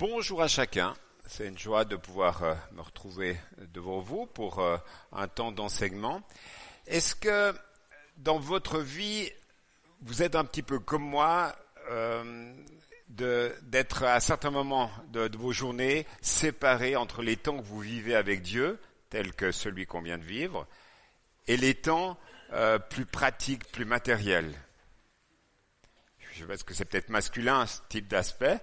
Bonjour 0.00 0.40
à 0.40 0.48
chacun. 0.48 0.94
C'est 1.26 1.46
une 1.46 1.58
joie 1.58 1.84
de 1.84 1.94
pouvoir 1.94 2.42
euh, 2.42 2.54
me 2.72 2.80
retrouver 2.80 3.36
devant 3.74 4.00
vous 4.00 4.24
pour 4.24 4.60
euh, 4.60 4.78
un 5.12 5.28
temps 5.28 5.52
d'enseignement. 5.52 6.22
Est-ce 6.86 7.14
que 7.14 7.52
dans 8.16 8.38
votre 8.38 8.78
vie, 8.80 9.30
vous 10.00 10.22
êtes 10.22 10.36
un 10.36 10.46
petit 10.46 10.62
peu 10.62 10.78
comme 10.78 11.02
moi, 11.02 11.54
euh, 11.90 12.54
d'être 13.08 14.04
à 14.04 14.20
certains 14.20 14.50
moments 14.50 14.90
de, 15.08 15.30
vos 15.36 15.52
journées 15.52 16.06
séparés 16.22 16.96
entre 16.96 17.20
les 17.20 17.36
temps 17.36 17.58
que 17.58 17.66
vous 17.66 17.80
vivez 17.80 18.14
avec 18.14 18.40
Dieu, 18.40 18.80
tel 19.10 19.34
que 19.34 19.52
celui 19.52 19.84
qu'on 19.84 20.00
vient 20.00 20.16
de 20.16 20.24
vivre, 20.24 20.66
et 21.46 21.58
les 21.58 21.74
temps 21.74 22.18
plus 22.88 23.04
pratiques, 23.04 23.70
plus 23.70 23.84
matériels? 23.84 24.54
Je 26.32 26.46
pense 26.46 26.62
que 26.62 26.72
c'est 26.72 26.86
peut-être 26.86 27.10
masculin 27.10 27.66
ce 27.66 27.80
type 27.90 28.08
d'aspect, 28.08 28.62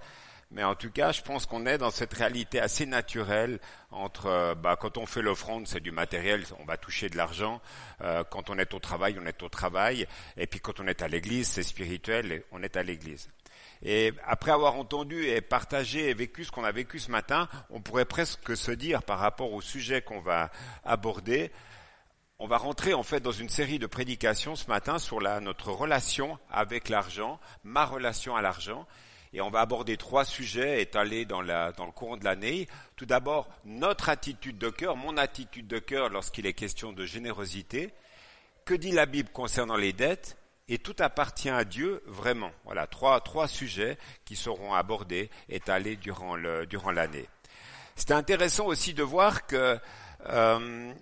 mais 0.49 0.63
en 0.63 0.75
tout 0.75 0.91
cas, 0.91 1.11
je 1.11 1.21
pense 1.21 1.45
qu'on 1.45 1.65
est 1.65 1.77
dans 1.77 1.91
cette 1.91 2.13
réalité 2.13 2.59
assez 2.59 2.85
naturelle 2.85 3.59
entre, 3.91 4.27
euh, 4.27 4.55
bah, 4.55 4.77
quand 4.79 4.97
on 4.97 5.05
fait 5.05 5.21
l'offrande, 5.21 5.67
c'est 5.67 5.81
du 5.81 5.91
matériel, 5.91 6.45
on 6.59 6.65
va 6.65 6.77
toucher 6.77 7.09
de 7.09 7.17
l'argent. 7.17 7.61
Euh, 8.01 8.23
quand 8.23 8.49
on 8.49 8.57
est 8.57 8.73
au 8.73 8.79
travail, 8.79 9.17
on 9.21 9.25
est 9.25 9.43
au 9.43 9.49
travail. 9.49 10.07
Et 10.37 10.47
puis 10.47 10.61
quand 10.61 10.79
on 10.79 10.87
est 10.87 11.01
à 11.01 11.09
l'église, 11.09 11.49
c'est 11.49 11.63
spirituel, 11.63 12.43
on 12.51 12.63
est 12.63 12.77
à 12.77 12.83
l'église. 12.83 13.29
Et 13.83 14.13
après 14.25 14.51
avoir 14.51 14.75
entendu 14.75 15.25
et 15.25 15.41
partagé 15.41 16.09
et 16.09 16.13
vécu 16.13 16.45
ce 16.45 16.51
qu'on 16.51 16.63
a 16.63 16.71
vécu 16.71 16.99
ce 16.99 17.11
matin, 17.11 17.49
on 17.69 17.81
pourrait 17.81 18.05
presque 18.05 18.55
se 18.55 18.71
dire 18.71 19.03
par 19.03 19.19
rapport 19.19 19.51
au 19.51 19.61
sujet 19.61 20.01
qu'on 20.01 20.21
va 20.21 20.49
aborder, 20.83 21.51
on 22.39 22.47
va 22.47 22.57
rentrer 22.57 22.93
en 22.93 23.03
fait 23.03 23.19
dans 23.19 23.31
une 23.31 23.49
série 23.49 23.79
de 23.79 23.87
prédications 23.87 24.55
ce 24.55 24.67
matin 24.67 24.97
sur 24.97 25.19
la, 25.19 25.39
notre 25.39 25.71
relation 25.71 26.39
avec 26.49 26.89
l'argent, 26.89 27.39
ma 27.63 27.85
relation 27.85 28.35
à 28.35 28.41
l'argent, 28.41 28.87
et 29.33 29.41
on 29.41 29.49
va 29.49 29.61
aborder 29.61 29.97
trois 29.97 30.25
sujets 30.25 30.81
étalés 30.81 31.25
dans, 31.25 31.41
le 31.41 31.91
courant 31.91 32.17
de 32.17 32.23
l'année. 32.23 32.67
Tout 32.95 33.05
d'abord, 33.05 33.47
notre 33.65 34.09
attitude 34.09 34.57
de 34.57 34.69
cœur, 34.69 34.95
mon 34.95 35.17
attitude 35.17 35.67
de 35.67 35.79
cœur 35.79 36.09
lorsqu'il 36.09 36.45
est 36.45 36.53
question 36.53 36.93
de 36.93 37.05
générosité. 37.05 37.93
Que 38.65 38.73
dit 38.73 38.91
la 38.91 39.05
Bible 39.05 39.29
concernant 39.29 39.77
les 39.77 39.93
dettes 39.93 40.37
Et 40.67 40.77
tout 40.77 40.95
appartient 40.99 41.49
à 41.49 41.63
Dieu 41.63 42.03
vraiment? 42.05 42.51
Voilà, 42.65 42.87
trois, 42.87 43.21
trois 43.21 43.47
sujets 43.47 43.97
qui 44.25 44.35
seront 44.35 44.73
abordés, 44.73 45.29
étalés 45.49 45.95
durant, 45.95 46.37
durant 46.65 46.91
l'année. 46.91 47.27
C'est 47.95 48.11
intéressant 48.11 48.65
aussi 48.65 48.93
de 48.93 49.03
voir 49.03 49.47
que 49.47 49.79
euh, 50.27 50.93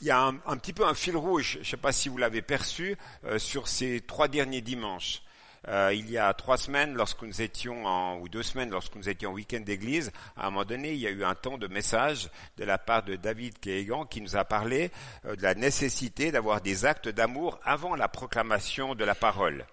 il 0.00 0.06
y 0.06 0.10
a 0.10 0.20
un, 0.20 0.34
un, 0.46 0.56
petit 0.56 0.72
peu 0.72 0.86
un 0.86 0.94
fil 0.94 1.16
rouge, 1.16 1.54
je 1.54 1.58
ne 1.60 1.64
sais 1.64 1.76
pas 1.76 1.92
si 1.92 2.08
vous 2.08 2.18
l'avez 2.18 2.42
perçu, 2.42 2.96
euh, 3.24 3.38
sur 3.38 3.68
ces 3.68 4.00
trois 4.00 4.28
derniers 4.28 4.60
dimanches. 4.60 5.23
Euh, 5.68 5.92
il 5.94 6.10
y 6.10 6.18
a 6.18 6.32
trois 6.34 6.56
semaines, 6.56 6.94
lorsque 6.94 7.22
nous 7.22 7.42
étions 7.42 7.86
en, 7.86 8.18
ou 8.18 8.28
deux 8.28 8.42
semaines, 8.42 8.70
lorsque 8.70 8.94
nous 8.96 9.08
étions 9.08 9.30
en 9.30 9.34
week-end 9.34 9.60
d'église, 9.60 10.12
à 10.36 10.46
un 10.46 10.50
moment 10.50 10.64
donné, 10.64 10.92
il 10.92 11.00
y 11.00 11.06
a 11.06 11.10
eu 11.10 11.24
un 11.24 11.34
temps 11.34 11.58
de 11.58 11.66
message 11.66 12.28
de 12.56 12.64
la 12.64 12.78
part 12.78 13.02
de 13.02 13.16
David 13.16 13.58
Keegan 13.58 14.04
qui 14.04 14.20
nous 14.20 14.36
a 14.36 14.44
parlé 14.44 14.90
euh, 15.24 15.36
de 15.36 15.42
la 15.42 15.54
nécessité 15.54 16.32
d'avoir 16.32 16.60
des 16.60 16.84
actes 16.84 17.08
d'amour 17.08 17.58
avant 17.64 17.94
la 17.94 18.08
proclamation 18.08 18.94
de 18.94 19.04
la 19.04 19.14
parole. 19.14 19.64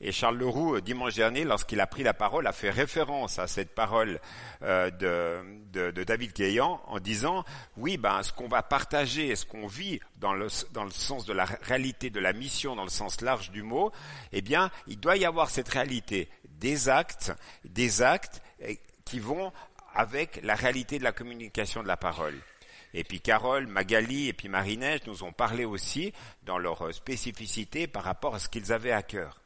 Et 0.00 0.12
Charles 0.12 0.36
Leroux, 0.36 0.76
euh, 0.76 0.80
dimanche 0.80 1.14
dernier, 1.14 1.44
lorsqu'il 1.44 1.80
a 1.80 1.86
pris 1.86 2.02
la 2.02 2.14
parole, 2.14 2.46
a 2.46 2.52
fait 2.52 2.70
référence 2.70 3.38
à 3.38 3.46
cette 3.46 3.74
parole 3.74 4.20
euh, 4.62 4.90
de, 4.90 6.04
David 6.04 6.32
Gaillan 6.34 6.80
en 6.86 7.00
disant, 7.00 7.44
oui, 7.76 7.96
ben, 7.96 8.22
ce 8.22 8.32
qu'on 8.32 8.48
va 8.48 8.62
partager 8.62 9.34
ce 9.34 9.46
qu'on 9.46 9.66
vit 9.66 10.00
dans 10.16 10.34
le, 10.34 10.48
sens 10.48 11.24
de 11.24 11.32
la 11.32 11.44
réalité 11.44 12.10
de 12.10 12.20
la 12.20 12.32
mission, 12.32 12.76
dans 12.76 12.84
le 12.84 12.90
sens 12.90 13.20
large 13.20 13.50
du 13.50 13.62
mot, 13.62 13.90
eh 14.32 14.42
bien, 14.42 14.70
il 14.86 15.00
doit 15.00 15.16
y 15.16 15.24
avoir 15.24 15.50
cette 15.50 15.68
réalité 15.68 16.28
des 16.44 16.88
actes, 16.88 17.32
des 17.64 18.02
actes 18.02 18.42
qui 19.04 19.18
vont 19.18 19.52
avec 19.94 20.40
la 20.42 20.54
réalité 20.54 20.98
de 20.98 21.04
la 21.04 21.12
communication 21.12 21.82
de 21.82 21.88
la 21.88 21.96
parole. 21.96 22.34
Et 22.94 23.04
puis 23.04 23.20
Carole, 23.20 23.66
Magali 23.66 24.28
et 24.28 24.32
puis 24.32 24.48
Marie-Neige 24.48 25.00
nous 25.06 25.22
ont 25.22 25.32
parlé 25.32 25.64
aussi 25.64 26.12
dans 26.44 26.58
leur 26.58 26.94
spécificité 26.94 27.86
par 27.86 28.04
rapport 28.04 28.34
à 28.34 28.38
ce 28.38 28.48
qu'ils 28.48 28.72
avaient 28.72 28.92
à 28.92 29.02
cœur. 29.02 29.40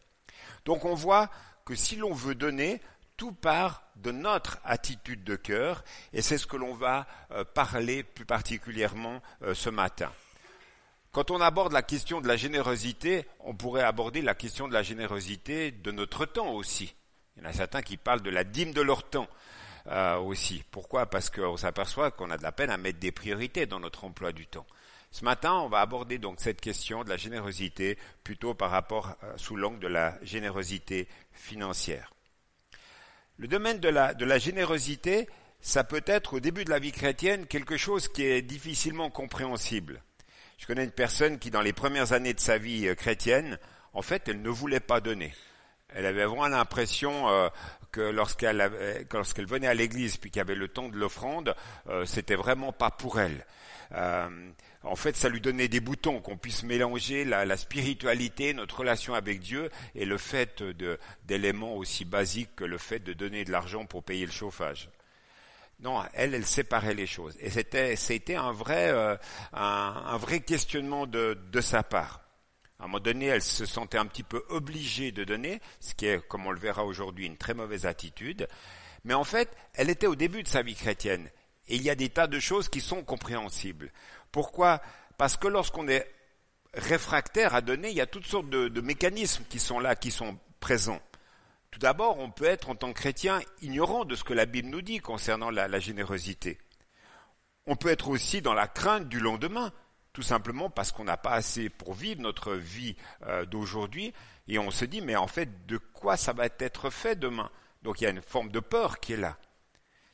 Donc 0.65 0.85
on 0.85 0.95
voit 0.95 1.31
que 1.65 1.75
si 1.75 1.97
l'on 1.97 2.13
veut 2.13 2.35
donner, 2.35 2.81
tout 3.17 3.33
part 3.33 3.83
de 3.97 4.13
notre 4.13 4.59
attitude 4.65 5.25
de 5.25 5.37
cœur, 5.37 5.85
et 6.13 6.23
c'est 6.23 6.39
ce 6.39 6.47
que 6.47 6.57
l'on 6.57 6.75
va 6.75 7.07
euh, 7.33 7.45
parler 7.45 8.03
plus 8.03 8.25
particulièrement 8.25 9.21
euh, 9.43 9.55
ce 9.55 9.69
matin. 9.69 10.11
Quand 11.13 11.31
on 11.31 11.41
aborde 11.41 11.73
la 11.73 11.83
question 11.83 12.21
de 12.21 12.29
la 12.29 12.37
générosité, 12.37 13.27
on 13.41 13.55
pourrait 13.55 13.83
aborder 13.83 14.23
la 14.23 14.35
question 14.35 14.69
de 14.69 14.73
la 14.73 14.83
générosité 14.83 15.71
de 15.71 15.91
notre 15.91 16.25
temps 16.25 16.53
aussi. 16.53 16.95
Il 17.37 17.43
y 17.43 17.47
en 17.47 17.51
a 17.51 17.53
certains 17.53 17.83
qui 17.83 17.97
parlent 17.97 18.23
de 18.23 18.31
la 18.31 18.45
dîme 18.45 18.73
de 18.73 18.81
leur 18.81 19.03
temps 19.03 19.29
euh, 19.89 20.17
aussi. 20.17 20.63
Pourquoi? 20.71 21.07
Parce 21.07 21.29
qu'on 21.29 21.57
s'aperçoit 21.57 22.11
qu'on 22.11 22.31
a 22.31 22.39
de 22.39 22.43
la 22.43 22.53
peine 22.53 22.71
à 22.71 22.77
mettre 22.77 23.01
des 23.01 23.13
priorités 23.13 23.67
dans 23.67 23.81
notre 23.81 24.05
emploi 24.05 24.33
du 24.33 24.47
temps. 24.47 24.67
Ce 25.11 25.25
matin, 25.25 25.55
on 25.55 25.69
va 25.69 25.81
aborder 25.81 26.19
donc 26.19 26.41
cette 26.41 26.61
question 26.61 27.03
de 27.03 27.09
la 27.09 27.17
générosité 27.17 27.99
plutôt 28.23 28.55
par 28.55 28.71
rapport 28.71 29.17
euh, 29.25 29.33
sous 29.37 29.57
l'angle 29.57 29.81
de 29.81 29.89
la 29.89 30.17
générosité 30.23 31.09
financière. 31.33 32.13
Le 33.37 33.49
domaine 33.49 33.81
de 33.81 33.89
la, 33.89 34.15
de 34.15 34.25
la 34.25 34.39
générosité, 34.39 35.29
ça 35.61 35.83
peut 35.83 36.05
être 36.07 36.35
au 36.35 36.41
début 36.41 36.65
de 36.65 36.71
la 36.71 36.79
vie 36.79 36.93
chrétienne 36.93 37.47
quelque 37.47 37.77
chose 37.77 38.09
qui 38.09 38.25
est 38.25 38.43
difficilement 38.43 39.11
compréhensible. 39.11 40.03
Je 40.59 40.67
connais 40.67 40.85
une 40.85 40.93
personne 40.93 41.39
qui, 41.39 41.51
dans 41.51 41.63
les 41.63 41.73
premières 41.73 42.13
années 42.13 42.35
de 42.35 42.41
sa 42.41 42.59
vie 42.59 42.87
euh, 42.87 42.95
chrétienne, 42.95 43.59
en 43.93 44.03
fait, 44.03 44.29
elle 44.29 44.43
ne 44.43 44.51
voulait 44.51 44.81
pas 44.81 45.01
donner. 45.01 45.35
Elle 45.95 46.07
avait 46.07 46.25
vraiment 46.25 46.49
l'impression 46.49 47.29
euh, 47.29 47.49
que 47.93 48.01
lorsqu'elle 48.01 49.07
lorsqu'elle 49.13 49.47
venait 49.47 49.67
à 49.67 49.75
l'église 49.75 50.17
puis 50.17 50.31
qu'il 50.31 50.39
y 50.39 50.43
avait 50.43 50.55
le 50.55 50.69
temps 50.69 50.89
de 50.89 50.97
l'offrande, 50.97 51.55
euh, 51.89 52.05
c'était 52.05 52.37
vraiment 52.37 52.73
pas 52.73 52.91
pour 52.91 53.19
elle. 53.19 53.45
Euh, 53.93 54.29
en 54.83 54.97
fait, 54.97 55.15
ça 55.15 55.29
lui 55.29 55.41
donnait 55.41 55.69
des 55.69 55.81
boutons, 55.81 56.21
qu'on 56.21 56.39
puisse 56.39 56.63
mélanger 56.63 57.25
la, 57.25 57.57
spiritualité, 57.57 58.55
notre 58.55 58.79
relation 58.79 59.15
avec 59.15 59.41
Dieu, 59.41 59.71
et 59.95 60.07
le 60.07 60.17
fait 60.17 60.63
d'éléments 61.25 61.75
aussi 61.77 62.05
basiques 62.05 62.57
que 62.57 62.65
le 62.65 62.79
fait 62.79 63.01
de 63.01 63.13
donner 63.13 63.45
de 63.45 63.53
l'argent 63.53 63.85
pour 63.85 64.03
payer 64.03 64.25
le 64.25 64.33
chauffage. 64.33 64.89
Non, 65.81 66.03
elle, 66.15 66.35
elle 66.35 66.47
séparait 66.47 66.95
les 66.95 67.07
choses. 67.07 67.37
Et 67.41 67.51
c'était, 67.51 67.97
c'était 67.97 68.37
un 68.37 68.53
vrai, 68.53 68.91
euh, 68.91 69.17
un, 69.53 70.17
vrai 70.19 70.41
questionnement 70.41 71.07
de, 71.07 71.39
de 71.51 71.61
sa 71.61 71.83
part. 71.83 72.21
À 72.79 72.85
un 72.85 72.87
moment 72.87 73.01
donné, 73.01 73.27
elle 73.27 73.43
se 73.43 73.67
sentait 73.67 73.99
un 73.99 74.07
petit 74.07 74.23
peu 74.23 74.43
obligée 74.49 75.13
de 75.13 75.25
donner, 75.25 75.61
ce 75.81 75.95
qui 75.95 76.07
est, 76.07 76.27
comme 76.29 76.47
on 76.47 76.51
le 76.51 76.59
verra 76.59 76.85
aujourd'hui, 76.85 77.27
une 77.27 77.37
très 77.37 77.55
mauvaise 77.55 77.87
attitude. 77.87 78.49
Mais 79.05 79.15
en 79.15 79.25
fait, 79.25 79.55
elle 79.75 79.91
était 79.91 80.07
au 80.07 80.17
début 80.17 80.43
de 80.43 80.49
sa 80.49 80.63
vie 80.63 80.75
chrétienne. 80.75 81.31
Et 81.69 81.77
il 81.77 81.83
y 81.83 81.91
a 81.91 81.95
des 81.95 82.09
tas 82.09 82.27
de 82.27 82.41
choses 82.41 82.69
qui 82.69 82.81
sont 82.81 83.03
compréhensibles. 83.03 83.93
Pourquoi? 84.33 84.81
Parce 85.19 85.37
que 85.37 85.49
lorsqu'on 85.49 85.89
est 85.89 86.11
réfractaire 86.75 87.55
à 87.55 87.61
donner, 87.61 87.91
il 87.91 87.97
y 87.97 88.01
a 88.01 88.07
toutes 88.07 88.27
sortes 88.27 88.49
de, 88.49 88.81
mécanismes 88.81 89.45
qui 89.49 89.59
sont 89.59 89.81
là, 89.81 89.97
qui 89.97 90.11
sont 90.11 90.39
présents. 90.61 91.01
Tout 91.71 91.79
d'abord, 91.79 92.19
on 92.19 92.31
peut 92.31 92.45
être 92.45 92.71
en 92.71 92.75
tant 92.75 92.93
que 92.93 92.99
chrétien 92.99 93.41
ignorant 93.63 94.05
de 94.05 94.15
ce 94.15 94.25
que 94.25 94.35
la 94.35 94.47
Bible 94.47 94.69
nous 94.69 94.83
dit 94.83 94.99
concernant 94.99 95.51
la, 95.51 95.69
la 95.69 95.79
générosité. 95.79 96.59
On 97.67 97.77
peut 97.77 97.91
être 97.91 98.09
aussi 98.09 98.43
dans 98.43 98.55
la 98.55 98.67
crainte 98.67 99.09
du 99.09 99.21
lendemain, 99.21 99.73
tout 100.13 100.23
simplement 100.23 100.71
parce 100.71 100.91
qu'on 100.91 101.05
n'a 101.05 101.17
pas 101.17 101.33
assez 101.33 101.69
pour 101.69 101.95
vivre 101.95 102.21
notre 102.21 102.55
vie 102.55 102.97
euh, 103.27 103.45
d'aujourd'hui, 103.45 104.13
et 104.49 104.59
on 104.59 104.71
se 104.71 104.85
dit, 104.85 105.01
mais 105.01 105.17
en 105.17 105.29
fait, 105.29 105.67
de 105.67 105.79
quoi 105.79 106.17
ça 106.17 106.33
va 106.33 106.47
être 106.47 106.91
fait 106.91 107.15
demain? 107.15 107.51
Donc 107.83 108.01
il 108.01 108.05
y 108.05 108.07
a 108.07 108.11
une 108.11 108.23
forme 108.23 108.51
de 108.51 108.61
peur 108.61 108.99
qui 108.99 109.13
est 109.13 109.17
là. 109.17 109.39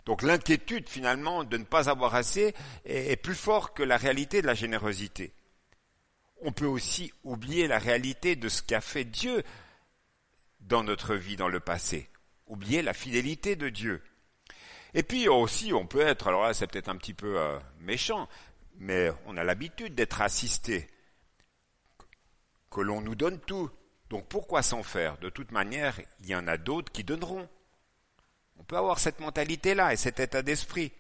Donc 0.07 0.23
l'inquiétude 0.23 0.89
finalement 0.89 1.43
de 1.43 1.57
ne 1.57 1.65
pas 1.65 1.91
avoir 1.91 2.15
assez 2.15 2.55
est, 2.85 3.17
plus 3.17 3.35
fort 3.35 3.75
que 3.75 3.83
la 3.83 3.97
réalité 3.97 4.41
de 4.41 4.47
la 4.47 4.55
générosité. 4.55 5.33
On 6.41 6.53
peut 6.53 6.67
aussi 6.67 7.13
oublier 7.25 7.67
la 7.67 7.79
réalité 7.79 8.37
de 8.37 8.49
ce 8.49 8.63
qu'a 8.63 8.81
fait 8.81 9.05
Dieu 9.05 9.43
dans 10.61 10.85
notre 10.85 11.17
vie 11.17 11.37
dans 11.37 11.49
le 11.49 11.59
passé, 11.59 12.09
oublier 12.47 12.83
la 12.83 12.95
fidélité 12.95 13.57
de 13.57 13.69
Dieu. 13.69 14.01
Et 14.95 15.03
puis 15.03 15.29
aussi, 15.29 15.73
on 15.73 15.87
peut 15.87 16.01
être, 16.01 16.29
alors 16.29 16.45
là 16.45 16.55
c'est 16.55 16.69
peut-être 16.69 16.89
un 16.89 16.97
petit 16.97 17.15
peu 17.15 17.41
euh, 17.41 17.59
méchant, 17.81 18.29
mais 18.77 19.11
on 19.27 19.37
a 19.37 19.43
l'habitude 19.43 19.97
d'être 19.97 20.21
assisté, 20.23 20.89
que 22.71 22.81
l'on 22.81 23.01
nous 23.01 23.17
donne 23.17 23.41
tout. 23.41 23.71
Donc 24.09 24.29
pourquoi 24.29 24.63
s'en 24.63 24.85
faire? 24.85 25.19
De 25.19 25.31
toute 25.31 25.51
manière, 25.51 26.01
il 26.21 26.27
y 26.27 26.37
en 26.37 26.47
a 26.47 26.59
d'autres 26.59 26.93
qui 26.93 27.03
donneront. 27.03 27.49
On 28.59 28.65
peut 28.65 28.77
avoir 28.77 28.99
cette 28.99 29.21
mentalité-là 29.21 29.93
et 29.93 29.97
cet 29.97 30.21
état 30.21 30.43
d'esprit. 30.43 30.93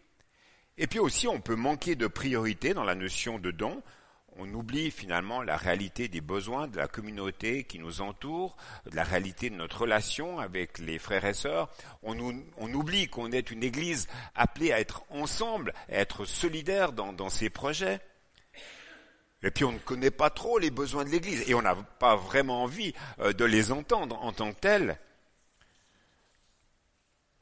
Et 0.78 0.86
puis 0.86 0.98
aussi, 0.98 1.26
on 1.26 1.40
peut 1.40 1.56
manquer 1.56 1.94
de 1.94 2.06
priorité 2.06 2.74
dans 2.74 2.84
la 2.84 2.94
notion 2.94 3.38
de 3.38 3.50
don. 3.50 3.82
On 4.38 4.52
oublie 4.52 4.90
finalement 4.90 5.42
la 5.42 5.56
réalité 5.56 6.08
des 6.08 6.20
besoins 6.20 6.68
de 6.68 6.76
la 6.76 6.88
communauté 6.88 7.64
qui 7.64 7.78
nous 7.78 8.02
entoure, 8.02 8.56
de 8.84 8.94
la 8.94 9.02
réalité 9.02 9.48
de 9.48 9.54
notre 9.54 9.80
relation 9.82 10.38
avec 10.38 10.78
les 10.78 10.98
frères 10.98 11.24
et 11.24 11.32
sœurs. 11.32 11.70
On, 12.02 12.18
oublie 12.74 13.08
qu'on 13.08 13.32
est 13.32 13.50
une 13.50 13.62
église 13.62 14.08
appelée 14.34 14.72
à 14.72 14.80
être 14.80 15.04
ensemble, 15.08 15.72
à 15.88 15.94
être 15.94 16.26
solidaire 16.26 16.92
dans, 16.92 17.14
dans 17.14 17.30
ses 17.30 17.48
projets. 17.48 18.00
Et 19.42 19.50
puis 19.50 19.64
on 19.64 19.72
ne 19.72 19.78
connaît 19.78 20.10
pas 20.10 20.28
trop 20.28 20.58
les 20.58 20.70
besoins 20.70 21.04
de 21.04 21.10
l'Église 21.10 21.48
et 21.48 21.54
on 21.54 21.62
n'a 21.62 21.74
pas 21.74 22.16
vraiment 22.16 22.62
envie 22.64 22.92
euh, 23.20 23.32
de 23.32 23.44
les 23.44 23.70
entendre 23.70 24.20
en 24.22 24.32
tant 24.32 24.52
que 24.52 24.60
tels. 24.60 24.98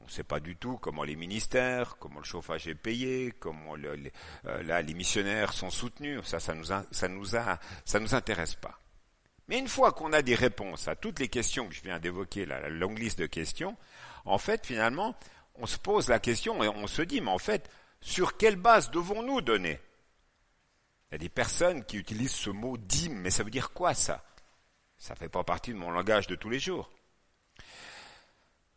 On 0.05 0.07
ne 0.07 0.11
sait 0.11 0.23
pas 0.23 0.39
du 0.39 0.55
tout 0.55 0.77
comment 0.77 1.03
les 1.03 1.15
ministères, 1.15 1.97
comment 1.97 2.19
le 2.19 2.25
chauffage 2.25 2.67
est 2.67 2.75
payé, 2.75 3.33
comment 3.39 3.73
les, 3.73 4.11
euh, 4.45 4.61
là, 4.61 4.83
les 4.83 4.93
missionnaires 4.93 5.51
sont 5.51 5.71
soutenus. 5.71 6.21
Ça, 6.25 6.39
ça 6.39 6.53
nous, 6.53 6.65
ça 6.65 7.07
nous, 7.07 7.35
a, 7.35 7.59
ça 7.85 7.99
nous 7.99 8.13
intéresse 8.13 8.53
pas. 8.53 8.79
Mais 9.47 9.57
une 9.57 9.67
fois 9.67 9.93
qu'on 9.93 10.13
a 10.13 10.21
des 10.21 10.35
réponses 10.35 10.87
à 10.87 10.95
toutes 10.95 11.17
les 11.17 11.27
questions 11.27 11.67
que 11.67 11.73
je 11.73 11.81
viens 11.81 11.99
d'évoquer, 11.99 12.45
la 12.45 12.69
longue 12.69 12.99
liste 12.99 13.17
de 13.17 13.25
questions, 13.25 13.75
en 14.25 14.37
fait, 14.37 14.67
finalement, 14.67 15.17
on 15.55 15.65
se 15.65 15.79
pose 15.79 16.07
la 16.07 16.19
question 16.19 16.63
et 16.63 16.67
on 16.67 16.85
se 16.85 17.01
dit, 17.01 17.19
mais 17.19 17.31
en 17.31 17.39
fait, 17.39 17.67
sur 17.99 18.37
quelle 18.37 18.57
base 18.57 18.91
devons-nous 18.91 19.41
donner? 19.41 19.79
Il 21.09 21.13
y 21.13 21.15
a 21.15 21.17
des 21.17 21.29
personnes 21.29 21.83
qui 21.83 21.97
utilisent 21.97 22.35
ce 22.35 22.51
mot 22.51 22.77
dîme, 22.77 23.21
mais 23.21 23.31
ça 23.31 23.41
veut 23.41 23.49
dire 23.49 23.73
quoi 23.73 23.95
ça? 23.95 24.23
Ça 24.99 25.15
ne 25.15 25.19
fait 25.19 25.29
pas 25.29 25.43
partie 25.43 25.73
de 25.73 25.79
mon 25.79 25.89
langage 25.89 26.27
de 26.27 26.35
tous 26.35 26.49
les 26.51 26.59
jours. 26.59 26.91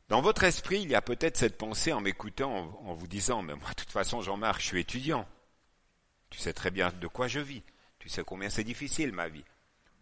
Dans 0.08 0.22
votre 0.22 0.44
esprit, 0.44 0.80
il 0.80 0.90
y 0.90 0.94
a 0.94 1.02
peut-être 1.02 1.36
cette 1.36 1.58
pensée 1.58 1.92
en 1.92 2.00
m'écoutant, 2.00 2.80
en, 2.82 2.94
vous 2.94 3.06
disant, 3.06 3.42
mais 3.42 3.54
moi, 3.54 3.68
de 3.70 3.74
toute 3.74 3.90
façon, 3.90 4.22
Jean-Marc, 4.22 4.60
je 4.62 4.66
suis 4.66 4.80
étudiant. 4.80 5.28
Tu 6.30 6.38
sais 6.38 6.54
très 6.54 6.70
bien 6.70 6.90
de 6.90 7.06
quoi 7.06 7.28
je 7.28 7.40
vis. 7.40 7.62
Tu 7.98 8.08
sais 8.08 8.24
combien 8.24 8.48
c'est 8.48 8.64
difficile, 8.64 9.12
ma 9.12 9.28
vie. 9.28 9.44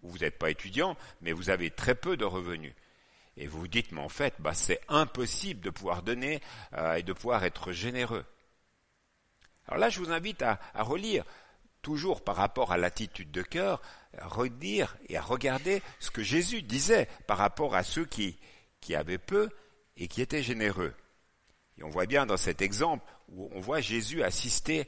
Ou 0.02 0.10
vous 0.10 0.18
n'êtes 0.18 0.38
pas 0.38 0.50
étudiant, 0.50 0.96
mais 1.22 1.32
vous 1.32 1.50
avez 1.50 1.70
très 1.70 1.96
peu 1.96 2.16
de 2.16 2.24
revenus. 2.24 2.74
Et 3.36 3.48
vous 3.48 3.58
vous 3.58 3.68
dites, 3.68 3.90
mais 3.90 4.00
en 4.00 4.08
fait, 4.08 4.34
bah, 4.38 4.54
c'est 4.54 4.80
impossible 4.88 5.60
de 5.60 5.70
pouvoir 5.70 6.02
donner 6.02 6.40
euh, 6.74 6.94
et 6.94 7.02
de 7.02 7.12
pouvoir 7.12 7.42
être 7.42 7.72
généreux. 7.72 8.24
Alors 9.66 9.80
là, 9.80 9.88
je 9.88 9.98
vous 9.98 10.12
invite 10.12 10.42
à, 10.42 10.60
relire, 10.76 11.24
toujours 11.82 12.22
par 12.22 12.36
rapport 12.36 12.70
à 12.70 12.76
l'attitude 12.76 13.32
de 13.32 13.42
cœur, 13.42 13.82
à 14.16 14.28
redire 14.28 14.96
et 15.08 15.16
à 15.16 15.20
regarder 15.20 15.82
ce 15.98 16.12
que 16.12 16.22
Jésus 16.22 16.62
disait 16.62 17.08
par 17.26 17.38
rapport 17.38 17.74
à 17.74 17.82
ceux 17.82 18.04
qui 18.04 18.38
avaient 18.94 19.18
peu 19.18 19.50
et 19.96 20.08
qui 20.08 20.22
étaient 20.22 20.42
généreux. 20.42 20.94
Et 21.78 21.84
on 21.84 21.90
voit 21.90 22.06
bien 22.06 22.26
dans 22.26 22.36
cet 22.36 22.62
exemple 22.62 23.04
où 23.28 23.48
on 23.52 23.60
voit 23.60 23.80
Jésus 23.80 24.22
assister 24.22 24.86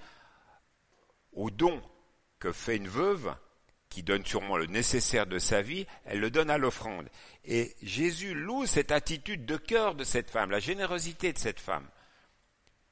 au 1.33 1.51
don 1.51 1.83
que 2.39 2.53
fait 2.53 2.77
une 2.77 2.89
veuve 2.89 3.35
qui 3.89 4.03
donne 4.03 4.25
sûrement 4.25 4.57
le 4.57 4.67
nécessaire 4.67 5.27
de 5.27 5.39
sa 5.39 5.63
vie, 5.63 5.87
elle 6.05 6.21
le 6.21 6.31
donne 6.31 6.51
à 6.51 6.59
l'offrande. 6.59 7.09
Et 7.45 7.75
Jésus 7.83 8.35
loue 8.35 8.67
cette 8.67 8.93
attitude 8.93 9.47
de 9.47 9.57
cœur 9.57 9.95
de 9.95 10.05
cette 10.05 10.31
femme, 10.31 10.51
la 10.51 10.61
générosité 10.61 11.33
de 11.33 11.39
cette 11.39 11.61
femme. 11.61 11.89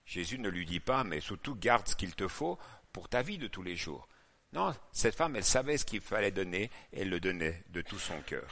Jésus 0.06 0.38
ne 0.38 0.48
lui 0.48 0.64
dit 0.64 0.80
pas, 0.80 1.04
mais 1.04 1.20
surtout 1.20 1.54
garde 1.54 1.88
ce 1.88 1.96
qu'il 1.96 2.14
te 2.14 2.28
faut 2.28 2.58
pour 2.92 3.08
ta 3.08 3.22
vie 3.22 3.38
de 3.38 3.48
tous 3.48 3.62
les 3.62 3.76
jours. 3.76 4.08
Non, 4.52 4.74
cette 4.92 5.16
femme, 5.16 5.36
elle 5.36 5.44
savait 5.44 5.76
ce 5.76 5.84
qu'il 5.84 6.00
fallait 6.00 6.30
donner, 6.30 6.70
elle 6.92 7.10
le 7.10 7.20
donnait 7.20 7.62
de 7.70 7.82
tout 7.82 7.98
son 7.98 8.18
cœur. 8.22 8.46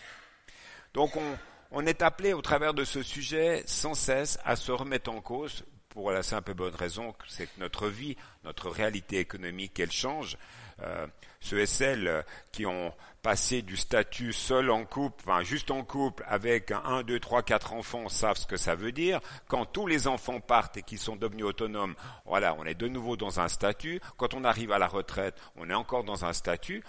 Donc 0.93 1.17
on, 1.17 1.39
on 1.75 1.87
est 1.87 2.03
appelé 2.03 2.33
au 2.33 2.41
travers 2.41 2.73
de 2.73 2.85
ce 2.85 3.03
sujet 3.03 3.63
sans 3.67 3.95
cesse 3.95 4.39
à 4.45 4.57
se 4.57 4.73
remettre 4.73 5.11
en 5.11 5.21
cause 5.21 5.65
pour 5.89 6.11
la 6.11 6.23
simple 6.23 6.53
et 6.53 6.55
bonne 6.55 6.75
raison 6.75 7.13
que 7.13 7.25
c'est 7.29 7.47
que 7.47 7.61
notre 7.61 7.89
vie, 7.89 8.17
notre 8.45 8.71
réalité 8.71 9.19
économique, 9.19 9.79
elle 9.79 9.93
change. 9.93 10.37
Euh, 10.83 11.07
ceux 11.41 11.61
et 11.61 11.67
celles 11.67 12.25
qui 12.53 12.67
ont 12.67 12.93
passé 13.23 13.63
du 13.63 13.77
statut 13.77 14.33
seul 14.33 14.71
en 14.71 14.85
couple, 14.85 15.23
enfin 15.27 15.43
juste 15.43 15.71
en 15.71 15.85
couple, 15.85 16.25
avec 16.27 16.73
un, 16.73 17.03
deux, 17.03 17.21
trois, 17.21 17.43
quatre 17.43 17.73
enfants, 17.73 18.09
savent 18.09 18.37
ce 18.37 18.47
que 18.47 18.57
ça 18.57 18.75
veut 18.75 18.93
dire. 18.93 19.21
Quand 19.47 19.67
tous 19.67 19.87
les 19.87 20.09
enfants 20.09 20.41
partent 20.41 20.77
et 20.77 20.83
qu'ils 20.83 20.99
sont 20.99 21.17
devenus 21.17 21.45
autonomes, 21.45 21.95
voilà, 22.25 22.55
on 22.59 22.65
est 22.65 22.75
de 22.75 22.89
nouveau 22.89 23.17
dans 23.17 23.41
un 23.41 23.49
statut. 23.49 24.01
Quand 24.17 24.35
on 24.35 24.45
arrive 24.45 24.73
à 24.73 24.79
la 24.79 24.89
retraite, 24.89 25.37
on 25.57 25.71
est 25.71 25.75
encore 25.75 26.05
dans 26.05 26.25
un 26.25 26.33
statut. 26.33 26.83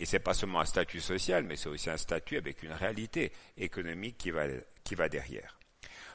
Et 0.00 0.06
c'est 0.06 0.18
pas 0.18 0.32
seulement 0.32 0.60
un 0.60 0.64
statut 0.64 1.00
social, 1.00 1.44
mais 1.44 1.56
c'est 1.56 1.68
aussi 1.68 1.90
un 1.90 1.98
statut 1.98 2.38
avec 2.38 2.62
une 2.62 2.72
réalité 2.72 3.32
économique 3.58 4.16
qui 4.16 4.30
va, 4.30 4.44
qui 4.82 4.94
va 4.94 5.10
derrière. 5.10 5.58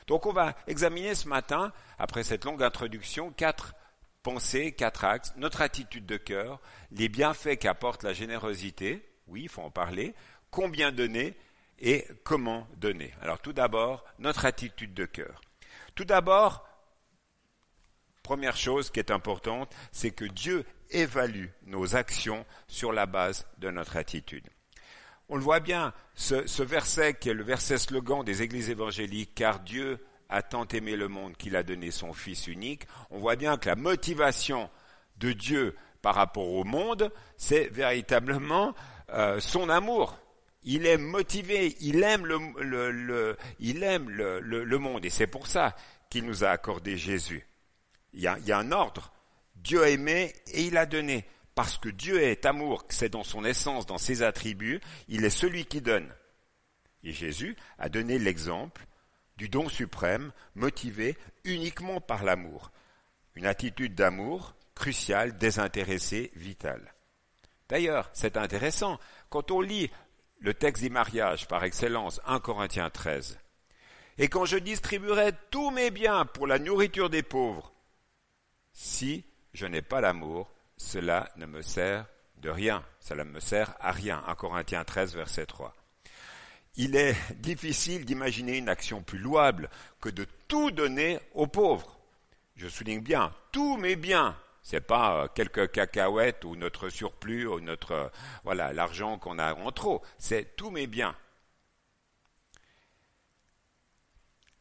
Donc 0.07 0.25
on 0.25 0.33
va 0.33 0.55
examiner 0.65 1.13
ce 1.13 1.27
matin, 1.27 1.71
après 1.99 2.23
cette 2.23 2.45
longue 2.45 2.63
introduction, 2.63 3.31
quatre 3.31 3.75
pensée, 4.23 4.71
quatre 4.71 5.05
axes, 5.05 5.33
notre 5.37 5.61
attitude 5.61 6.07
de 6.07 6.17
cœur, 6.17 6.59
les 6.91 7.09
bienfaits 7.09 7.57
qu'apporte 7.59 8.01
la 8.01 8.13
générosité, 8.13 9.07
oui, 9.27 9.43
il 9.43 9.49
faut 9.49 9.61
en 9.61 9.69
parler, 9.69 10.15
combien 10.49 10.91
donner 10.91 11.37
et 11.77 12.07
comment 12.23 12.67
donner. 12.77 13.13
Alors 13.21 13.39
tout 13.39 13.53
d'abord, 13.53 14.03
notre 14.17 14.45
attitude 14.45 14.95
de 14.95 15.05
cœur. 15.05 15.41
Tout 15.93 16.05
d'abord, 16.05 16.67
première 18.25 18.57
chose 18.57 18.89
qui 18.89 18.99
est 18.99 19.11
importante, 19.11 19.71
c'est 19.91 20.09
que 20.11 20.25
Dieu 20.25 20.65
évalue 20.89 21.47
nos 21.67 21.95
actions 21.95 22.43
sur 22.67 22.91
la 22.91 23.05
base 23.05 23.45
de 23.59 23.69
notre 23.69 23.97
attitude. 23.97 24.47
On 25.29 25.35
le 25.35 25.43
voit 25.43 25.59
bien, 25.59 25.93
ce, 26.15 26.63
verset 26.63 27.13
qui 27.13 27.29
est 27.29 27.33
le 27.33 27.43
verset 27.43 27.77
slogan 27.77 28.23
des 28.23 28.41
églises 28.41 28.71
évangéliques, 28.71 29.35
car 29.35 29.59
Dieu 29.59 30.03
a 30.29 30.41
tant 30.41 30.67
aimé 30.67 30.95
le 30.95 31.07
monde 31.07 31.37
qu'il 31.37 31.55
a 31.55 31.61
donné 31.61 31.91
son 31.91 32.13
Fils 32.13 32.47
unique, 32.47 32.87
on 33.11 33.19
voit 33.19 33.35
bien 33.35 33.57
que 33.57 33.69
la 33.69 33.75
motivation 33.75 34.69
de 35.17 35.31
Dieu 35.31 35.75
par 36.01 36.15
rapport 36.15 36.49
au 36.49 36.63
monde, 36.63 37.11
c'est 37.37 37.67
véritablement 37.67 38.73
euh, 39.09 39.39
son 39.39 39.69
amour. 39.69 40.17
Il 40.63 40.87
est 40.87 40.97
motivé, 40.97 41.75
il 41.79 42.01
aime 42.03 42.25
le, 42.25 43.37
il 43.59 43.83
aime 43.83 44.09
le, 44.09 44.77
monde, 44.79 45.05
et 45.05 45.11
c'est 45.11 45.27
pour 45.27 45.45
ça 45.45 45.75
qu'il 46.09 46.25
nous 46.25 46.43
a 46.43 46.49
accordé 46.49 46.97
Jésus. 46.97 47.45
Il 48.15 48.21
y, 48.21 48.27
a, 48.27 48.57
un 48.57 48.71
ordre. 48.71 49.11
Dieu 49.55 49.83
a 49.83 49.89
aimé 49.89 50.33
et 50.53 50.63
il 50.63 50.77
a 50.77 50.85
donné. 50.85 51.25
Parce 51.53 51.77
que 51.77 51.89
Dieu 51.89 52.21
est 52.21 52.45
amour, 52.45 52.85
c'est 52.89 53.09
dans 53.09 53.23
son 53.23 53.45
essence, 53.45 53.85
dans 53.85 53.97
ses 53.97 54.23
attributs, 54.23 54.81
il 55.07 55.23
est 55.23 55.29
celui 55.29 55.65
qui 55.65 55.81
donne. 55.81 56.13
Et 57.03 57.11
Jésus 57.11 57.55
a 57.77 57.89
donné 57.89 58.17
l'exemple 58.17 58.85
du 59.37 59.49
don 59.49 59.69
suprême 59.69 60.31
motivé 60.55 61.17
uniquement 61.43 62.01
par 62.01 62.23
l'amour. 62.23 62.71
Une 63.35 63.45
attitude 63.45 63.95
d'amour 63.95 64.55
cruciale, 64.75 65.37
désintéressée, 65.37 66.31
vitale. 66.35 66.93
D'ailleurs, 67.67 68.09
c'est 68.13 68.37
intéressant, 68.37 68.99
quand 69.29 69.51
on 69.51 69.61
lit 69.61 69.91
le 70.39 70.53
texte 70.53 70.83
des 70.83 70.89
mariages 70.89 71.47
par 71.47 71.63
excellence, 71.63 72.21
1 72.25 72.39
Corinthiens 72.39 72.89
13, 72.89 73.39
et 74.17 74.29
quand 74.29 74.45
je 74.45 74.57
distribuerai 74.57 75.31
tous 75.51 75.71
mes 75.71 75.91
biens 75.91 76.25
pour 76.25 76.47
la 76.47 76.59
nourriture 76.59 77.09
des 77.09 77.23
pauvres, 77.23 77.74
si 78.75 79.25
je 79.53 79.65
n'ai 79.65 79.81
pas 79.81 80.01
l'amour, 80.01 80.51
cela 80.77 81.31
ne 81.37 81.47
me 81.47 81.63
sert 81.63 82.05
de 82.37 82.51
rien, 82.51 82.83
cela 82.99 83.23
ne 83.23 83.31
me 83.31 83.39
sert 83.39 83.73
à 83.79 83.91
rien. 83.91 84.23
1 84.27 84.35
Corinthiens 84.35 84.83
13, 84.83 85.15
verset 85.15 85.47
3 85.47 85.73
il 86.77 86.95
est 86.95 87.15
difficile 87.35 88.05
d'imaginer 88.05 88.57
une 88.57 88.69
action 88.69 89.01
plus 89.01 89.17
louable 89.17 89.69
que 90.01 90.09
de 90.09 90.25
tout 90.47 90.71
donner 90.71 91.19
aux 91.33 91.47
pauvres. 91.47 91.97
Je 92.55 92.67
souligne 92.67 93.01
bien, 93.01 93.33
tous 93.51 93.77
mes 93.77 93.95
biens. 93.95 94.37
C'est 94.61 94.81
pas 94.81 95.23
euh, 95.23 95.27
quelques 95.33 95.71
cacahuètes 95.71 96.43
ou 96.43 96.55
notre 96.55 96.89
surplus 96.89 97.47
ou 97.47 97.59
notre 97.59 97.91
euh, 97.91 98.07
voilà 98.43 98.73
l'argent 98.73 99.19
qu'on 99.19 99.37
a 99.37 99.53
en 99.53 99.71
trop. 99.71 100.01
C'est 100.17 100.55
tous 100.55 100.71
mes 100.71 100.87
biens. 100.87 101.15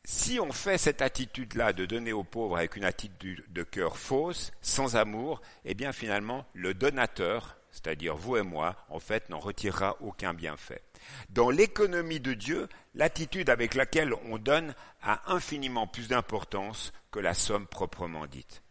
Si 0.06 0.38
on 0.38 0.52
fait 0.52 0.76
cette 0.76 1.00
attitude-là 1.00 1.73
de 1.73 1.87
donner 1.87 2.12
aux 2.12 2.25
pauvres 2.25 2.58
avec 2.58 2.76
une 2.76 2.84
attitude 2.84 3.42
de 3.49 3.62
cœur 3.62 3.96
fausse, 3.96 4.52
sans 4.61 4.96
amour, 4.96 5.40
eh 5.64 5.73
bien 5.73 5.92
finalement 5.92 6.44
le 6.52 6.75
donateur, 6.75 7.56
c'est-à-dire 7.70 8.14
vous 8.14 8.37
et 8.37 8.42
moi, 8.42 8.76
en 8.90 9.00
fait 9.00 9.30
n'en 9.30 9.38
retirera 9.40 9.96
aucun 10.00 10.34
bienfait. 10.34 10.82
Dans 11.30 11.49
l'économie 11.49 12.20
de 12.20 12.34
Dieu, 12.34 12.68
l'attitude 12.94 13.49
avec 13.49 13.75
laquelle 13.75 14.12
on 14.26 14.37
donne 14.37 14.75
a 15.02 15.32
infiniment 15.32 15.87
plus 15.87 16.08
d'importance 16.08 16.92
que 17.11 17.18
la 17.18 17.32
somme 17.32 17.66
proprement 17.66 18.26
dite. 18.26 18.62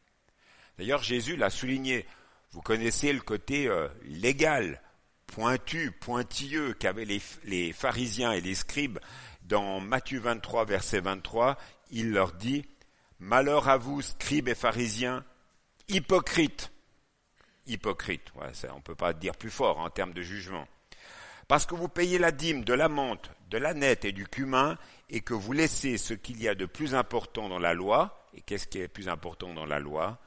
D'ailleurs, 0.77 1.01
Jésus 1.01 1.35
l'a 1.35 1.49
souligné. 1.49 2.05
Vous 2.51 2.61
connaissez 2.61 3.11
le 3.11 3.21
côté 3.21 3.67
euh, 3.67 3.87
légal, 4.03 4.81
pointu, 5.27 5.91
pointilleux 5.91 6.73
qu'avaient 6.73 7.05
les, 7.05 7.21
les 7.43 7.73
pharisiens 7.73 8.33
et 8.33 8.41
les 8.41 8.55
scribes. 8.55 8.99
Dans 9.43 9.79
Matthieu 9.79 10.19
23, 10.19 10.65
verset 10.65 10.99
23, 10.99 11.57
il 11.91 12.11
leur 12.11 12.33
dit 12.33 12.65
Malheur 13.19 13.69
à 13.69 13.77
vous, 13.77 14.01
scribes 14.01 14.49
et 14.49 14.55
pharisiens, 14.55 15.23
hypocrites. 15.87 16.71
Hypocrites, 17.65 18.31
on 18.35 18.75
ne 18.75 18.81
peut 18.81 18.95
pas 18.95 19.13
dire 19.13 19.35
plus 19.35 19.49
fort 19.49 19.79
en 19.79 19.89
termes 19.89 20.13
de 20.13 20.21
jugement 20.21 20.67
parce 21.47 21.65
que 21.65 21.75
vous 21.75 21.89
payez 21.89 22.17
la 22.17 22.31
dîme 22.31 22.63
de 22.63 22.73
la 22.73 22.89
menthe, 22.89 23.31
de 23.49 23.57
la 23.57 23.73
nette 23.73 24.05
et 24.05 24.11
du 24.11 24.27
cumin, 24.27 24.77
et 25.09 25.21
que 25.21 25.33
vous 25.33 25.53
laissez 25.53 25.97
ce 25.97 26.13
qu'il 26.13 26.41
y 26.41 26.47
a 26.47 26.55
de 26.55 26.65
plus 26.65 26.95
important 26.95 27.49
dans 27.49 27.59
la 27.59 27.73
loi, 27.73 28.27
et 28.33 28.41
qu'est-ce 28.41 28.67
qui 28.67 28.79
est 28.79 28.87
plus 28.87 29.09
important 29.09 29.53
dans 29.53 29.65
la 29.65 29.79
loi? 29.79 30.19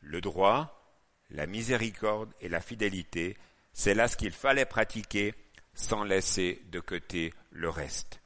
Le 0.00 0.20
droit, 0.20 0.82
la 1.30 1.46
miséricorde 1.46 2.32
et 2.40 2.48
la 2.48 2.60
fidélité, 2.60 3.36
c'est 3.72 3.94
là 3.94 4.08
ce 4.08 4.16
qu'il 4.16 4.32
fallait 4.32 4.64
pratiquer 4.64 5.34
sans 5.74 6.04
laisser 6.04 6.62
de 6.70 6.80
côté 6.80 7.32
le 7.50 7.68
reste. 7.68 8.19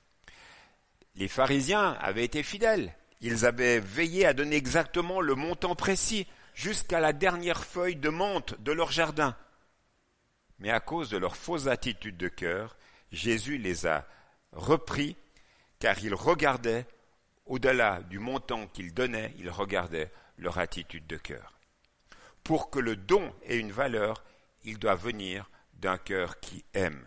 Les 1.16 1.28
pharisiens 1.28 1.97
avaient 2.00 2.25
été 2.25 2.42
fidèles, 2.42 2.94
ils 3.21 3.47
avaient 3.47 3.80
veillé 3.80 4.26
à 4.26 4.33
donner 4.33 4.56
exactement 4.56 5.21
le 5.21 5.35
montant 5.35 5.75
précis, 5.75 6.26
jusqu'à 6.54 7.00
la 7.00 7.12
dernière 7.12 7.64
feuille 7.64 7.97
de 7.97 8.09
menthe 8.09 8.61
de 8.62 8.73
leur 8.73 8.92
jardin 8.92 9.37
mais 10.59 10.71
à 10.71 10.80
cause 10.80 11.11
de 11.11 11.16
leur 11.16 11.37
fausse 11.37 11.66
attitude 11.66 12.16
de 12.16 12.28
cœur, 12.28 12.76
Jésus 13.12 13.59
les 13.59 13.87
a 13.87 14.06
repris 14.52 15.16
car 15.78 16.02
ils 16.02 16.14
regardaient 16.14 16.87
au-delà 17.47 18.00
du 18.02 18.18
montant 18.18 18.66
qu'ils 18.68 18.94
donnaient, 18.94 19.35
ils 19.38 19.50
regardaient 19.50 20.11
leur 20.38 20.59
attitude 20.59 21.06
de 21.06 21.16
cœur. 21.16 21.59
Pour 22.42 22.71
que 22.71 22.78
le 22.78 22.97
don 22.97 23.35
ait 23.44 23.59
une 23.59 23.73
valeur, 23.73 24.25
il 24.62 24.78
doit 24.78 24.94
venir 24.94 25.50
d'un 25.75 25.99
cœur 25.99 26.40
qui 26.40 26.64
aime. 26.73 27.04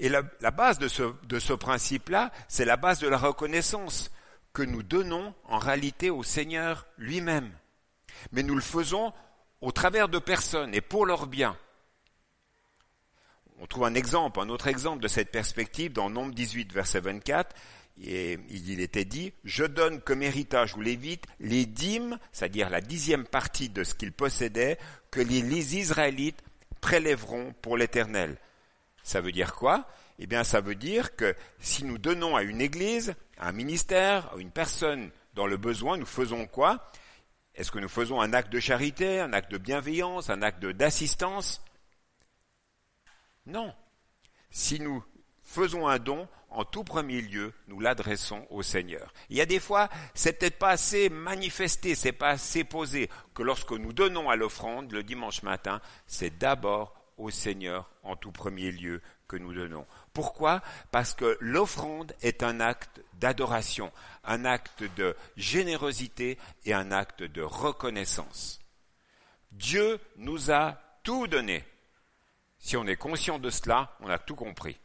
Et 0.00 0.08
la, 0.08 0.22
base 0.50 0.78
de 0.78 0.88
ce, 0.88 1.52
principe-là, 1.52 2.32
c'est 2.48 2.64
la 2.64 2.76
base 2.76 3.00
de 3.00 3.08
la 3.08 3.18
reconnaissance 3.18 4.10
que 4.52 4.62
nous 4.62 4.82
donnons 4.82 5.34
en 5.44 5.58
réalité 5.58 6.10
au 6.10 6.22
Seigneur 6.22 6.86
lui-même. 6.98 7.50
Mais 8.32 8.42
nous 8.42 8.54
le 8.54 8.60
faisons 8.60 9.12
au 9.60 9.72
travers 9.72 10.08
de 10.08 10.18
personnes 10.18 10.74
et 10.74 10.80
pour 10.80 11.06
leur 11.06 11.26
bien. 11.26 11.56
On 13.60 13.66
trouve 13.66 13.84
un 13.84 13.94
exemple, 13.94 14.40
un 14.40 14.48
autre 14.48 14.66
exemple 14.66 15.02
de 15.02 15.08
cette 15.08 15.30
perspective 15.30 15.92
dans 15.92 16.10
Nombre 16.10 16.34
18, 16.34 16.72
verset 16.72 17.00
24. 17.00 17.54
Et 18.02 18.38
il 18.50 18.80
était 18.80 19.04
dit, 19.04 19.32
je 19.44 19.64
donne 19.64 20.00
comme 20.00 20.22
héritage 20.22 20.74
aux 20.74 20.80
Lévites 20.80 21.26
les 21.38 21.64
dîmes, 21.64 22.18
c'est-à-dire 22.32 22.68
la 22.68 22.80
dixième 22.80 23.24
partie 23.24 23.68
de 23.68 23.84
ce 23.84 23.94
qu'ils 23.94 24.12
possédaient, 24.12 24.78
que 25.12 25.20
les 25.20 25.76
Israélites 25.76 26.42
prélèveront 26.80 27.54
pour 27.62 27.76
l'Éternel. 27.76 28.36
Ça 29.04 29.20
veut 29.20 29.32
dire 29.32 29.54
quoi? 29.54 29.86
Eh 30.18 30.26
bien, 30.26 30.42
ça 30.42 30.60
veut 30.60 30.74
dire 30.74 31.14
que 31.14 31.36
si 31.60 31.84
nous 31.84 31.98
donnons 31.98 32.34
à 32.34 32.42
une 32.42 32.60
église, 32.60 33.14
à 33.36 33.48
un 33.48 33.52
ministère, 33.52 34.32
à 34.32 34.38
une 34.38 34.50
personne 34.50 35.10
dans 35.34 35.46
le 35.46 35.58
besoin, 35.58 35.96
nous 35.98 36.06
faisons 36.06 36.46
quoi? 36.46 36.90
Est-ce 37.54 37.70
que 37.70 37.78
nous 37.78 37.88
faisons 37.88 38.20
un 38.20 38.32
acte 38.32 38.52
de 38.52 38.58
charité, 38.58 39.20
un 39.20 39.32
acte 39.32 39.50
de 39.52 39.58
bienveillance, 39.58 40.30
un 40.30 40.42
acte 40.42 40.64
d'assistance? 40.64 41.62
Non. 43.46 43.74
Si 44.50 44.80
nous 44.80 45.04
faisons 45.42 45.86
un 45.86 45.98
don, 45.98 46.26
en 46.48 46.64
tout 46.64 46.84
premier 46.84 47.20
lieu, 47.20 47.52
nous 47.68 47.80
l'adressons 47.80 48.46
au 48.48 48.62
Seigneur. 48.62 49.12
Il 49.28 49.36
y 49.36 49.40
a 49.42 49.46
des 49.46 49.60
fois, 49.60 49.90
c'est 50.14 50.38
peut-être 50.38 50.58
pas 50.58 50.70
assez 50.70 51.10
manifesté, 51.10 51.94
c'est 51.94 52.12
pas 52.12 52.30
assez 52.30 52.64
posé, 52.64 53.10
que 53.34 53.42
lorsque 53.42 53.72
nous 53.72 53.92
donnons 53.92 54.30
à 54.30 54.36
l'offrande 54.36 54.92
le 54.92 55.02
dimanche 55.02 55.42
matin, 55.42 55.82
c'est 56.06 56.38
d'abord 56.38 56.94
au 57.16 57.30
Seigneur 57.30 57.90
en 58.02 58.16
tout 58.16 58.32
premier 58.32 58.70
lieu 58.70 59.00
que 59.28 59.36
nous 59.36 59.54
donnons. 59.54 59.86
Pourquoi? 60.12 60.62
Parce 60.90 61.14
que 61.14 61.36
l'offrande 61.40 62.14
est 62.22 62.42
un 62.42 62.60
acte 62.60 63.00
d'adoration, 63.14 63.92
un 64.24 64.44
acte 64.44 64.84
de 64.96 65.16
générosité 65.36 66.38
et 66.64 66.74
un 66.74 66.92
acte 66.92 67.22
de 67.22 67.42
reconnaissance. 67.42 68.60
Dieu 69.52 70.00
nous 70.16 70.50
a 70.50 70.78
tout 71.02 71.26
donné. 71.26 71.64
Si 72.58 72.76
on 72.76 72.86
est 72.86 72.96
conscient 72.96 73.38
de 73.38 73.50
cela, 73.50 73.96
on 74.00 74.08
a 74.08 74.18
tout 74.18 74.34
compris. 74.34 74.78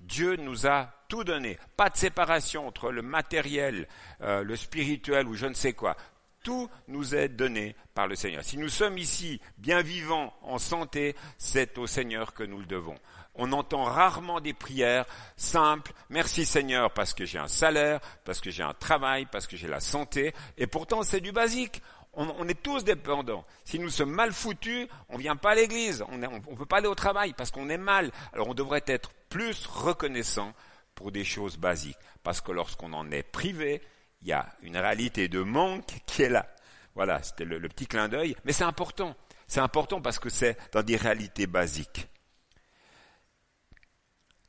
Dieu 0.00 0.36
nous 0.36 0.66
a 0.66 0.92
tout 1.08 1.24
donné. 1.24 1.58
Pas 1.76 1.90
de 1.90 1.96
séparation 1.96 2.66
entre 2.66 2.90
le 2.90 3.02
matériel, 3.02 3.86
euh, 4.22 4.42
le 4.42 4.56
spirituel 4.56 5.26
ou 5.28 5.34
je 5.34 5.46
ne 5.46 5.54
sais 5.54 5.74
quoi. 5.74 5.96
Tout 6.42 6.70
nous 6.88 7.14
est 7.14 7.28
donné 7.28 7.76
par 7.94 8.06
le 8.06 8.16
Seigneur. 8.16 8.42
Si 8.42 8.56
nous 8.56 8.70
sommes 8.70 8.96
ici 8.96 9.40
bien 9.58 9.82
vivants, 9.82 10.32
en 10.42 10.58
santé, 10.58 11.14
c'est 11.36 11.76
au 11.76 11.86
Seigneur 11.86 12.32
que 12.32 12.42
nous 12.42 12.60
le 12.60 12.66
devons. 12.66 12.96
On 13.34 13.52
entend 13.52 13.84
rarement 13.84 14.40
des 14.40 14.54
prières 14.54 15.06
simples. 15.36 15.92
Merci 16.08 16.44
Seigneur 16.44 16.92
parce 16.92 17.14
que 17.14 17.24
j'ai 17.24 17.38
un 17.38 17.48
salaire, 17.48 18.00
parce 18.24 18.40
que 18.40 18.50
j'ai 18.50 18.62
un 18.62 18.74
travail, 18.74 19.26
parce 19.26 19.46
que 19.46 19.56
j'ai 19.56 19.68
la 19.68 19.80
santé. 19.80 20.34
Et 20.56 20.66
pourtant, 20.66 21.02
c'est 21.02 21.20
du 21.20 21.32
basique. 21.32 21.82
On, 22.12 22.48
est 22.48 22.60
tous 22.60 22.82
dépendants. 22.82 23.44
Si 23.64 23.78
nous 23.78 23.88
sommes 23.88 24.10
mal 24.10 24.32
foutus, 24.32 24.88
on 25.10 25.16
vient 25.16 25.36
pas 25.36 25.52
à 25.52 25.54
l'église. 25.54 26.04
On 26.08 26.18
ne 26.18 26.56
peut 26.56 26.66
pas 26.66 26.78
aller 26.78 26.88
au 26.88 26.94
travail 26.94 27.34
parce 27.34 27.52
qu'on 27.52 27.68
est 27.68 27.78
mal. 27.78 28.10
Alors 28.32 28.48
on 28.48 28.54
devrait 28.54 28.82
être 28.86 29.12
plus 29.28 29.66
reconnaissant 29.66 30.52
pour 30.96 31.12
des 31.12 31.24
choses 31.24 31.56
basiques. 31.56 31.98
Parce 32.24 32.40
que 32.40 32.50
lorsqu'on 32.50 32.92
en 32.94 33.10
est 33.12 33.22
privé, 33.22 33.80
il 34.22 34.28
y 34.28 34.32
a 34.32 34.46
une 34.62 34.76
réalité 34.76 35.28
de 35.28 35.40
manque 35.40 36.02
qui 36.06 36.22
est 36.22 36.28
là. 36.28 36.46
Voilà, 36.94 37.22
c'était 37.22 37.44
le, 37.44 37.60
petit 37.68 37.86
clin 37.86 38.08
d'œil, 38.08 38.36
mais 38.44 38.52
c'est 38.52 38.64
important. 38.64 39.16
C'est 39.46 39.60
important 39.60 40.00
parce 40.00 40.18
que 40.18 40.28
c'est 40.28 40.56
dans 40.72 40.82
des 40.82 40.96
réalités 40.96 41.46
basiques. 41.46 42.08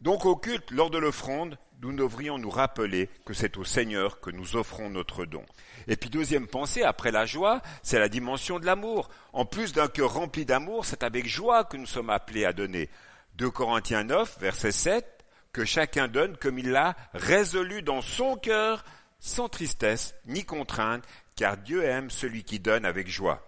Donc 0.01 0.25
au 0.25 0.35
culte, 0.35 0.71
lors 0.71 0.89
de 0.89 0.97
l'offrande, 0.97 1.57
nous 1.81 1.93
devrions 1.93 2.37
nous 2.37 2.49
rappeler 2.49 3.09
que 3.25 3.33
c'est 3.33 3.57
au 3.57 3.63
Seigneur 3.63 4.19
que 4.19 4.29
nous 4.29 4.55
offrons 4.55 4.89
notre 4.89 5.25
don. 5.25 5.43
Et 5.87 5.95
puis 5.95 6.09
deuxième 6.09 6.47
pensée, 6.47 6.83
après 6.83 7.11
la 7.11 7.25
joie, 7.25 7.61
c'est 7.81 7.99
la 7.99 8.09
dimension 8.09 8.59
de 8.59 8.65
l'amour. 8.65 9.09
En 9.33 9.45
plus 9.45 9.73
d'un 9.73 9.87
cœur 9.87 10.13
rempli 10.13 10.45
d'amour, 10.45 10.85
c'est 10.85 11.03
avec 11.03 11.27
joie 11.27 11.63
que 11.63 11.77
nous 11.77 11.87
sommes 11.87 12.09
appelés 12.09 12.45
à 12.45 12.53
donner. 12.53 12.89
2 13.35 13.49
Corinthiens 13.49 14.03
9, 14.03 14.39
verset 14.39 14.71
7, 14.71 15.25
que 15.53 15.65
chacun 15.65 16.07
donne 16.07 16.37
comme 16.37 16.59
il 16.59 16.69
l'a 16.69 16.95
résolu 17.13 17.81
dans 17.81 18.01
son 18.01 18.35
cœur 18.35 18.83
sans 19.21 19.47
tristesse 19.47 20.15
ni 20.25 20.43
contrainte, 20.43 21.05
car 21.37 21.55
Dieu 21.55 21.83
aime 21.83 22.09
celui 22.09 22.43
qui 22.43 22.59
donne 22.59 22.83
avec 22.83 23.07
joie. 23.07 23.47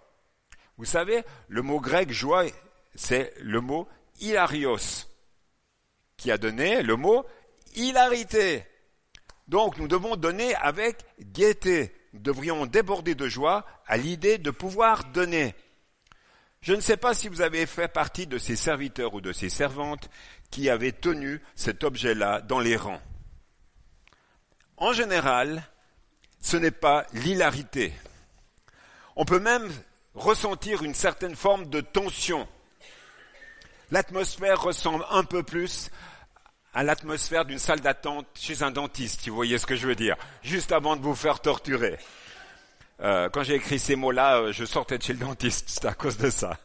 Vous 0.78 0.86
savez, 0.86 1.22
le 1.48 1.60
mot 1.60 1.80
grec 1.80 2.10
joie, 2.10 2.46
c'est 2.94 3.34
le 3.40 3.60
mot 3.60 3.86
hilarios, 4.20 5.04
qui 6.16 6.30
a 6.30 6.38
donné 6.38 6.82
le 6.82 6.96
mot 6.96 7.26
hilarité. 7.74 8.64
Donc 9.48 9.76
nous 9.76 9.88
devons 9.88 10.16
donner 10.16 10.54
avec 10.54 11.04
gaieté. 11.20 11.94
Nous 12.12 12.20
devrions 12.20 12.66
déborder 12.66 13.14
de 13.14 13.28
joie 13.28 13.66
à 13.86 13.96
l'idée 13.96 14.38
de 14.38 14.50
pouvoir 14.50 15.04
donner. 15.06 15.54
Je 16.60 16.72
ne 16.72 16.80
sais 16.80 16.96
pas 16.96 17.12
si 17.12 17.28
vous 17.28 17.42
avez 17.42 17.66
fait 17.66 17.88
partie 17.88 18.26
de 18.26 18.38
ces 18.38 18.56
serviteurs 18.56 19.12
ou 19.14 19.20
de 19.20 19.32
ces 19.32 19.50
servantes 19.50 20.08
qui 20.50 20.70
avaient 20.70 20.92
tenu 20.92 21.42
cet 21.56 21.84
objet-là 21.84 22.40
dans 22.40 22.60
les 22.60 22.76
rangs. 22.76 23.02
En 24.76 24.92
général, 24.92 25.62
ce 26.40 26.56
n'est 26.56 26.70
pas 26.70 27.06
l'hilarité. 27.12 27.92
On 29.16 29.24
peut 29.24 29.38
même 29.38 29.70
ressentir 30.14 30.82
une 30.82 30.94
certaine 30.94 31.36
forme 31.36 31.70
de 31.70 31.80
tension. 31.80 32.46
L'atmosphère 33.90 34.60
ressemble 34.60 35.04
un 35.10 35.24
peu 35.24 35.42
plus 35.42 35.90
à 36.72 36.82
l'atmosphère 36.82 37.44
d'une 37.44 37.58
salle 37.58 37.80
d'attente 37.80 38.26
chez 38.34 38.62
un 38.62 38.72
dentiste, 38.72 39.20
si 39.20 39.30
vous 39.30 39.36
voyez 39.36 39.58
ce 39.58 39.66
que 39.66 39.76
je 39.76 39.86
veux 39.86 39.94
dire, 39.94 40.16
juste 40.42 40.72
avant 40.72 40.96
de 40.96 41.02
vous 41.02 41.14
faire 41.14 41.40
torturer. 41.40 41.98
Euh, 43.00 43.28
quand 43.28 43.44
j'ai 43.44 43.54
écrit 43.54 43.78
ces 43.78 43.94
mots-là, 43.94 44.38
euh, 44.38 44.52
je 44.52 44.64
sortais 44.64 44.98
de 44.98 45.02
chez 45.02 45.12
le 45.12 45.20
dentiste, 45.20 45.68
c'est 45.68 45.84
à 45.84 45.94
cause 45.94 46.16
de 46.16 46.30
ça. 46.30 46.58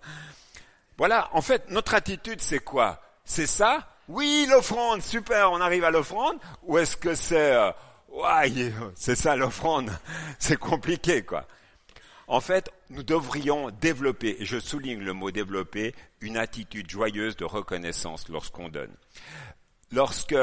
Voilà, 0.98 1.30
en 1.34 1.42
fait, 1.42 1.70
notre 1.70 1.94
attitude, 1.94 2.42
c'est 2.42 2.60
quoi? 2.60 3.02
C'est 3.24 3.48
ça? 3.48 3.88
Oui, 4.08 4.48
l'offrande, 4.50 5.04
super, 5.04 5.52
on 5.52 5.62
arrive 5.62 5.84
à 5.84 5.92
l'offrande? 5.92 6.38
Ou 6.64 6.80
est-ce 6.80 6.98
que 6.98 7.14
c'est... 7.14 7.54
Euh, 7.54 7.72
ouais, 8.12 8.72
c'est 8.96 9.16
ça 9.16 9.36
l'offrande 9.36 9.92
C'est 10.40 10.58
compliqué, 10.58 11.24
quoi. 11.24 11.48
En 12.28 12.42
fait, 12.42 12.72
nous 12.92 13.02
devrions 13.02 13.72
développer, 13.72 14.38
et 14.40 14.46
je 14.46 14.60
souligne 14.60 15.00
le 15.00 15.14
mot 15.14 15.32
développer, 15.32 15.96
une 16.22 16.38
attitude 16.38 16.90
joyeuse 16.90 17.36
de 17.36 17.46
reconnaissance 17.46 18.30
lorsqu'on 18.30 18.70
donne. 18.70 18.94
Lorsque 19.92 20.36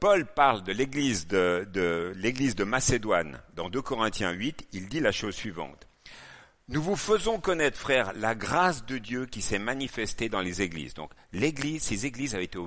Paul 0.00 0.26
parle 0.26 0.62
de 0.64 0.72
l'église 0.72 1.26
de, 1.26 2.64
Macédoine 2.64 3.40
dans 3.54 3.68
2 3.68 3.82
Corinthiens 3.82 4.32
8, 4.32 4.68
il 4.72 4.88
dit 4.88 5.00
la 5.00 5.12
chose 5.12 5.34
suivante. 5.34 5.86
Nous 6.68 6.82
vous 6.82 6.96
faisons 6.96 7.40
connaître, 7.40 7.78
frères, 7.78 8.14
la 8.14 8.34
grâce 8.34 8.86
de 8.86 8.96
Dieu 8.96 9.26
qui 9.26 9.42
s'est 9.42 9.58
manifestée 9.58 10.30
dans 10.30 10.40
les 10.40 10.62
églises. 10.62 10.94
Donc, 10.94 11.10
l'église, 11.34 11.82
ces 11.82 12.06
églises 12.06 12.34
avaient 12.34 12.44
été, 12.44 12.58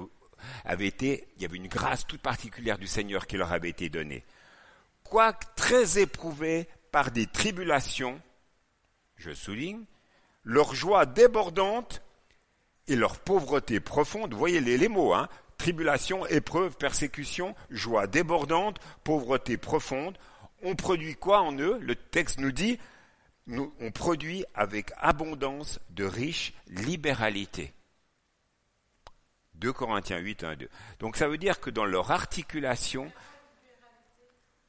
avaient 0.66 0.86
été, 0.86 1.28
il 1.36 1.42
y 1.42 1.46
avait 1.46 1.58
une 1.58 1.68
grâce 1.68 2.06
toute 2.06 2.22
particulière 2.22 2.78
du 2.78 2.86
Seigneur 2.86 3.26
qui 3.26 3.38
leur 3.38 3.52
avait 3.52 3.70
été 3.70 3.90
donnée. 3.90 4.24
Quoique 5.10 5.46
très 5.56 6.00
éprouvés 6.00 6.68
par 6.92 7.12
des 7.12 7.28
tribulations, 7.28 8.22
je 9.16 9.32
souligne, 9.32 9.86
leur 10.44 10.76
joie 10.76 11.06
débordante 11.06 12.02
et 12.88 12.96
leur 12.96 13.18
pauvreté 13.20 13.80
profonde, 13.80 14.34
voyez 14.34 14.60
les, 14.60 14.90
mots, 14.90 15.14
hein, 15.14 15.30
tribulation, 15.58 16.26
épreuve, 16.26 16.76
persécution, 16.76 17.56
joie 17.70 18.08
débordante, 18.08 18.80
pauvreté 19.06 19.56
profonde. 19.56 20.18
On 20.62 20.76
produit 20.76 21.16
quoi 21.16 21.42
en 21.42 21.58
eux? 21.58 21.78
Le 21.80 21.96
texte 21.96 22.40
nous 22.40 22.52
dit, 22.52 22.78
on 23.48 23.92
produit 23.92 24.44
avec 24.56 24.92
abondance 24.98 25.80
de 25.90 26.04
riche 26.04 26.54
libéralité. 26.68 27.74
2 29.56 29.72
Corinthiens 29.72 30.18
8, 30.18 30.44
1, 30.44 30.56
2. 30.58 30.70
Donc 31.00 31.16
ça 31.16 31.30
veut 31.30 31.38
dire 31.38 31.62
que 31.62 31.70
dans 31.70 31.86
leur 31.86 32.12
articulation, 32.12 33.12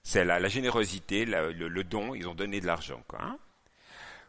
c'est 0.09 0.25
la, 0.25 0.49
générosité, 0.49 1.27
le, 1.27 1.85
don, 1.85 2.15
ils 2.15 2.27
ont 2.27 2.35
donné 2.35 2.63
de 2.63 2.67
l'argent. 2.67 3.03
Hein. 3.19 3.37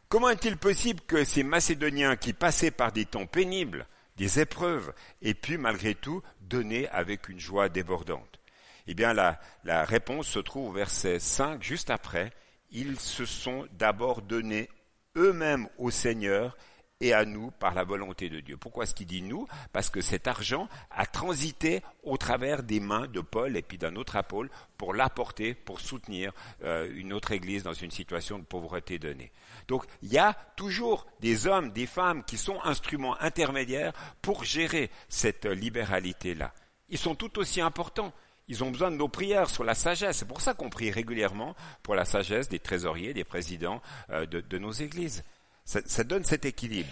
Comment 0.10 0.30
est-il 0.30 0.58
possible 0.58 1.00
que 1.08 1.24
ces 1.24 1.42
Macédoniens 1.42 2.18
qui 2.18 2.34
passaient 2.34 2.70
par 2.70 2.92
des 2.92 3.06
temps 3.06 3.26
pénibles, 3.26 3.88
des 4.18 4.42
épreuves, 4.42 4.92
et 5.22 5.34
puis 5.34 5.58
malgré 5.58 5.96
tout 5.96 6.22
donner 6.42 6.90
avec 6.90 7.30
une 7.30 7.40
joie 7.40 7.70
débordante? 7.70 8.42
Eh 8.88 8.94
bien 8.94 9.14
la, 9.14 9.40
la 9.64 9.86
réponse 9.86 10.28
se 10.28 10.40
trouve 10.40 10.72
au 10.72 10.74
verset 10.74 11.18
5, 11.18 11.64
juste 11.64 11.92
après. 11.92 12.34
Ils 12.72 13.00
se 13.00 13.24
sont 13.24 13.66
d'abord 13.72 14.22
donnés 14.22 14.70
eux-mêmes 15.16 15.70
au 15.78 15.92
Seigneur 15.92 16.58
et 17.02 17.14
à 17.14 17.26
nous 17.26 17.52
par 17.52 17.74
la 17.74 17.84
volonté 17.84 18.30
de 18.30 18.40
Dieu. 18.40 18.58
Pourquoi 18.58 18.84
est-ce 18.84 18.96
qu'il 18.96 19.08
dit 19.08 19.22
nous? 19.22 19.48
Parce 19.72 19.90
que 19.90 20.02
cet 20.02 20.28
argent 20.28 20.68
a 20.92 21.06
transité 21.06 21.82
au 22.04 22.18
travers 22.18 22.64
des 22.64 22.80
mains 22.80 23.08
de 23.08 23.22
Paul 23.22 23.56
et 23.56 23.62
puis 23.62 23.78
d'un 23.78 23.96
autre 23.96 24.16
apôtre 24.16 24.54
pour 24.78 24.94
l'apporter, 24.94 25.54
pour 25.54 25.80
soutenir 25.80 26.34
euh, 26.64 26.92
une 26.96 27.14
autre 27.14 27.32
église 27.32 27.64
dans 27.64 27.74
une 27.74 27.92
situation 27.92 28.40
de 28.40 28.44
pauvreté 28.44 29.00
donnée. 29.00 29.32
Donc 29.68 29.86
il 30.02 30.12
y 30.12 30.18
a 30.18 30.34
toujours 30.56 31.06
des 31.20 31.48
hommes, 31.48 31.72
des 31.72 31.88
femmes 31.88 32.24
qui 32.24 32.38
sont 32.38 32.62
instruments 32.64 33.20
intermédiaires 33.22 33.94
pour 34.22 34.44
gérer 34.44 34.90
cette 35.08 35.46
libéralité-là. 35.46 36.54
Ils 36.90 36.98
sont 36.98 37.16
tout 37.16 37.40
aussi 37.40 37.62
importants. 37.62 38.12
Ils 38.48 38.64
ont 38.64 38.72
besoin 38.72 38.90
de 38.90 38.96
nos 38.96 39.08
prières 39.08 39.50
sur 39.50 39.64
la 39.64 39.76
sagesse. 39.76 40.18
C'est 40.18 40.28
pour 40.28 40.42
ça 40.42 40.56
qu'on 40.56 40.72
prie 40.72 40.90
régulièrement 40.90 41.56
pour 41.84 41.94
la 41.94 42.04
sagesse 42.04 42.50
des 42.50 42.58
trésoriers, 42.58 43.14
des 43.14 43.24
présidents 43.24 43.80
euh, 44.10 44.26
de, 44.26 44.58
nos 44.58 44.72
églises. 44.72 45.24
Ça, 45.70 46.04
donne 46.04 46.24
cet 46.24 46.46
équilibre. 46.46 46.90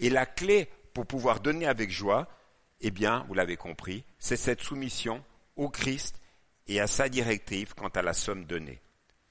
Et 0.00 0.10
la 0.10 0.26
clé 0.26 0.68
pour 0.94 1.06
pouvoir 1.06 1.38
donner 1.38 1.64
avec 1.64 1.92
joie, 1.92 2.26
eh 2.80 2.90
bien, 2.90 3.24
vous 3.28 3.34
l'avez 3.34 3.56
compris, 3.56 4.04
c'est 4.18 4.36
cette 4.36 4.62
soumission 4.62 5.24
au 5.54 5.68
Christ 5.68 6.20
et 6.66 6.80
à 6.80 6.88
sa 6.88 7.08
directive 7.08 7.74
quant 7.76 7.86
à 7.88 8.02
la 8.02 8.14
somme 8.14 8.44
donnée. 8.44 8.80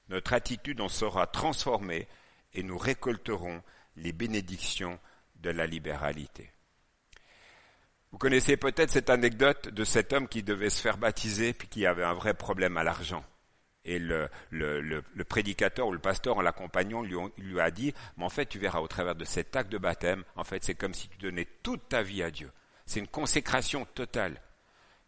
Notre 0.08 0.32
attitude 0.32 0.80
en 0.80 0.88
sera 0.88 1.26
transformée 1.26 2.08
et 2.54 2.62
nous 2.62 2.78
récolterons 2.78 3.62
les 3.96 4.12
bénédictions 4.12 4.98
de 5.34 5.50
la 5.50 5.66
libéralité. 5.66 6.50
Vous 8.12 8.18
connaissez 8.18 8.56
peut-être 8.56 8.90
cette 8.90 9.10
anecdote 9.10 9.68
de 9.68 9.84
cet 9.84 10.14
homme 10.14 10.26
qui 10.26 10.42
devait 10.42 10.70
se 10.70 10.80
faire 10.80 10.96
baptiser 10.96 11.52
puis 11.52 11.68
qui 11.68 11.84
avait 11.84 12.02
un 12.02 12.14
vrai 12.14 12.32
problème 12.32 12.78
à 12.78 12.82
l'argent. 12.82 13.26
Et 13.88 14.00
le, 14.00 14.28
prédicateur 15.28 15.86
ou 15.86 15.92
le 15.92 16.00
pasteur 16.00 16.36
en 16.36 16.42
l'accompagnant 16.42 17.02
lui, 17.02 17.60
a 17.60 17.70
dit, 17.70 17.94
mais 18.16 18.24
en 18.24 18.28
fait 18.28 18.46
tu 18.46 18.58
verras 18.58 18.80
au 18.80 18.88
travers 18.88 19.14
de 19.14 19.24
cet 19.24 19.54
acte 19.54 19.70
de 19.70 19.78
baptême, 19.78 20.24
en 20.34 20.42
fait 20.42 20.64
c'est 20.64 20.74
comme 20.74 20.92
si 20.92 21.08
tu 21.08 21.18
donnais 21.18 21.46
toute 21.62 21.88
ta 21.88 22.02
vie 22.02 22.22
à 22.22 22.32
Dieu. 22.32 22.50
C'est 22.84 22.98
une 22.98 23.06
consécration 23.06 23.86
totale. 23.94 24.40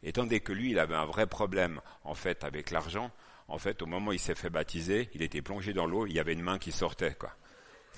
Et 0.04 0.12
tandis 0.12 0.40
que 0.40 0.52
lui, 0.52 0.70
il 0.70 0.78
avait 0.78 0.94
un 0.94 1.06
vrai 1.06 1.26
problème 1.26 1.80
en 2.04 2.14
fait 2.14 2.44
avec 2.44 2.70
l'argent, 2.70 3.11
en 3.49 3.58
fait 3.58 3.82
au 3.82 3.87
moment 3.87 4.11
où 4.11 4.12
il 4.12 4.20
s'est 4.20 4.37
fait 4.37 4.49
baptiser, 4.49 5.11
il 5.12 5.23
était 5.23 5.42
plongé 5.42 5.73
dans 5.73 5.87
l'eau, 5.87 6.06
il 6.06 6.12
y 6.12 6.20
avait 6.20 6.32
une 6.32 6.42
main 6.42 6.58
qui 6.58 6.70
sortait. 6.70 7.16
quoi. 7.18 7.35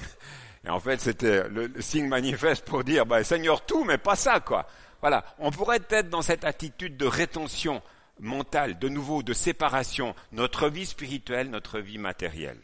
Et 0.64 0.70
en 0.70 0.80
fait 0.80 0.98
c'était 0.98 1.46
le, 1.50 1.70
signe 1.80 2.08
manifeste 2.08 2.64
pour 2.64 2.84
dire, 2.84 3.04
bah, 3.04 3.22
Seigneur 3.22 3.66
tout, 3.66 3.84
mais 3.84 3.98
pas 3.98 4.16
ça. 4.16 4.40
quoi. 4.40 4.66
Voilà, 5.02 5.24
on 5.38 5.50
pourrait 5.50 5.82
être 5.90 6.08
dans 6.08 6.22
cette 6.22 6.44
attitude 6.46 6.96
de 6.96 7.06
rétention 7.06 7.82
mentale, 8.20 8.78
de 8.78 8.88
nouveau, 8.88 9.22
de 9.22 9.32
séparation, 9.32 10.14
notre 10.32 10.68
vie 10.68 10.86
spirituelle, 10.86 11.50
notre 11.50 11.80
vie 11.80 11.98
matérielle. 11.98 12.60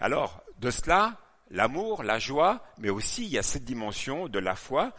Alors, 0.00 0.42
de 0.58 0.70
cela, 0.70 1.18
l'amour, 1.50 2.02
la 2.02 2.18
joie, 2.18 2.64
mais 2.78 2.90
aussi 2.90 3.24
il 3.24 3.30
y 3.30 3.38
a 3.38 3.42
cette 3.42 3.64
dimension 3.64 4.28
de 4.28 4.38
la 4.38 4.54
foi. 4.54 4.92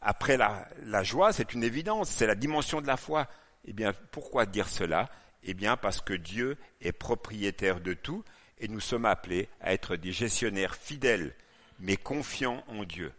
Après 0.00 0.36
la, 0.36 1.02
joie, 1.02 1.32
c'est 1.32 1.54
une 1.54 1.64
évidence, 1.64 2.10
c'est 2.10 2.26
la 2.26 2.34
dimension 2.34 2.80
de 2.80 2.86
la 2.86 2.96
foi. 2.96 3.28
Eh 3.64 3.72
bien, 3.72 3.92
pourquoi 4.10 4.46
dire 4.46 4.68
cela? 4.68 5.08
Eh 5.42 5.54
bien, 5.54 5.76
parce 5.76 6.00
que 6.00 6.14
Dieu 6.14 6.56
est 6.80 6.92
propriétaire 6.92 7.80
de 7.80 7.94
tout 7.94 8.24
et 8.58 8.68
nous 8.68 8.80
sommes 8.80 9.06
appelés 9.06 9.48
à 9.60 9.72
être 9.72 9.96
des 9.96 10.12
gestionnaires 10.12 10.76
fidèles, 10.76 11.34
mais 11.78 11.96
confiants 11.96 12.64
en 12.68 12.84
Dieu. 12.84 13.12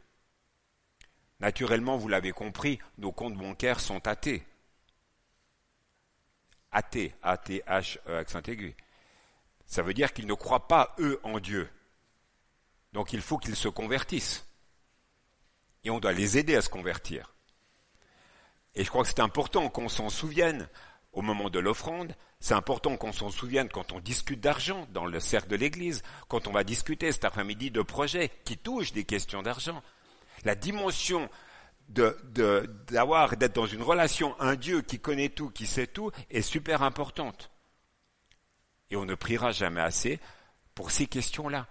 Naturellement, 1.39 1.97
vous 1.97 2.07
l'avez 2.07 2.31
compris, 2.31 2.79
nos 2.97 3.11
comptes 3.11 3.37
bancaires 3.37 3.79
sont 3.79 4.07
athées 4.07 4.43
athées, 6.71 7.13
A-T-H-E 7.23 8.17
accent 8.17 8.41
aigu. 8.47 8.75
Ça 9.65 9.81
veut 9.81 9.93
dire 9.93 10.13
qu'ils 10.13 10.27
ne 10.27 10.33
croient 10.33 10.67
pas, 10.67 10.95
eux, 10.99 11.19
en 11.23 11.39
Dieu. 11.39 11.69
Donc 12.93 13.13
il 13.13 13.21
faut 13.21 13.37
qu'ils 13.37 13.55
se 13.55 13.67
convertissent. 13.67 14.45
Et 15.83 15.89
on 15.89 15.99
doit 15.99 16.13
les 16.13 16.37
aider 16.37 16.55
à 16.55 16.61
se 16.61 16.69
convertir. 16.69 17.33
Et 18.75 18.83
je 18.83 18.89
crois 18.89 19.03
que 19.03 19.09
c'est 19.09 19.19
important 19.19 19.69
qu'on 19.69 19.89
s'en 19.89 20.09
souvienne 20.09 20.69
au 21.11 21.21
moment 21.21 21.49
de 21.49 21.59
l'offrande. 21.59 22.15
C'est 22.39 22.53
important 22.53 22.95
qu'on 22.95 23.11
s'en 23.11 23.29
souvienne 23.29 23.69
quand 23.69 23.91
on 23.91 23.99
discute 23.99 24.39
d'argent 24.39 24.87
dans 24.91 25.05
le 25.05 25.19
cercle 25.19 25.49
de 25.49 25.55
l'Église, 25.55 26.03
quand 26.27 26.47
on 26.47 26.51
va 26.51 26.63
discuter 26.63 27.11
cet 27.11 27.25
après-midi 27.25 27.71
de 27.71 27.81
projets 27.81 28.31
qui 28.45 28.57
touchent 28.57 28.93
des 28.93 29.03
questions 29.03 29.41
d'argent. 29.41 29.81
La 30.43 30.53
dimension 30.53 31.29
d'avoir, 31.87 33.37
d'être 33.37 33.55
dans 33.55 33.65
une 33.65 33.81
relation, 33.81 34.39
un 34.39 34.55
Dieu 34.55 34.81
qui 34.81 34.99
connaît 34.99 35.29
tout, 35.29 35.49
qui 35.49 35.65
sait 35.65 35.87
tout, 35.87 36.11
est 36.29 36.41
super 36.41 36.83
importante. 36.83 37.49
Et 38.89 38.95
on 38.95 39.05
ne 39.05 39.15
priera 39.15 39.51
jamais 39.51 39.81
assez 39.81 40.19
pour 40.75 40.91
ces 40.91 41.07
questions-là. 41.07 41.67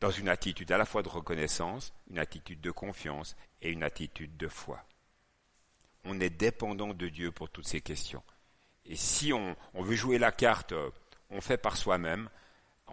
Dans 0.00 0.10
une 0.10 0.28
attitude 0.28 0.72
à 0.72 0.78
la 0.78 0.84
fois 0.84 1.02
de 1.02 1.08
reconnaissance, 1.08 1.92
une 2.10 2.18
attitude 2.18 2.60
de 2.60 2.70
confiance 2.70 3.36
et 3.60 3.70
une 3.70 3.84
attitude 3.84 4.36
de 4.36 4.48
foi. 4.48 4.84
On 6.04 6.18
est 6.18 6.30
dépendant 6.30 6.92
de 6.92 7.08
Dieu 7.08 7.30
pour 7.30 7.48
toutes 7.50 7.68
ces 7.68 7.80
questions. 7.80 8.22
Et 8.84 8.96
si 8.96 9.32
on, 9.32 9.56
on 9.74 9.82
veut 9.82 9.94
jouer 9.94 10.18
la 10.18 10.32
carte, 10.32 10.74
on 11.30 11.40
fait 11.40 11.56
par 11.56 11.76
soi-même, 11.76 12.28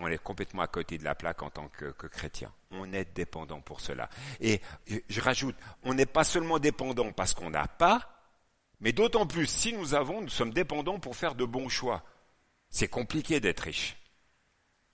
on 0.02 0.08
est 0.08 0.18
complètement 0.18 0.62
à 0.62 0.68
côté 0.68 0.98
de 0.98 1.04
la 1.04 1.16
plaque 1.16 1.42
en 1.44 1.50
tant 1.50 1.68
que, 1.70 1.92
chrétien. 2.08 2.52
On 2.72 2.92
est 2.94 3.06
dépendant 3.16 3.62
pour 3.62 3.82
cela. 3.82 4.10
Et 4.40 4.62
je 5.10 5.22
rajoute, 5.22 5.56
on 5.84 5.94
n'est 5.94 6.06
pas 6.06 6.24
seulement 6.24 6.60
dépendant 6.60 7.12
parce 7.12 7.34
qu'on 7.34 7.50
n'a 7.50 7.68
pas, 7.68 8.24
mais 8.80 8.92
d'autant 8.92 9.26
plus, 9.26 9.48
si 9.48 9.74
nous 9.74 9.94
avons, 9.94 10.22
nous 10.22 10.30
sommes 10.30 10.54
dépendants 10.54 11.00
pour 11.00 11.16
faire 11.16 11.36
de 11.36 11.46
bons 11.46 11.70
choix. 11.70 12.04
C'est 12.70 12.88
compliqué 12.88 13.40
d'être 13.40 13.62
riche, 13.62 13.98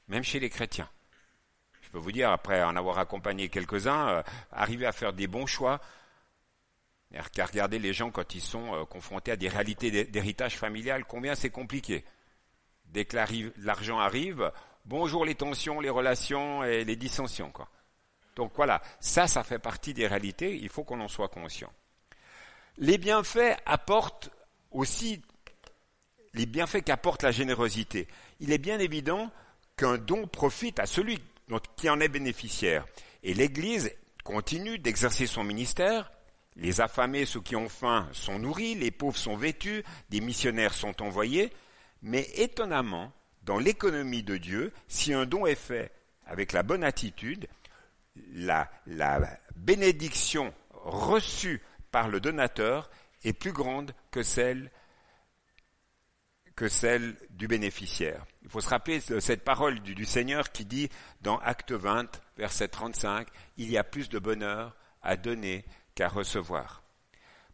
même 0.08 0.24
chez 0.24 0.40
les 0.40 0.50
chrétiens. 0.50 0.90
Je 1.82 1.90
peux 1.90 2.00
vous 2.00 2.12
dire, 2.12 2.32
après 2.32 2.64
en 2.64 2.76
avoir 2.76 2.98
accompagné 2.98 3.50
quelques-uns, 3.50 4.10
euh, 4.10 4.24
arriver 4.52 4.86
à 4.86 4.92
faire 4.92 5.14
des 5.14 5.28
bons 5.28 5.46
choix, 5.46 5.82
qu'à 7.32 7.46
regarder 7.46 7.80
les 7.80 7.94
gens 7.94 8.12
quand 8.12 8.36
ils 8.36 8.42
sont 8.42 8.74
euh, 8.74 8.86
confrontés 8.86 9.32
à 9.32 9.36
des 9.36 9.48
réalités 9.48 10.06
d'héritage 10.06 10.58
familial, 10.58 11.06
combien 11.06 11.36
c'est 11.36 11.50
compliqué. 11.50 12.04
Dès 12.86 13.06
que 13.06 13.18
l'argent 13.58 14.00
arrive, 14.00 14.52
bonjour 14.86 15.26
les 15.26 15.36
tensions, 15.36 15.80
les 15.80 15.90
relations 15.90 16.64
et 16.64 16.84
les 16.84 16.96
dissensions. 16.96 17.52
Donc 18.36 18.52
voilà, 18.56 18.82
ça, 19.00 19.28
ça 19.28 19.44
fait 19.44 19.60
partie 19.60 19.94
des 19.94 20.08
réalités, 20.08 20.56
il 20.56 20.70
faut 20.70 20.84
qu'on 20.84 21.02
en 21.02 21.08
soit 21.08 21.30
conscient. 21.30 21.72
Les 22.78 22.98
bienfaits 22.98 23.58
apportent 23.66 24.30
aussi 24.72 25.22
les 26.34 26.46
bienfaits 26.46 26.84
qu'apporte 26.84 27.24
la 27.24 27.32
générosité. 27.32 28.08
Il 28.42 28.52
est 28.52 28.58
bien 28.58 28.80
évident 28.80 29.32
qu'un 29.78 29.98
don 29.98 30.28
profite 30.28 30.80
à 30.80 30.86
celui 30.86 31.20
qui 31.78 31.90
en 31.90 32.00
est 32.02 32.10
bénéficiaire. 32.10 32.86
Et 33.24 33.34
l'Église 33.34 33.94
continue 34.24 34.78
d'exercer 34.78 35.28
son 35.28 35.44
ministère. 35.44 36.12
Les 36.58 36.82
affamés, 36.82 37.26
ceux 37.26 37.42
qui 37.42 37.56
ont 37.56 37.70
faim, 37.70 38.10
sont 38.12 38.40
nourris, 38.40 38.76
les 38.76 38.92
pauvres 38.92 39.18
sont 39.18 39.38
vêtus, 39.38 39.84
des 40.10 40.22
missionnaires 40.22 40.74
sont 40.74 41.02
envoyés. 41.02 41.52
Mais 42.02 42.30
étonnamment, 42.36 43.14
dans 43.46 43.60
l'économie 43.60 44.24
de 44.24 44.38
Dieu, 44.38 44.74
si 44.88 45.14
un 45.14 45.26
don 45.26 45.46
est 45.46 45.56
fait 45.56 45.92
avec 46.26 46.52
la 46.52 46.64
bonne 46.64 46.84
attitude, 46.84 47.48
la, 48.34 48.70
bénédiction 49.56 50.54
reçue 50.72 51.62
par 51.92 52.10
le 52.10 52.20
donateur 52.20 52.90
est 53.24 53.34
plus 53.34 53.54
grande 53.54 53.94
que 54.12 54.24
celle 54.24 54.72
que 56.56 56.70
celle 56.70 57.18
du 57.32 57.50
bénéficiaire. 57.50 58.26
Il 58.44 58.50
faut 58.50 58.62
se 58.62 58.70
rappeler 58.70 59.02
de 59.10 59.20
cette 59.20 59.44
parole 59.44 59.82
du, 59.82 59.94
du, 59.94 60.06
Seigneur 60.06 60.54
qui 60.54 60.64
dit 60.64 60.90
dans 61.20 61.38
Acte 61.40 61.74
20, 61.74 62.22
verset 62.38 62.70
35, 62.70 63.28
Il 63.58 63.70
y 63.70 63.78
a 63.78 63.84
plus 63.84 64.08
de 64.08 64.20
bonheur 64.20 64.74
à 65.02 65.18
donner 65.18 65.66
qu'à 65.96 66.08
recevoir. 66.08 66.82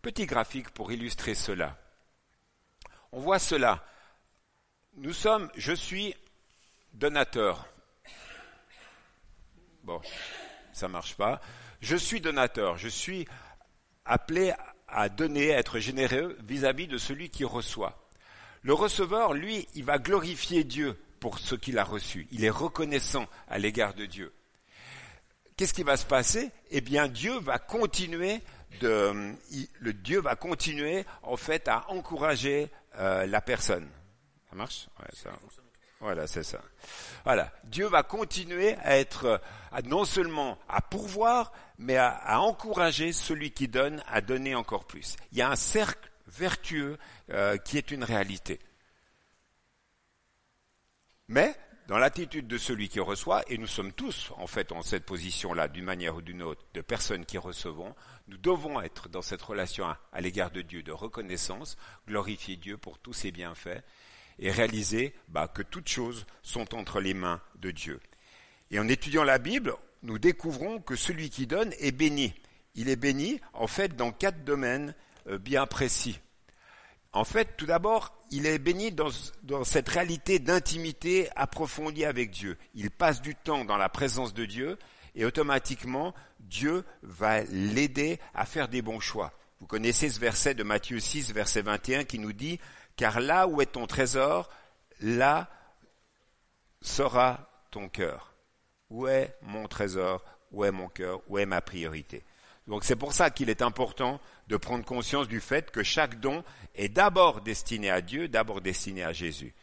Petit 0.04 0.28
graphique 0.28 0.70
pour 0.70 0.92
illustrer 0.92 1.34
cela. 1.34 1.80
On 3.12 3.20
voit 3.20 3.40
cela 3.40 3.84
nous 4.98 5.14
sommes, 5.14 5.50
je 5.56 5.74
suis 5.74 6.16
donateur. 6.94 7.68
Bon, 9.84 10.02
ça 10.74 10.88
marche 10.88 11.16
pas. 11.16 11.42
Je 11.82 11.96
suis 11.96 12.22
donateur. 12.22 12.78
Je 12.78 12.88
suis 12.88 13.28
appelé 14.06 14.54
à 14.88 15.10
donner, 15.10 15.54
à 15.54 15.60
être 15.60 15.80
généreux 15.80 16.38
vis-à-vis 16.44 16.88
de 16.88 16.98
celui 16.98 17.30
qui 17.30 17.46
reçoit. 17.46 18.08
Le 18.62 18.74
receveur, 18.74 19.34
lui, 19.34 19.68
il 19.74 19.86
va 19.86 19.98
glorifier 19.98 20.64
Dieu 20.64 21.00
pour 21.20 21.40
ce 21.40 21.56
qu'il 21.56 21.80
a 21.80 21.84
reçu. 21.84 22.28
Il 22.32 22.44
est 22.44 22.50
reconnaissant 22.50 23.28
à 23.48 23.58
l'égard 23.58 23.94
de 23.94 24.06
Dieu. 24.06 24.34
Qu'est-ce 25.56 25.74
qui 25.74 25.84
va 25.84 25.98
se 25.98 26.06
passer? 26.06 26.52
Eh 26.70 26.82
bien, 26.82 27.08
Dieu 27.08 27.40
va 27.40 27.58
continuer 27.60 28.42
de, 28.82 29.34
le 29.80 29.94
Dieu 29.94 30.20
va 30.22 30.36
continuer 30.36 31.06
en 31.24 31.38
fait 31.38 31.68
à 31.68 31.90
encourager 31.90 32.70
euh, 32.98 33.26
la 33.26 33.42
personne. 33.42 33.88
Ça 34.52 34.58
marche? 34.58 34.88
Voilà, 36.02 36.28
c'est 36.28 36.44
ça. 36.44 36.62
Voilà. 37.24 37.54
Dieu 37.64 37.86
va 37.86 38.04
continuer 38.04 38.76
à 38.84 38.98
être, 38.98 39.40
non 39.86 40.04
seulement 40.04 40.60
à 40.68 40.82
pourvoir, 40.82 41.54
mais 41.78 41.96
à, 41.96 42.42
encourager 42.42 43.14
celui 43.14 43.52
qui 43.52 43.70
donne 43.70 44.04
à 44.08 44.20
donner 44.20 44.54
encore 44.56 44.86
plus. 44.86 45.16
Il 45.32 45.38
y 45.38 45.42
a 45.42 45.50
un 45.50 45.56
cercle 45.56 46.12
vertueux 46.28 46.98
euh, 47.30 47.58
qui 47.58 47.78
est 47.78 47.92
une 47.92 48.04
réalité. 48.04 48.60
Mais, 51.30 51.56
dans 51.88 51.98
l'attitude 51.98 52.48
de 52.48 52.58
celui 52.58 52.90
qui 52.90 53.00
reçoit, 53.00 53.44
et 53.48 53.58
nous 53.58 53.68
sommes 53.68 53.94
tous 53.94 54.32
en 54.38 54.48
fait 54.48 54.72
en 54.72 54.82
cette 54.82 55.06
position-là, 55.06 55.70
d'une 55.70 55.86
manière 55.86 56.16
ou 56.16 56.22
d'une 56.22 56.42
autre, 56.42 56.66
de 56.74 56.82
personnes 56.82 57.26
qui 57.26 57.38
recevons, 57.38 57.96
nous 58.28 58.38
devons 58.38 58.82
être 58.82 59.08
dans 59.08 59.22
cette 59.22 59.42
relation 59.42 59.86
à, 59.88 60.22
l'égard 60.22 60.52
de 60.52 60.62
Dieu 60.62 60.84
de 60.84 60.92
reconnaissance, 60.92 61.78
glorifier 62.08 62.56
Dieu 62.56 62.78
pour 62.78 63.00
tous 63.00 63.14
ses 63.14 63.32
bienfaits, 63.32 63.84
et 64.40 64.52
réaliser 64.52 65.14
bah, 65.28 65.48
que 65.48 65.62
toutes 65.62 65.90
choses 65.90 66.26
sont 66.42 66.76
entre 66.76 67.00
les 67.00 67.14
mains 67.14 67.42
de 67.60 67.72
Dieu. 67.72 68.00
Et 68.72 68.80
en 68.80 68.88
étudiant 68.88 69.24
la 69.24 69.38
Bible, 69.38 69.76
nous 70.04 70.20
découvrons 70.20 70.80
que 70.80 70.96
celui 70.96 71.30
qui 71.30 71.48
donne 71.48 71.74
est 71.80 71.92
béni. 71.92 72.34
Il 72.76 72.90
est 72.90 72.96
béni, 72.96 73.40
en 73.54 73.68
fait, 73.68 73.96
dans 73.96 74.12
quatre 74.12 74.44
domaines 74.44 74.96
euh, 75.28 75.38
bien 75.38 75.66
précis. 75.68 76.20
En 77.14 77.26
fait, 77.26 77.58
tout 77.58 77.66
d'abord, 77.66 78.18
il 78.32 78.46
est 78.46 78.58
béni 78.58 78.92
dans, 78.94 79.10
cette 79.66 79.90
réalité 79.90 80.40
d'intimité 80.40 81.30
approfondie 81.36 82.06
avec 82.06 82.32
Dieu. 82.32 82.58
Il 82.74 82.90
passe 82.90 83.22
du 83.22 83.36
temps 83.36 83.66
dans 83.66 83.76
la 83.76 83.90
présence 83.90 84.34
de 84.34 84.46
Dieu 84.46 84.78
et 85.14 85.26
automatiquement, 85.26 86.14
Dieu 86.40 86.86
va 87.04 87.44
l'aider 87.44 88.18
à 88.34 88.46
faire 88.46 88.70
des 88.70 88.82
bons 88.82 89.02
choix. 89.02 89.34
Vous 89.60 89.68
connaissez 89.68 90.10
ce 90.10 90.22
verset 90.22 90.54
de 90.54 90.64
Matthieu 90.64 91.02
6, 91.02 91.34
verset 91.34 91.62
21 91.62 92.06
qui 92.06 92.18
nous 92.18 92.32
dit, 92.32 92.60
Car 92.96 93.20
là 93.20 93.48
où 93.48 93.62
est 93.62 93.74
ton 93.74 93.88
trésor, 93.88 94.50
là 95.00 95.50
sera 96.82 97.50
ton 97.72 97.90
cœur. 97.90 98.34
Où 98.90 99.08
est 99.08 99.36
mon 99.42 99.68
trésor 99.68 100.24
Où 100.52 100.66
est 100.66 100.72
mon 100.72 100.90
cœur 100.90 101.22
Où 101.28 101.38
est 101.38 101.46
ma 101.46 101.62
priorité? 101.62 102.24
Donc 102.68 102.84
c'est 102.84 102.96
pour 102.96 103.14
ça 103.14 103.30
qu'il 103.30 103.50
est 103.50 103.62
important 103.62 104.20
de 104.48 104.58
prendre 104.58 104.86
conscience 104.86 105.28
du 105.28 105.40
fait 105.40 105.72
que 105.72 105.84
chaque 105.84 106.20
don 106.20 106.44
est 106.76 106.90
d'abord 106.90 107.42
destiné 107.42 107.90
à 107.90 108.02
Dieu, 108.02 108.28
d'abord 108.28 108.62
destiné 108.62 109.04
à 109.04 109.14
Jésus. 109.14 109.54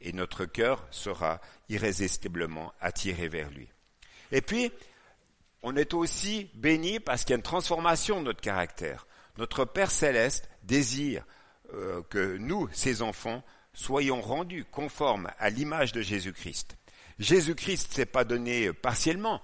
Et 0.00 0.12
notre 0.12 0.44
cœur 0.44 0.86
sera 0.90 1.40
irrésistiblement 1.68 2.72
attiré 2.80 3.28
vers 3.28 3.50
lui. 3.50 3.68
Et 4.32 4.40
puis, 4.40 4.70
on 5.62 5.76
est 5.76 5.94
aussi 5.94 6.50
béni 6.54 7.00
parce 7.00 7.24
qu'il 7.24 7.30
y 7.30 7.34
a 7.34 7.36
une 7.36 7.42
transformation 7.42 8.20
de 8.20 8.26
notre 8.26 8.40
caractère. 8.40 9.06
Notre 9.38 9.64
Père 9.64 9.90
céleste 9.90 10.48
désire 10.62 11.24
euh, 11.72 12.02
que 12.10 12.36
nous, 12.36 12.68
ses 12.72 13.02
enfants, 13.02 13.42
soyons 13.72 14.20
rendus 14.20 14.64
conformes 14.64 15.30
à 15.38 15.50
l'image 15.50 15.92
de 15.92 16.02
Jésus-Christ. 16.02 16.76
Jésus-Christ 17.18 17.92
s'est 17.92 18.06
pas 18.06 18.24
donné 18.24 18.72
partiellement. 18.72 19.40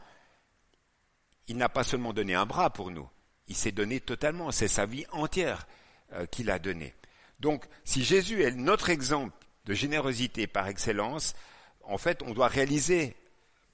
Il 1.49 1.57
n'a 1.57 1.69
pas 1.69 1.85
seulement 1.85 2.13
donné 2.13 2.35
un 2.35 2.47
bras 2.47 2.71
pour 2.71 2.91
nous, 2.91 3.09
il 3.49 3.57
s'est 3.57 3.73
donné 3.73 4.01
totalement, 4.01 4.53
c'est 4.53 4.69
sa 4.69 4.87
vie 4.87 5.07
entière 5.11 5.67
euh, 6.13 6.27
qu'il 6.27 6.51
a 6.51 6.59
donnée. 6.59 6.95
Donc, 7.41 7.65
si 7.85 8.05
Jésus 8.05 8.43
est 8.43 8.53
notre 8.53 8.91
exemple 8.91 9.35
de 9.65 9.75
générosité 9.75 10.47
par 10.47 10.69
excellence, 10.69 11.35
en 11.83 11.99
fait, 11.99 12.23
on 12.23 12.33
doit 12.33 12.49
réaliser 12.49 13.17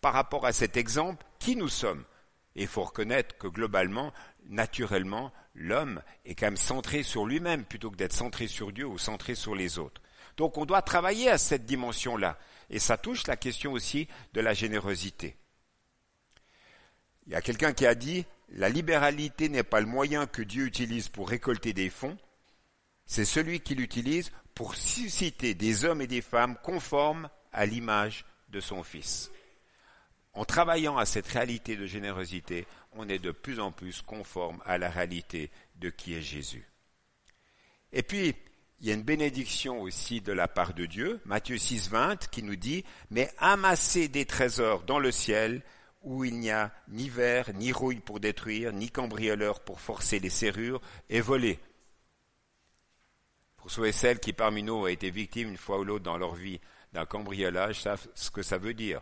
par 0.01 0.15
rapport 0.15 0.47
à 0.47 0.53
cet 0.53 0.77
exemple 0.77 1.27
qui 1.39 1.57
nous 1.57 1.69
sommes. 1.69 2.05
Et 2.55 2.63
il 2.63 2.69
faut 2.69 2.85
reconnaître 2.85 3.37
que 3.37 3.49
globalement, 3.49 4.13
naturellement, 4.49 5.33
l'homme 5.57 6.03
est 6.25 6.35
quand 6.35 6.47
même 6.47 6.57
centré 6.57 7.03
sur 7.03 7.27
lui-même 7.27 7.65
plutôt 7.65 7.91
que 7.91 7.97
d'être 7.97 8.13
centré 8.13 8.47
sur 8.47 8.73
Dieu 8.73 8.87
ou 8.87 8.99
centré 8.99 9.35
sur 9.35 9.55
les 9.55 9.79
autres. 9.79 10.01
Donc 10.37 10.59
on 10.59 10.67
doit 10.67 10.83
travailler 10.83 11.31
à 11.31 11.39
cette 11.39 11.65
dimension-là. 11.65 12.39
Et 12.69 12.79
ça 12.79 12.97
touche 12.97 13.27
la 13.27 13.37
question 13.37 13.73
aussi 13.73 14.09
de 14.35 14.41
la 14.41 14.53
générosité. 14.53 15.37
Il 17.27 17.33
y 17.33 17.37
a 17.37 17.41
quelqu'un 17.41 17.73
qui 17.73 17.87
a 17.87 17.95
dit, 17.95 18.25
la 18.51 18.69
libéralité 18.69 19.49
n'est 19.49 19.63
pas 19.63 19.81
le 19.81 19.87
moyen 19.87 20.27
que 20.27 20.43
Dieu 20.43 20.67
utilise 20.67 21.09
pour 21.09 21.29
récolter 21.29 21.73
des 21.73 21.91
fonds, 21.91 22.17
c'est 23.07 23.25
celui 23.25 23.61
qui 23.61 23.75
l'utilise 23.75 24.33
pour 24.55 24.75
susciter 24.75 25.55
des 25.55 25.85
hommes 25.85 26.03
et 26.03 26.07
des 26.07 26.23
femmes 26.23 26.57
conformes 26.63 27.29
à 27.53 27.67
l'image 27.67 28.25
de 28.49 28.61
son 28.61 28.83
Fils. 28.83 29.31
En 30.37 30.45
travaillant 30.45 30.99
à 30.99 31.07
cette 31.07 31.29
réalité 31.29 31.77
de 31.77 31.87
générosité, 31.87 32.67
on 32.93 33.09
est 33.09 33.19
de 33.19 33.31
plus 33.31 33.59
en 33.59 33.73
plus 33.73 34.03
conforme 34.03 34.63
à 34.67 34.77
la 34.77 34.91
réalité 34.91 35.51
de 35.77 35.89
qui 35.89 36.15
est 36.15 36.21
Jésus. 36.21 36.69
Et 37.91 38.03
puis, 38.03 38.35
il 38.81 38.87
y 38.87 38.91
a 38.91 38.95
une 38.95 39.03
bénédiction 39.03 39.81
aussi 39.81 40.21
de 40.21 40.33
la 40.33 40.47
part 40.47 40.75
de 40.75 40.85
Dieu, 40.85 41.23
Matthieu 41.25 41.57
6, 41.57 41.89
20, 41.89 42.29
qui 42.29 42.43
nous 42.43 42.57
dit, 42.57 42.85
mais 43.09 43.33
amassez 43.39 44.09
des 44.09 44.27
trésors 44.27 44.83
dans 44.83 44.99
le 44.99 45.11
ciel 45.11 45.63
où 46.03 46.23
il 46.23 46.39
n'y 46.39 46.51
a 46.51 46.71
ni 46.89 47.09
verre, 47.09 47.55
ni 47.55 47.73
rouille 47.73 48.01
pour 48.01 48.21
détruire, 48.21 48.75
ni 48.75 48.91
cambrioleur 48.91 49.61
pour 49.61 49.81
forcer 49.81 50.19
les 50.19 50.29
serrures 50.29 50.83
et 51.09 51.23
voler. 51.23 51.59
Pour 53.57 53.71
ceux 53.71 53.87
et 53.87 53.93
celles 53.93 54.21
qui 54.21 54.35
parmi 54.35 54.63
nous 54.63 54.75
ont 54.75 54.87
été 54.87 55.11
victimes 55.11 55.49
une 55.49 55.57
fois 55.57 55.79
ou 55.79 55.85
l'autre 55.85 56.05
dans 56.05 56.19
leur 56.19 56.35
vie 56.35 56.61
d'un 56.93 57.07
cambriolage, 57.07 57.81
savent 57.81 58.07
ce 58.15 58.31
que 58.31 58.43
ça 58.43 58.59
veut 58.59 58.75
dire. 58.75 59.01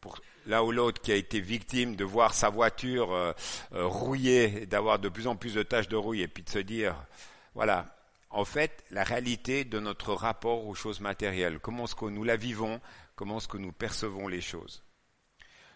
Pour 0.00 0.18
l'un 0.46 0.62
ou 0.62 0.72
l'autre 0.72 1.00
qui 1.00 1.12
a 1.12 1.16
été 1.16 1.40
victime 1.40 1.96
de 1.96 2.04
voir 2.04 2.34
sa 2.34 2.50
voiture 2.50 3.12
euh, 3.12 3.32
euh, 3.72 3.86
rouillée, 3.86 4.66
d'avoir 4.66 4.98
de 4.98 5.08
plus 5.08 5.26
en 5.26 5.36
plus 5.36 5.54
de 5.54 5.62
taches 5.62 5.88
de 5.88 5.96
rouille, 5.96 6.22
et 6.22 6.28
puis 6.28 6.42
de 6.42 6.50
se 6.50 6.58
dire, 6.58 6.94
voilà, 7.54 7.94
en 8.30 8.44
fait, 8.44 8.84
la 8.90 9.04
réalité 9.04 9.64
de 9.64 9.80
notre 9.80 10.12
rapport 10.12 10.66
aux 10.66 10.74
choses 10.74 11.00
matérielles, 11.00 11.58
comment 11.58 11.84
est-ce 11.84 11.94
que 11.94 12.06
nous 12.06 12.24
la 12.24 12.36
vivons, 12.36 12.80
comment 13.16 13.38
est-ce 13.38 13.48
que 13.48 13.58
nous 13.58 13.72
percevons 13.72 14.28
les 14.28 14.40
choses. 14.40 14.82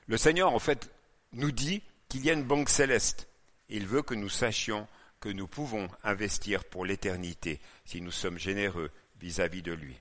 Le 0.07 0.17
Seigneur, 0.17 0.53
en 0.53 0.59
fait, 0.59 0.91
nous 1.33 1.53
dit 1.53 1.83
qu'il 2.09 2.25
y 2.25 2.31
a 2.31 2.35
une 2.35 2.45
banque 2.45 2.69
céleste. 2.69 3.29
Il 3.69 3.87
veut 3.87 4.03
que 4.03 4.15
nous 4.15 4.29
sachions 4.29 4.87
que 5.21 5.29
nous 5.29 5.47
pouvons 5.47 5.89
investir 6.05 6.65
pour 6.65 6.85
l'éternité 6.85 7.61
si 7.85 8.01
nous 8.01 8.11
sommes 8.11 8.39
généreux 8.39 8.91
vis-à-vis 9.21 9.63
de 9.63 9.73
lui. 9.73 9.99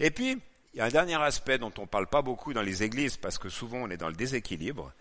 Et 0.00 0.10
puis, 0.10 0.40
il 0.72 0.78
y 0.78 0.80
a 0.80 0.86
un 0.86 0.90
dernier 0.90 1.20
aspect 1.20 1.58
dont 1.58 1.72
on 1.78 1.82
ne 1.82 1.86
parle 1.86 2.06
pas 2.06 2.22
beaucoup 2.22 2.52
dans 2.54 2.62
les 2.62 2.82
églises 2.82 3.16
parce 3.16 3.38
que 3.38 3.48
souvent 3.48 3.78
on 3.78 3.90
est 3.90 3.96
dans 3.96 4.08
le 4.08 4.14
déséquilibre. 4.14 4.92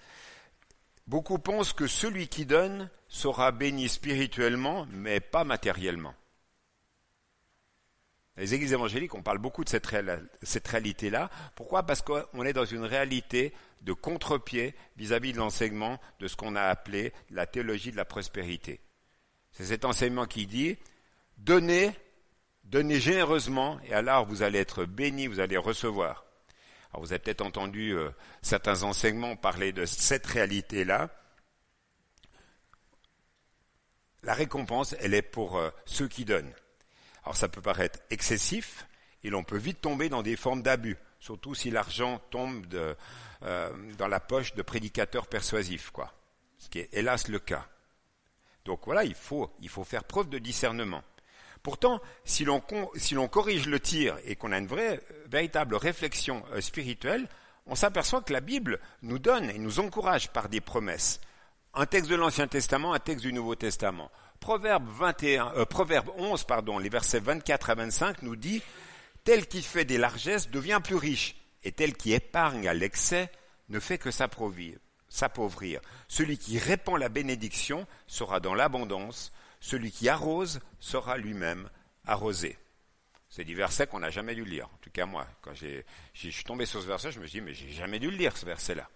Beaucoup 1.07 1.39
pensent 1.39 1.73
que 1.73 1.87
celui 1.87 2.27
qui 2.27 2.45
donne 2.45 2.89
sera 3.07 3.51
béni 3.51 3.89
spirituellement, 3.89 4.85
mais 4.91 5.19
pas 5.19 5.43
matériellement. 5.43 6.13
Les 8.37 8.53
églises 8.53 8.73
évangéliques, 8.73 9.13
on 9.15 9.21
parle 9.21 9.37
beaucoup 9.37 9.63
de 9.63 9.69
cette, 9.69 9.85
réalité-là. 9.85 11.29
Pourquoi? 11.55 11.83
Parce 11.83 12.01
qu'on 12.01 12.45
est 12.45 12.53
dans 12.53 12.65
une 12.65 12.85
réalité 12.85 13.53
de 13.81 13.93
contre-pied 13.93 14.73
vis-à-vis 14.95 15.33
de 15.33 15.37
l'enseignement 15.37 15.99
de 16.19 16.27
ce 16.27 16.35
qu'on 16.35 16.55
a 16.55 16.63
appelé 16.63 17.13
la 17.29 17.45
théologie 17.45 17.91
de 17.91 17.97
la 17.97 18.05
prospérité. 18.05 18.79
C'est 19.51 19.65
cet 19.65 19.85
enseignement 19.85 20.25
qui 20.25 20.47
dit 20.47 20.77
donnez, 21.37 21.91
donnez 22.71 23.01
généreusement, 23.01 23.79
et 23.83 23.93
alors 23.93 24.25
vous 24.25 24.43
allez 24.43 24.59
être 24.59 24.85
bénis, 24.85 25.27
vous 25.27 25.41
allez 25.41 25.57
recevoir. 25.57 26.25
Alors 26.91 27.03
vous 27.03 27.11
avez 27.11 27.19
peut-être 27.19 27.41
entendu 27.41 27.91
euh, 27.91 28.09
certains 28.41 28.83
enseignements 28.83 29.35
parler 29.35 29.73
de 29.73 29.85
cette 29.85 30.25
réalité-là. 30.25 31.09
La 34.23 34.33
récompense, 34.33 34.95
elle 34.99 35.13
est 35.13 35.21
pour 35.21 35.57
euh, 35.57 35.69
ceux 35.85 36.07
qui 36.07 36.23
donnent. 36.23 36.53
Alors 37.23 37.35
ça 37.35 37.49
peut 37.49 37.61
paraître 37.61 37.99
excessif, 38.09 38.87
et 39.23 39.29
l'on 39.29 39.43
peut 39.43 39.57
vite 39.57 39.81
tomber 39.81 40.07
dans 40.07 40.23
des 40.23 40.37
formes 40.37 40.63
d'abus, 40.63 40.97
surtout 41.19 41.53
si 41.53 41.71
l'argent 41.71 42.19
tombe 42.31 42.65
euh, 42.73 42.95
dans 43.97 44.07
la 44.07 44.19
poche 44.21 44.55
de 44.55 44.61
prédicateurs 44.61 45.27
persuasifs, 45.27 45.91
quoi. 45.91 46.13
Ce 46.57 46.69
qui 46.69 46.79
est 46.79 46.89
hélas 46.93 47.27
le 47.27 47.39
cas. 47.39 47.67
Donc 48.63 48.81
voilà, 48.85 49.03
il 49.03 49.15
faut, 49.15 49.51
il 49.59 49.69
faut 49.69 49.83
faire 49.83 50.03
preuve 50.03 50.29
de 50.29 50.37
discernement. 50.37 51.03
Pourtant, 51.63 52.01
si 52.25 52.43
l'on, 52.43 52.59
corrige 52.59 53.67
le 53.67 53.79
tir 53.79 54.17
et 54.25 54.35
qu'on 54.35 54.51
a 54.51 54.57
une 54.57 54.67
vraie, 54.67 54.99
véritable 55.27 55.75
réflexion 55.75 56.43
euh, 56.53 56.61
spirituelle, 56.61 57.27
on 57.67 57.75
s'aperçoit 57.75 58.21
que 58.21 58.33
la 58.33 58.41
Bible 58.41 58.79
nous 59.03 59.19
donne 59.19 59.49
et 59.49 59.59
nous 59.59 59.79
encourage 59.79 60.29
par 60.29 60.49
des 60.49 60.61
promesses. 60.61 61.21
Un 61.73 61.85
texte 61.85 62.09
de 62.09 62.15
l'Ancien 62.15 62.47
Testament, 62.47 62.93
un 62.93 62.99
texte 62.99 63.23
du 63.23 63.31
Nouveau 63.31 63.55
Testament. 63.55 64.11
Proverbe, 64.39 64.87
21, 64.89 65.53
euh, 65.55 65.65
Proverbe 65.65 66.09
11, 66.17 66.43
pardon, 66.45 66.79
les 66.79 66.89
versets 66.89 67.19
24 67.19 67.69
à 67.69 67.75
25 67.75 68.23
nous 68.23 68.35
dit 68.35 68.63
Tel 69.23 69.45
qui 69.45 69.61
fait 69.61 69.85
des 69.85 69.99
largesses 69.99 70.49
devient 70.49 70.81
plus 70.83 70.95
riche, 70.95 71.35
et 71.63 71.71
tel 71.71 71.93
qui 71.93 72.13
épargne 72.13 72.67
à 72.67 72.73
l'excès 72.73 73.31
ne 73.69 73.79
fait 73.79 73.99
que 73.99 74.09
s'appauvrir. 74.09 74.79
Celui 76.07 76.37
qui 76.39 76.57
répand 76.57 76.97
la 76.97 77.09
bénédiction 77.09 77.85
sera 78.07 78.39
dans 78.39 78.55
l'abondance, 78.55 79.31
celui 79.61 79.91
qui 79.91 80.09
arrose 80.09 80.59
sera 80.79 81.15
lui-même 81.15 81.69
arrosé. 82.05 82.57
C'est 83.29 83.45
des 83.45 83.53
versets 83.53 83.87
qu'on 83.87 83.99
n'a 83.99 84.09
jamais 84.09 84.35
dû 84.35 84.43
lire. 84.43 84.65
En 84.65 84.77
tout 84.81 84.89
cas, 84.89 85.05
moi, 85.05 85.25
quand 85.41 85.53
je 85.53 85.83
suis 86.13 86.43
tombé 86.43 86.65
sur 86.65 86.81
ce 86.81 86.87
verset, 86.87 87.13
je 87.13 87.21
me 87.21 87.27
suis 87.27 87.39
dit, 87.39 87.45
mais 87.45 87.53
j'ai 87.53 87.69
jamais 87.69 87.99
dû 87.99 88.11
le 88.11 88.17
lire, 88.17 88.35
ce 88.35 88.45
verset-là. 88.45 88.89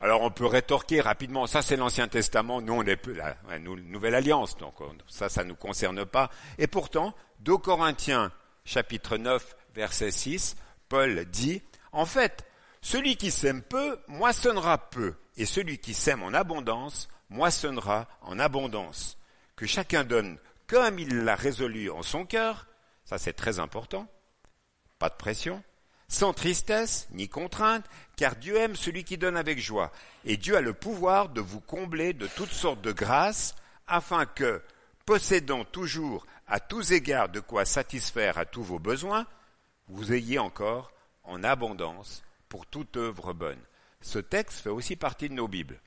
Alors 0.00 0.22
on 0.22 0.30
peut 0.30 0.46
rétorquer 0.46 1.00
rapidement, 1.00 1.46
ça 1.46 1.62
c'est 1.62 1.76
l'Ancien 1.76 2.08
Testament, 2.08 2.60
nous 2.60 2.74
on 2.74 2.82
est 2.82 2.96
plus 2.96 3.14
la 3.14 3.36
Nouvelle 3.58 4.14
Alliance, 4.14 4.56
donc 4.58 4.74
ça, 5.08 5.30
ça 5.30 5.44
ne 5.44 5.50
nous 5.50 5.56
concerne 5.56 6.04
pas. 6.04 6.30
Et 6.58 6.66
pourtant, 6.66 7.14
2 7.40 7.56
Corinthiens 7.56 8.30
chapitre 8.64 9.16
9, 9.16 9.56
verset 9.74 10.10
6, 10.10 10.56
Paul 10.88 11.24
dit, 11.26 11.62
en 11.92 12.04
fait, 12.04 12.46
celui 12.82 13.16
qui 13.16 13.30
sème 13.30 13.62
peu 13.62 13.98
moissonnera 14.08 14.90
peu, 14.90 15.14
et 15.36 15.46
celui 15.46 15.78
qui 15.78 15.94
sème 15.94 16.22
en 16.22 16.34
abondance 16.34 17.08
moissonnera 17.28 18.08
en 18.22 18.38
abondance. 18.38 19.18
Que 19.56 19.66
chacun 19.66 20.04
donne 20.04 20.38
comme 20.66 20.98
il 20.98 21.24
l'a 21.24 21.36
résolu 21.36 21.90
en 21.90 22.02
son 22.02 22.24
cœur, 22.24 22.66
ça 23.04 23.18
c'est 23.18 23.32
très 23.32 23.58
important, 23.58 24.08
pas 24.98 25.08
de 25.08 25.14
pression, 25.14 25.62
sans 26.08 26.32
tristesse 26.32 27.06
ni 27.10 27.28
contrainte, 27.28 27.84
car 28.16 28.36
Dieu 28.36 28.56
aime 28.56 28.76
celui 28.76 29.04
qui 29.04 29.18
donne 29.18 29.36
avec 29.36 29.58
joie, 29.58 29.92
et 30.24 30.36
Dieu 30.36 30.56
a 30.56 30.60
le 30.60 30.72
pouvoir 30.74 31.28
de 31.28 31.40
vous 31.40 31.60
combler 31.60 32.12
de 32.12 32.26
toutes 32.26 32.52
sortes 32.52 32.80
de 32.80 32.92
grâces, 32.92 33.54
afin 33.86 34.26
que, 34.26 34.62
possédant 35.04 35.64
toujours 35.64 36.26
à 36.46 36.60
tous 36.60 36.92
égards 36.92 37.28
de 37.28 37.40
quoi 37.40 37.64
satisfaire 37.64 38.38
à 38.38 38.46
tous 38.46 38.62
vos 38.62 38.78
besoins, 38.78 39.26
vous 39.88 40.12
ayez 40.12 40.38
encore 40.38 40.92
en 41.24 41.42
abondance 41.42 42.22
pour 42.48 42.66
toute 42.66 42.96
œuvre 42.96 43.32
bonne. 43.32 43.60
Ce 44.00 44.18
texte 44.18 44.60
fait 44.60 44.70
aussi 44.70 44.96
partie 44.96 45.28
de 45.28 45.34
nos 45.34 45.48
Bibles. 45.48 45.80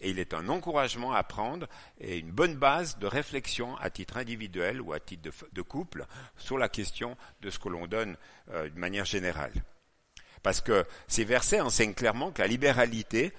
Et 0.00 0.10
il 0.10 0.18
est 0.18 0.34
un 0.34 0.48
encouragement 0.48 1.12
à 1.12 1.24
prendre 1.24 1.66
et 2.00 2.18
une 2.18 2.30
bonne 2.30 2.54
base 2.54 2.98
de 2.98 3.06
réflexion 3.06 3.76
à 3.78 3.90
titre 3.90 4.16
individuel 4.16 4.80
ou 4.80 4.92
à 4.92 5.00
titre 5.00 5.30
de, 5.52 5.62
couple 5.62 6.06
sur 6.36 6.56
la 6.56 6.68
question 6.68 7.16
de 7.40 7.50
ce 7.50 7.58
que 7.58 7.68
l'on 7.68 7.86
donne 7.86 8.16
euh, 8.50 8.68
de 8.68 8.78
manière 8.78 9.04
générale. 9.04 9.52
Parce 10.42 10.60
que 10.60 10.84
ces 11.08 11.24
versets 11.24 11.60
enseignent 11.60 11.94
clairement 11.94 12.30
que 12.30 12.42
la 12.42 12.48
libéralité 12.48 13.32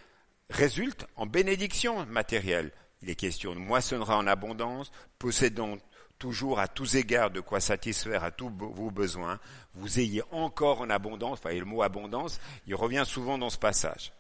résulte 0.49 1.05
en 1.15 1.25
bénédiction 1.25 2.05
matérielle. 2.07 2.71
Il 3.01 3.09
est 3.09 3.15
question 3.15 3.53
de 3.53 3.59
moissonnera 3.59 4.17
en 4.17 4.27
abondance, 4.27 4.91
possédant 5.17 5.77
toujours 6.17 6.59
à 6.59 6.67
tous 6.67 6.95
égards 6.95 7.31
de 7.31 7.39
quoi 7.39 7.61
satisfaire 7.61 8.25
à 8.25 8.31
tous 8.31 8.49
vos 8.49 8.91
besoins, 8.91 9.39
vous 9.73 9.99
ayez 9.99 10.21
encore 10.31 10.81
en 10.81 10.89
abondance, 10.89 11.39
enfin, 11.39 11.53
le 11.53 11.63
mot 11.63 11.81
abondance, 11.81 12.41
il 12.67 12.75
revient 12.75 13.05
souvent 13.05 13.37
dans 13.37 13.49
ce 13.49 13.57
passage. 13.57 14.11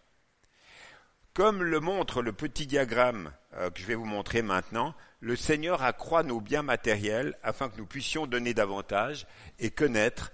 Comme 1.39 1.63
le 1.63 1.79
montre 1.79 2.21
le 2.21 2.33
petit 2.33 2.67
diagramme 2.67 3.31
euh, 3.53 3.69
que 3.69 3.79
je 3.79 3.85
vais 3.85 3.95
vous 3.95 4.03
montrer 4.03 4.41
maintenant, 4.41 4.93
le 5.21 5.37
Seigneur 5.37 5.83
accroît 5.83 6.21
nos 6.21 6.41
biens 6.41 6.63
matériels 6.63 7.33
afin 7.43 7.69
que 7.69 7.77
nous 7.77 7.85
puissions 7.85 8.27
donner 8.27 8.53
davantage 8.53 9.25
et 9.57 9.71
connaître, 9.71 10.33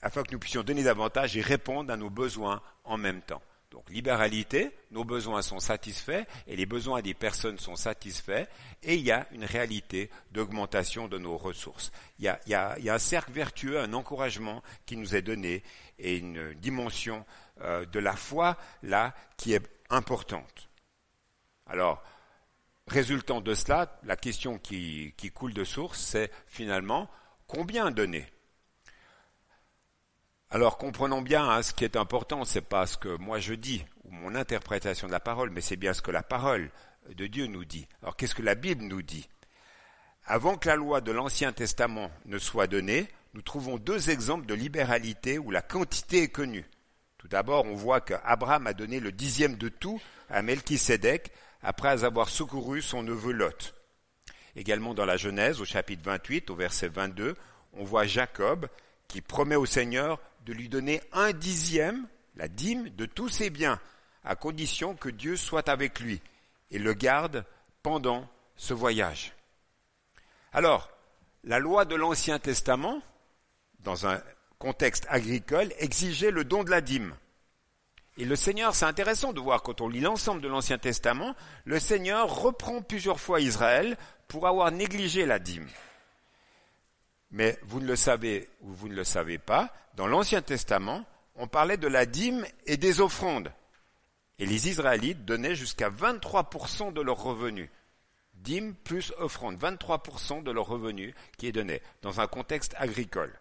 afin 0.00 0.22
que 0.22 0.32
nous 0.32 0.38
puissions 0.38 0.62
donner 0.62 0.82
davantage 0.82 1.36
et 1.36 1.42
répondre 1.42 1.92
à 1.92 1.98
nos 1.98 2.08
besoins 2.08 2.62
en 2.84 2.96
même 2.96 3.20
temps. 3.20 3.42
Donc 3.70 3.90
libéralité, 3.90 4.70
nos 4.92 5.04
besoins 5.04 5.42
sont 5.42 5.60
satisfaits 5.60 6.24
et 6.46 6.56
les 6.56 6.64
besoins 6.64 7.02
des 7.02 7.12
personnes 7.12 7.58
sont 7.58 7.76
satisfaits 7.76 8.46
et 8.82 8.94
il 8.94 9.02
y 9.02 9.12
a 9.12 9.26
une 9.32 9.44
réalité 9.44 10.08
d'augmentation 10.32 11.06
de 11.06 11.18
nos 11.18 11.36
ressources. 11.36 11.92
Il 12.18 12.24
y, 12.24 12.54
a, 12.54 12.76
un 12.82 12.98
cercle 12.98 13.32
vertueux, 13.32 13.78
un 13.78 13.92
encouragement 13.92 14.62
qui 14.86 14.96
nous 14.96 15.14
est 15.14 15.20
donné 15.20 15.62
et 15.98 16.16
une 16.16 16.54
dimension 16.54 17.26
euh, 17.62 17.84
de 17.86 17.98
la 17.98 18.14
foi 18.14 18.56
là 18.82 19.14
qui 19.36 19.52
est 19.54 19.68
importante. 19.90 20.68
Alors, 21.66 22.02
résultant 22.86 23.40
de 23.40 23.54
cela, 23.54 23.98
la 24.04 24.16
question 24.16 24.58
qui, 24.58 25.14
coule 25.34 25.54
de 25.54 25.64
source, 25.64 26.00
c'est 26.00 26.30
finalement 26.46 27.10
combien 27.46 27.90
donner? 27.90 28.26
Alors 30.50 30.78
comprenons 30.78 31.20
bien, 31.20 31.48
hein, 31.48 31.62
ce 31.62 31.74
qui 31.74 31.84
est 31.84 31.96
important, 31.96 32.44
c'est 32.44 32.62
pas 32.62 32.86
ce 32.86 32.96
que 32.96 33.16
moi 33.16 33.38
je 33.38 33.52
dis 33.52 33.84
ou 34.04 34.10
mon 34.10 34.34
interprétation 34.34 35.06
de 35.06 35.12
la 35.12 35.20
parole, 35.20 35.50
mais 35.50 35.60
c'est 35.60 35.76
bien 35.76 35.92
ce 35.92 36.00
que 36.00 36.10
la 36.10 36.22
parole 36.22 36.70
de 37.10 37.26
Dieu 37.26 37.46
nous 37.46 37.66
dit. 37.66 37.86
Alors 38.02 38.16
qu'est-ce 38.16 38.34
que 38.34 38.42
la 38.42 38.54
Bible 38.54 38.84
nous 38.84 39.02
dit? 39.02 39.28
Avant 40.24 40.56
que 40.56 40.68
la 40.68 40.76
loi 40.76 41.00
de 41.02 41.12
l'Ancien 41.12 41.52
Testament 41.52 42.10
ne 42.24 42.38
soit 42.38 42.66
donnée, 42.66 43.08
nous 43.34 43.42
trouvons 43.42 43.76
deux 43.76 44.10
exemples 44.10 44.46
de 44.46 44.54
libéralité 44.54 45.38
où 45.38 45.50
la 45.50 45.62
quantité 45.62 46.22
est 46.22 46.28
connue. 46.28 46.64
Tout 47.18 47.28
d'abord, 47.28 47.64
on 47.66 47.74
voit 47.74 48.00
qu'Abraham 48.00 48.66
a 48.66 48.72
donné 48.72 49.00
le 49.00 49.12
dixième 49.12 49.56
de 49.56 49.68
tout 49.68 50.00
à 50.30 50.40
Melchisédek 50.42 51.32
après 51.62 52.04
avoir 52.04 52.28
secouru 52.28 52.80
son 52.80 53.02
neveu 53.02 53.32
Lot. 53.32 53.74
Également 54.54 54.94
dans 54.94 55.04
la 55.04 55.16
Genèse, 55.16 55.60
au 55.60 55.64
chapitre 55.64 56.02
28, 56.04 56.50
au 56.50 56.54
verset 56.54 56.88
22, 56.88 57.36
on 57.74 57.84
voit 57.84 58.06
Jacob 58.06 58.68
qui 59.08 59.20
promet 59.20 59.56
au 59.56 59.66
Seigneur 59.66 60.20
de 60.46 60.52
lui 60.52 60.68
donner 60.68 61.02
un 61.12 61.32
dixième, 61.32 62.06
la 62.36 62.48
dîme, 62.48 62.88
de 62.90 63.06
tous 63.06 63.28
ses 63.28 63.50
biens, 63.50 63.80
à 64.24 64.36
condition 64.36 64.94
que 64.94 65.08
Dieu 65.08 65.36
soit 65.36 65.68
avec 65.68 66.00
lui 66.00 66.20
et 66.70 66.78
le 66.78 66.94
garde 66.94 67.44
pendant 67.82 68.28
ce 68.56 68.74
voyage. 68.74 69.32
Alors, 70.52 70.90
la 71.44 71.58
loi 71.58 71.84
de 71.84 71.94
l'Ancien 71.94 72.38
Testament, 72.38 73.02
dans 73.80 74.06
un 74.06 74.20
contexte 74.58 75.06
agricole, 75.08 75.72
exigeait 75.78 76.30
le 76.30 76.44
don 76.44 76.64
de 76.64 76.70
la 76.70 76.80
dîme. 76.80 77.14
Et 78.16 78.24
le 78.24 78.34
Seigneur, 78.34 78.74
c'est 78.74 78.84
intéressant 78.84 79.32
de 79.32 79.40
voir 79.40 79.62
quand 79.62 79.80
on 79.80 79.88
lit 79.88 80.00
l'ensemble 80.00 80.40
de 80.40 80.48
l'Ancien 80.48 80.78
Testament, 80.78 81.36
le 81.64 81.78
Seigneur 81.78 82.42
reprend 82.42 82.82
plusieurs 82.82 83.20
fois 83.20 83.40
Israël 83.40 83.96
pour 84.26 84.48
avoir 84.48 84.72
négligé 84.72 85.24
la 85.24 85.38
dîme. 85.38 85.68
Mais 87.30 87.58
vous 87.62 87.80
ne 87.80 87.86
le 87.86 87.94
savez 87.94 88.48
ou 88.62 88.72
vous 88.72 88.88
ne 88.88 88.94
le 88.94 89.04
savez 89.04 89.38
pas, 89.38 89.72
dans 89.94 90.08
l'Ancien 90.08 90.42
Testament, 90.42 91.04
on 91.36 91.46
parlait 91.46 91.76
de 91.76 91.86
la 91.86 92.06
dîme 92.06 92.44
et 92.66 92.76
des 92.76 93.00
offrandes. 93.00 93.52
Et 94.40 94.46
les 94.46 94.68
Israélites 94.68 95.24
donnaient 95.24 95.54
jusqu'à 95.54 95.90
23% 95.90 96.92
de 96.92 97.00
leurs 97.00 97.22
revenus. 97.22 97.70
Dîme 98.34 98.74
plus 98.74 99.12
offrande, 99.18 99.58
23% 99.58 100.42
de 100.42 100.50
leurs 100.50 100.66
revenus 100.66 101.14
qui 101.36 101.46
est 101.48 101.52
donné 101.52 101.82
dans 102.02 102.20
un 102.20 102.26
contexte 102.26 102.74
agricole, 102.78 103.32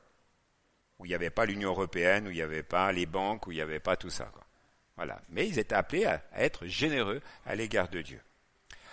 où 1.00 1.06
il 1.06 1.10
n'y 1.10 1.16
avait 1.16 1.30
pas 1.30 1.46
l'Union 1.46 1.70
européenne, 1.70 2.28
où 2.28 2.32
il 2.32 2.36
n'y 2.36 2.42
avait 2.42 2.64
pas 2.64 2.92
les 2.92 3.06
banques, 3.06 3.48
où 3.48 3.52
il 3.52 3.56
n'y 3.56 3.62
avait 3.62 3.80
pas 3.80 3.96
tout 3.96 4.10
ça. 4.10 4.32
Voilà. 4.96 5.22
Mais 5.30 5.48
ils 5.48 5.60
étaient 5.60 5.76
appelés 5.76 6.06
à, 6.06 6.24
être 6.36 6.66
généreux 6.66 7.22
à 7.46 7.56
l'égard 7.56 7.90
de 7.90 8.02
Dieu. 8.02 8.20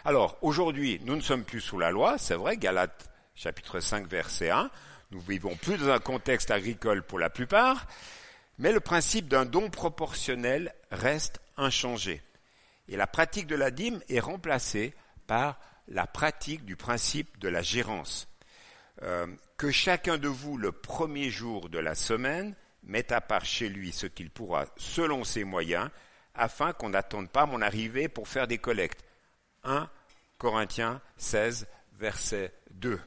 Alors, 0.05 0.37
aujourd'hui, 0.43 1.01
nous 1.05 1.17
ne 1.17 1.23
sommes 1.23 1.45
plus 1.45 1.63
sous 1.63 1.79
la 1.79 1.91
loi, 1.91 2.19
c'est 2.19 2.35
vrai, 2.35 2.57
Galates 2.57 3.11
chapitre 3.35 3.81
5, 3.81 4.07
verset 4.07 4.51
1. 4.51 4.71
Nous 5.11 5.21
vivons 5.21 5.57
plus 5.57 5.79
dans 5.79 5.91
un 5.91 5.99
contexte 5.99 6.51
agricole 6.51 7.03
pour 7.03 7.19
la 7.19 7.31
plupart, 7.31 7.87
mais 8.59 8.73
le 8.73 8.81
principe 8.81 9.29
d'un 9.29 9.45
don 9.45 9.71
proportionnel 9.71 10.75
reste 10.91 11.41
inchangé. 11.57 12.23
Et 12.89 12.97
la 12.97 13.07
pratique 13.07 13.47
de 13.47 13.57
la 13.57 13.71
dîme 13.71 14.01
est 14.09 14.21
remplacée 14.21 14.95
par 15.27 15.59
la 15.89 16.07
pratique 16.07 16.65
du 16.65 16.77
principe 16.77 17.39
de 17.39 17.49
la 17.49 17.63
gérance. 17.63 18.29
Euh, 19.03 19.27
que 19.65 19.71
chacun 19.71 20.19
de 20.19 20.29
vous, 20.29 20.59
le 20.59 20.73
premier 20.73 21.31
jour 21.31 21.71
de 21.71 21.79
la 21.79 21.95
semaine, 21.95 22.55
mette 22.83 23.13
à 23.13 23.23
part 23.23 23.47
chez 23.47 23.71
lui 23.71 23.93
ce 23.93 24.07
qu'il 24.07 24.29
pourra 24.29 24.67
selon 24.77 25.25
ses 25.25 25.43
moyens, 25.43 25.89
afin 26.35 26.75
qu'on 26.75 26.91
n'attende 26.91 27.31
pas 27.31 27.47
mon 27.47 27.63
arrivée 27.63 28.09
pour 28.09 28.29
faire 28.29 28.47
des 28.47 28.59
collectes. 28.59 29.03
1 29.63 29.89
Corinthiens 30.37 31.01
16, 31.17 31.67
verset 31.95 32.53
2 32.73 33.01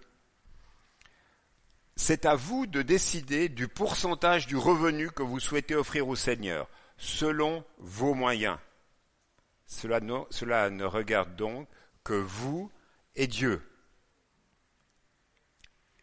c'est 1.96 2.26
à 2.26 2.36
vous 2.36 2.65
de 2.67 2.82
décider 2.82 3.50
du 3.50 3.67
pourcentage 3.67 4.46
du 4.46 4.56
revenu 4.56 5.10
que 5.12 5.24
vous 5.24 5.39
souhaitez 5.39 5.76
offrir 5.76 6.08
au 6.08 6.15
Seigneur, 6.15 6.67
selon 6.98 7.63
vos 7.80 8.13
moyens. 8.13 8.58
Cela 9.65 10.00
ne, 10.00 10.20
cela 10.30 10.70
ne 10.70 10.86
regarde 10.86 11.36
donc 11.36 11.67
que 12.04 12.13
vous 12.13 12.72
et 13.15 13.26
Dieu, 13.26 13.66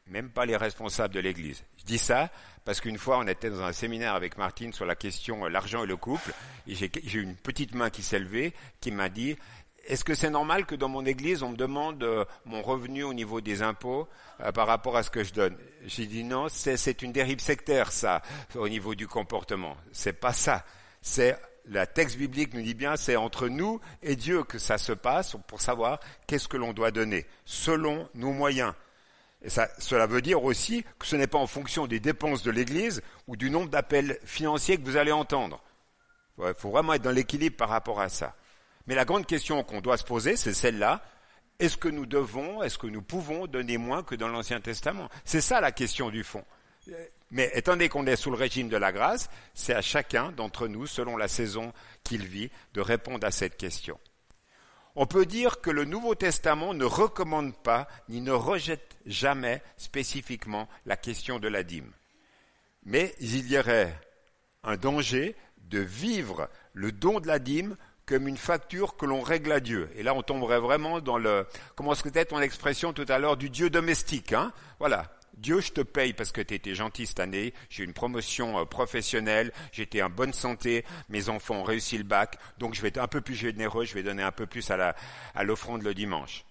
même 0.07 0.31
pas 0.31 0.47
les 0.47 0.57
responsables 0.57 1.15
de 1.15 1.21
l'Église. 1.21 1.65
Je 1.79 1.85
dis 1.85 1.99
ça 1.99 2.31
parce 2.65 2.81
qu'une 2.81 2.99
fois, 2.99 3.19
on 3.19 3.27
était 3.27 3.51
dans 3.51 3.63
un 3.63 3.73
séminaire 3.73 4.15
avec 4.15 4.39
Martine 4.39 4.73
sur 4.73 4.87
la 4.87 4.97
question 4.97 5.45
euh, 5.45 5.49
l'argent 5.49 5.85
et 5.85 5.87
le 5.87 5.97
couple, 5.97 6.33
et 6.67 6.75
j'ai 6.75 6.91
eu 7.13 7.23
une 7.23 7.37
petite 7.37 7.75
main 7.75 7.91
qui 7.91 8.03
s'est 8.03 8.19
levée, 8.19 8.55
qui 8.81 8.91
m'a 8.91 9.11
dit, 9.11 9.37
est-ce 9.87 10.03
que 10.03 10.15
c'est 10.15 10.31
normal 10.31 10.65
que 10.65 10.75
dans 10.75 10.89
mon 10.89 11.05
église, 11.05 11.43
on 11.43 11.51
me 11.51 11.57
demande 11.57 12.03
euh, 12.03 12.25
mon 12.47 12.63
revenu 12.63 13.03
au 13.03 13.13
niveau 13.13 13.43
des 13.43 13.61
impôts 13.61 14.09
euh, 14.41 14.51
par 14.51 14.67
rapport 14.67 14.97
à 14.97 15.03
ce 15.03 15.11
que 15.11 15.25
je 15.25 15.35
donne? 15.35 15.57
J'ai 15.85 16.07
dit 16.07 16.25
non, 16.25 16.47
c'est 16.49 17.03
une 17.03 17.13
dérive 17.13 17.41
sectaire, 17.41 17.93
ça, 17.93 18.23
au 18.55 18.69
niveau 18.69 18.95
du 18.95 19.07
comportement. 19.07 19.77
C'est 19.93 20.15
pas 20.15 20.33
ça. 20.33 20.65
C'est 21.03 21.39
la 21.67 21.87
texte 21.87 22.17
biblique 22.17 22.55
nous 22.55 22.63
dit 22.63 22.75
bien, 22.75 22.97
c'est 22.97 23.17
entre 23.17 23.49
nous 23.49 23.81
et 24.03 24.17
Dieu 24.17 24.43
que 24.45 24.59
ça 24.59 24.79
se 24.79 24.93
passe 24.93 25.37
pour 25.47 25.61
savoir 25.61 26.01
qu'est-ce 26.27 26.49
que 26.49 26.57
l'on 26.57 26.73
doit 26.73 26.91
donner, 26.91 27.27
selon 27.45 28.09
nos 28.15 28.33
moyens. 28.33 28.73
Et 29.45 29.51
cela 29.51 30.07
veut 30.07 30.23
dire 30.23 30.43
aussi 30.43 30.85
que 30.99 31.07
ce 31.07 31.17
n'est 31.17 31.27
pas 31.27 31.39
en 31.39 31.47
fonction 31.47 31.87
des 31.87 32.01
dépenses 32.01 32.43
de 32.43 32.51
l'Église 32.51 33.03
ou 33.27 33.37
du 33.37 33.51
nombre 33.51 33.69
d'appels 33.69 34.19
financiers 34.25 34.79
que 34.79 34.85
vous 34.85 34.97
allez 34.97 35.13
entendre. 35.13 35.63
Il 36.39 36.55
faut 36.57 36.71
vraiment 36.71 36.95
être 36.95 37.03
dans 37.03 37.11
l'équilibre 37.11 37.57
par 37.57 37.69
rapport 37.69 38.01
à 38.01 38.09
ça. 38.09 38.35
Mais 38.87 38.95
la 38.95 39.05
grande 39.05 39.27
question 39.27 39.63
qu'on 39.63 39.83
doit 39.83 39.99
se 39.99 40.05
poser, 40.05 40.37
c'est 40.37 40.55
celle-là. 40.55 41.03
Est-ce 41.59 41.77
que 41.77 41.89
nous 41.89 42.07
devons, 42.07 42.63
est-ce 42.63 42.79
que 42.79 42.87
nous 42.87 43.03
pouvons 43.03 43.47
donner 43.47 43.77
moins 43.77 44.03
que 44.03 44.15
dans 44.15 44.29
l'Ancien 44.29 44.61
Testament? 44.61 45.09
C'est 45.25 45.43
ça 45.43 45.61
la 45.61 45.73
question 45.73 46.09
du 46.09 46.25
fond. 46.25 46.45
Mais 47.31 47.51
étant 47.55 47.73
donné 47.73 47.89
qu'on 47.89 48.07
est 48.07 48.17
sous 48.17 48.31
le 48.31 48.37
régime 48.37 48.69
de 48.69 48.77
la 48.77 48.93
grâce, 48.93 49.29
c'est 49.53 49.75
à 49.75 49.83
chacun 49.83 50.33
d'entre 50.33 50.69
nous, 50.69 50.87
selon 50.87 51.17
la 51.17 51.29
saison 51.29 51.73
qu'il 52.03 52.27
vit, 52.27 52.51
de 52.73 52.81
répondre 52.81 53.27
à 53.27 53.31
cette 53.31 53.57
question. 53.57 53.99
On 54.97 55.07
peut 55.07 55.27
dire 55.27 55.61
que 55.61 55.71
le 55.71 55.85
Nouveau 55.85 56.15
Testament 56.15 56.73
ne 56.73 56.85
recommande 56.85 57.55
pas 57.57 57.89
ni 58.09 58.21
ne 58.21 58.31
rejette 58.31 58.97
jamais 59.07 59.61
spécifiquement 59.77 60.69
la 60.87 60.97
question 60.97 61.41
de 61.41 61.49
la 61.49 61.65
dîme. 61.65 61.91
Mais 62.85 63.15
il 63.19 63.51
y 63.51 63.59
aurait 63.59 63.93
un 64.63 64.77
danger 64.77 65.35
de 65.69 65.81
vivre 65.81 66.49
le 66.73 66.93
don 66.93 67.19
de 67.19 67.27
la 67.27 67.39
dîme 67.39 67.77
comme 68.07 68.29
une 68.29 68.37
facture 68.37 68.97
que 68.97 69.07
l'on 69.07 69.23
règle 69.23 69.51
à 69.53 69.61
Dieu. 69.61 69.89
Et 69.97 70.03
là, 70.03 70.15
on 70.15 70.23
tomberait 70.23 70.61
vraiment 70.61 71.01
dans 71.01 71.19
le, 71.19 71.47
comment 71.75 71.95
se 71.95 72.07
ton 72.25 72.41
expression 72.41 72.93
tout 72.93 73.07
à 73.09 73.19
l'heure, 73.19 73.37
du 73.37 73.51
Dieu 73.51 73.71
domestique. 73.71 74.33
Hein 74.33 74.53
voilà, 74.79 75.11
Dieu, 75.37 75.61
je 75.61 75.73
te 75.73 75.81
paye 75.81 76.13
parce 76.13 76.33
que 76.33 76.41
tu 76.41 76.55
étais 76.55 76.75
gentil 76.75 77.07
cette 77.07 77.21
année, 77.21 77.55
j'ai 77.69 77.85
une 77.85 77.93
promotion 77.93 78.59
euh, 78.59 78.65
professionnelle, 78.65 79.53
j'étais 79.73 80.03
en 80.03 80.11
bonne 80.11 80.33
santé, 80.33 80.85
mes 81.09 81.29
enfants 81.29 81.57
ont 81.57 81.65
réussi 81.65 81.99
le 81.99 82.05
bac, 82.05 82.39
donc 82.59 82.75
je 82.75 82.83
vais 82.83 82.89
être 82.89 82.99
un 82.99 83.09
peu 83.09 83.21
plus 83.21 83.35
généreux, 83.35 83.85
je 83.85 83.95
vais 83.95 84.03
donner 84.03 84.23
un 84.23 84.33
peu 84.33 84.47
plus 84.47 84.71
à, 84.71 84.95
l'offrande 85.43 85.83
le 85.83 85.95
dimanche. 85.95 86.45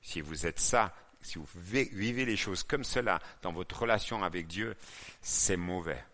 Si 0.00 0.20
vous 0.20 0.46
êtes 0.46 0.60
ça, 0.60 0.94
si 1.20 1.38
vous 1.38 1.48
vivez 1.56 2.24
les 2.24 2.36
choses 2.36 2.62
comme 2.62 2.84
cela 2.84 3.20
dans 3.42 3.52
votre 3.52 3.80
relation 3.80 4.22
avec 4.22 4.46
Dieu, 4.46 4.76
c'est 5.20 5.56
mauvais. 5.56 6.04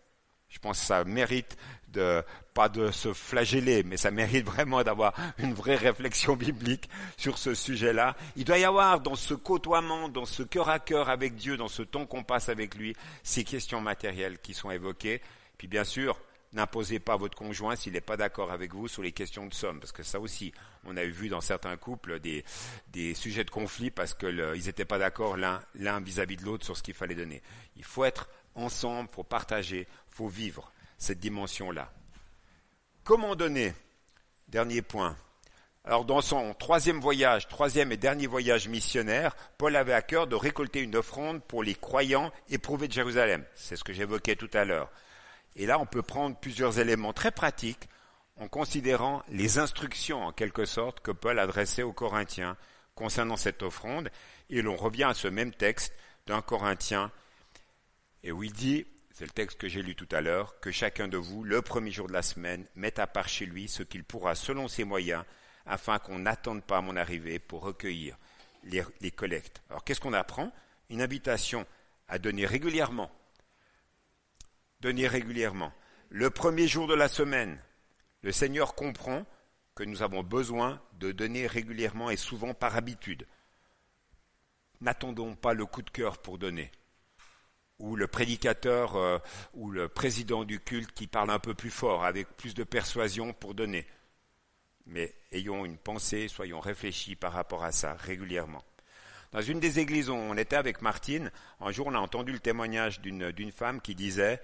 Je 0.53 0.59
pense 0.59 0.79
que 0.79 0.85
ça 0.85 1.03
mérite 1.03 1.57
de, 1.87 2.23
pas 2.53 2.69
de 2.69 2.91
se 2.91 3.11
flageller, 3.11 3.81
mais 3.81 3.97
ça 3.97 4.11
mérite 4.11 4.45
vraiment 4.53 4.83
d'avoir 4.83 5.13
une 5.39 5.55
vraie 5.55 5.75
réflexion 5.75 6.35
biblique 6.35 6.89
sur 7.17 7.39
ce 7.39 7.55
sujet-là. 7.55 8.15
Il 8.35 8.45
doit 8.45 8.59
y 8.59 8.63
avoir 8.63 8.99
dans 8.99 9.15
ce 9.15 9.33
côtoiement, 9.33 10.09
dans 10.09 10.25
ce 10.25 10.43
cœur 10.43 10.69
à 10.69 10.77
cœur 10.77 11.09
avec 11.09 11.35
Dieu, 11.35 11.57
dans 11.57 11.67
ce 11.67 11.81
temps 11.81 12.05
qu'on 12.05 12.23
passe 12.23 12.49
avec 12.49 12.75
lui, 12.75 12.95
ces 13.23 13.43
questions 13.43 13.81
matérielles 13.81 14.37
qui 14.39 14.53
sont 14.53 14.69
évoquées. 14.69 15.21
Puis 15.57 15.67
bien 15.67 15.83
sûr, 15.83 16.21
n'imposez 16.53 16.99
pas 16.99 17.17
votre 17.17 17.35
conjoint 17.35 17.75
s'il 17.75 17.93
n'est 17.93 18.01
pas 18.01 18.15
d'accord 18.15 18.51
avec 18.51 18.75
vous 18.75 18.87
sur 18.87 19.01
les 19.01 19.11
questions 19.11 19.47
de 19.47 19.53
somme, 19.55 19.79
parce 19.79 19.91
que 19.91 20.03
ça 20.03 20.19
aussi, 20.19 20.53
on 20.85 20.95
a 20.97 21.03
vu 21.03 21.29
dans 21.29 21.41
certains 21.41 21.77
couples 21.77 22.19
des, 22.19 22.45
des 22.89 23.15
sujets 23.15 23.43
de 23.43 23.49
conflit 23.49 23.89
parce 23.89 24.13
qu'ils 24.13 24.53
n'étaient 24.65 24.85
pas 24.85 24.99
d'accord 24.99 25.35
l'un, 25.35 25.61
l'un 25.73 25.99
vis-à-vis 25.99 26.37
de 26.37 26.45
l'autre 26.45 26.63
sur 26.63 26.77
ce 26.77 26.83
qu'il 26.83 26.93
fallait 26.93 27.15
donner. 27.15 27.41
Il 27.75 27.83
faut 27.83 28.05
être 28.05 28.29
ensemble, 28.55 29.09
faut 29.11 29.23
partager, 29.23 29.87
faut 30.13 30.27
vivre 30.27 30.71
cette 30.97 31.19
dimension-là. 31.19 31.91
Comment 33.03 33.35
donner? 33.35 33.73
Dernier 34.47 34.81
point. 34.81 35.17
Alors 35.83 36.05
dans 36.05 36.21
son 36.21 36.53
troisième 36.53 37.01
voyage, 37.01 37.47
troisième 37.47 37.91
et 37.91 37.97
dernier 37.97 38.27
voyage 38.27 38.69
missionnaire, 38.69 39.35
Paul 39.57 39.75
avait 39.75 39.93
à 39.93 40.01
cœur 40.01 40.27
de 40.27 40.35
récolter 40.35 40.79
une 40.81 40.95
offrande 40.95 41.43
pour 41.43 41.63
les 41.63 41.75
croyants 41.75 42.31
éprouvés 42.49 42.87
de 42.87 42.93
Jérusalem. 42.93 43.43
C'est 43.55 43.75
ce 43.75 43.83
que 43.83 43.91
j'évoquais 43.91 44.35
tout 44.35 44.49
à 44.53 44.65
l'heure. 44.65 44.91
Et 45.55 45.65
là, 45.65 45.79
on 45.79 45.85
peut 45.85 46.03
prendre 46.03 46.37
plusieurs 46.37 46.79
éléments 46.79 47.13
très 47.13 47.31
pratiques 47.31 47.89
en 48.37 48.47
considérant 48.47 49.23
les 49.29 49.57
instructions, 49.57 50.23
en 50.23 50.31
quelque 50.31 50.65
sorte, 50.65 51.01
que 51.01 51.11
Paul 51.11 51.39
adressait 51.39 51.83
aux 51.83 51.91
Corinthiens 51.91 52.55
concernant 52.95 53.37
cette 53.37 53.63
offrande. 53.63 54.09
Et 54.49 54.61
l'on 54.61 54.75
revient 54.75 55.03
à 55.03 55.13
ce 55.13 55.27
même 55.27 55.53
texte 55.53 55.93
d'un 56.27 56.41
Corinthien 56.41 57.11
et 58.23 58.31
où 58.31 58.43
il 58.43 58.53
dit, 58.53 58.85
c'est 59.13 59.25
le 59.25 59.31
texte 59.31 59.59
que 59.59 59.69
j'ai 59.69 59.83
lu 59.83 59.95
tout 59.95 60.07
à 60.11 60.21
l'heure, 60.21 60.59
que 60.59 60.71
chacun 60.71 61.07
de 61.07 61.17
vous, 61.17 61.43
le 61.43 61.61
premier 61.61 61.91
jour 61.91 62.07
de 62.07 62.13
la 62.13 62.23
semaine, 62.23 62.65
mette 62.75 62.97
à 62.97 63.05
part 63.05 63.29
chez 63.29 63.45
lui 63.45 63.67
ce 63.67 63.83
qu'il 63.83 64.03
pourra 64.03 64.33
selon 64.33 64.67
ses 64.67 64.85
moyens, 64.85 65.23
afin 65.67 65.99
qu'on 65.99 66.17
n'attende 66.17 66.63
pas 66.63 66.81
mon 66.81 66.95
arrivée 66.97 67.37
pour 67.37 67.61
recueillir 67.61 68.17
les, 68.63 69.11
collectes. 69.11 69.61
Alors 69.69 69.83
qu'est-ce 69.83 70.01
qu'on 70.01 70.13
apprend? 70.13 70.51
Une 70.89 71.01
invitation 71.01 71.67
à 72.07 72.17
donner 72.17 72.47
régulièrement. 72.47 73.11
Donner 74.79 75.07
régulièrement. 75.07 75.71
Le 76.09 76.31
premier 76.31 76.67
jour 76.67 76.87
de 76.87 76.95
la 76.95 77.07
semaine, 77.07 77.61
le 78.23 78.31
Seigneur 78.31 78.73
comprend 78.73 79.27
que 79.75 79.83
nous 79.83 80.01
avons 80.01 80.23
besoin 80.23 80.81
de 80.93 81.11
donner 81.11 81.45
régulièrement 81.45 82.09
et 82.09 82.17
souvent 82.17 82.55
par 82.55 82.75
habitude. 82.75 83.27
N'attendons 84.81 85.35
pas 85.35 85.53
le 85.53 85.67
coup 85.67 85.83
de 85.83 85.91
cœur 85.91 86.17
pour 86.17 86.39
donner 86.39 86.71
ou 87.79 87.95
le 87.95 88.07
prédicateur 88.07 88.95
euh, 88.95 89.19
ou 89.53 89.71
le 89.71 89.87
président 89.87 90.43
du 90.43 90.59
culte 90.59 90.91
qui 90.91 91.07
parle 91.07 91.31
un 91.31 91.39
peu 91.39 91.53
plus 91.53 91.71
fort, 91.71 92.05
avec 92.05 92.27
plus 92.37 92.53
de 92.53 92.63
persuasion 92.63 93.33
pour 93.33 93.53
donner. 93.53 93.85
Mais 94.85 95.13
ayons 95.31 95.65
une 95.65 95.77
pensée, 95.77 96.27
soyons 96.27 96.59
réfléchis 96.59 97.15
par 97.15 97.33
rapport 97.33 97.63
à 97.63 97.71
ça 97.71 97.93
régulièrement. 97.93 98.63
Dans 99.31 99.41
une 99.41 99.59
des 99.59 99.79
églises 99.79 100.09
où 100.09 100.13
on 100.13 100.37
était 100.37 100.55
avec 100.55 100.81
Martine, 100.81 101.31
un 101.59 101.71
jour 101.71 101.87
on 101.87 101.95
a 101.95 101.99
entendu 101.99 102.31
le 102.31 102.39
témoignage 102.39 103.01
d'une 103.01 103.51
femme 103.51 103.81
qui 103.81 103.95
disait 103.95 104.41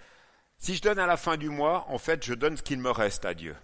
Si 0.57 0.75
je 0.75 0.81
donne 0.81 0.99
à 0.99 1.05
la 1.05 1.17
fin 1.17 1.37
du 1.37 1.49
mois, 1.49 1.85
en 1.89 1.99
fait 1.99 2.25
je 2.25 2.33
donne 2.33 2.57
ce 2.57 2.63
qu'il 2.63 2.79
me 2.79 2.89
reste 2.89 3.25
à 3.25 3.33
Dieu. 3.33 3.55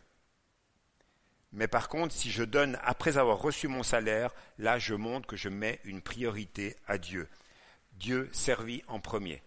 Mais 1.51 1.67
par 1.67 1.87
contre, 1.87 2.13
si 2.13 2.29
je 2.31 2.43
donne 2.43 2.77
après 2.83 3.17
avoir 3.17 3.39
reçu 3.39 3.67
mon 3.67 3.81
salaire, 3.81 4.31
là 4.59 4.77
je 4.77 4.93
montre 4.93 5.25
que 5.25 5.37
je 5.37 5.49
mets 5.49 5.79
une 5.85 6.01
priorité 6.01 6.75
à 6.85 6.97
Dieu. 6.97 7.27
Dieu 7.93 8.29
servi 8.33 8.83
en 8.87 8.99
premier. 8.99 9.41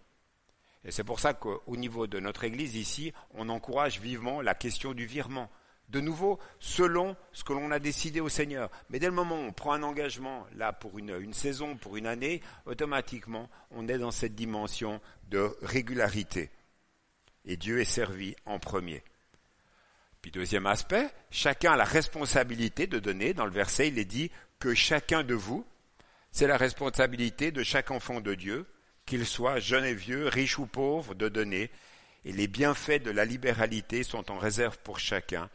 C'est 0.89 1.05
pour 1.05 1.21
ça 1.21 1.35
qu'au 1.35 1.77
niveau 1.77 2.07
de 2.07 2.21
notre 2.21 2.45
Église 2.45 2.77
ici, 2.77 3.13
on 3.35 3.49
encourage 3.49 4.01
vivement 4.01 4.41
la 4.41 4.55
question 4.55 4.95
du 4.95 5.07
virement. 5.07 5.51
De 5.89 6.01
nouveau, 6.01 6.39
selon 6.61 7.17
ce 7.33 7.45
que 7.45 7.55
l'on 7.55 7.71
a 7.71 7.79
décidé 7.79 8.21
au 8.21 8.29
Seigneur. 8.29 8.71
Mais 8.91 8.99
dès 8.99 9.07
le 9.07 9.13
moment 9.13 9.37
où 9.37 9.47
on 9.47 9.53
prend 9.53 9.73
un 9.73 9.83
engagement, 9.83 10.47
là, 10.55 10.73
pour 10.73 10.99
une, 10.99 11.19
une 11.19 11.33
saison, 11.33 11.77
pour 11.77 11.97
une 11.97 12.07
année, 12.07 12.43
automatiquement, 12.67 13.49
on 13.71 13.89
est 13.89 13.99
dans 13.99 14.11
cette 14.11 14.35
dimension 14.35 15.01
de 15.31 15.57
régularité. 15.63 16.51
Et 17.47 17.57
Dieu 17.57 17.81
est 17.81 17.87
servi 17.87 18.37
en 18.45 18.59
premier. 18.59 19.03
Puis 20.21 20.31
deuxième 20.31 20.67
aspect, 20.67 21.09
chacun 21.31 21.73
a 21.73 21.77
la 21.77 21.85
responsabilité 21.85 22.87
de 22.87 22.99
donner. 22.99 23.33
Dans 23.33 23.47
le 23.47 23.51
verset, 23.51 23.89
il 23.89 23.99
est 23.99 24.05
dit 24.05 24.31
que 24.59 24.75
chacun 24.75 25.23
de 25.23 25.35
vous, 25.35 25.67
c'est 26.31 26.47
la 26.47 26.57
responsabilité 26.57 27.51
de 27.51 27.63
chaque 27.63 27.91
enfant 27.91 28.21
de 28.21 28.35
Dieu, 28.35 28.67
qu'il 29.09 29.27
soit 29.27 29.59
jeune 29.59 29.87
et 29.87 29.95
vieux, 29.95 30.29
riche 30.29 30.59
ou 30.59 30.67
pauvre, 30.67 31.15
de 31.15 31.29
donner, 31.29 31.71
et 32.27 32.33
les 32.33 32.47
bienfaits 32.47 33.03
de 33.03 33.11
la 33.11 33.25
libéralité 33.25 34.03
sont 34.03 34.31
en 34.31 34.37
réserve 34.37 34.79
pour 34.85 34.99
chacun. 34.99 35.49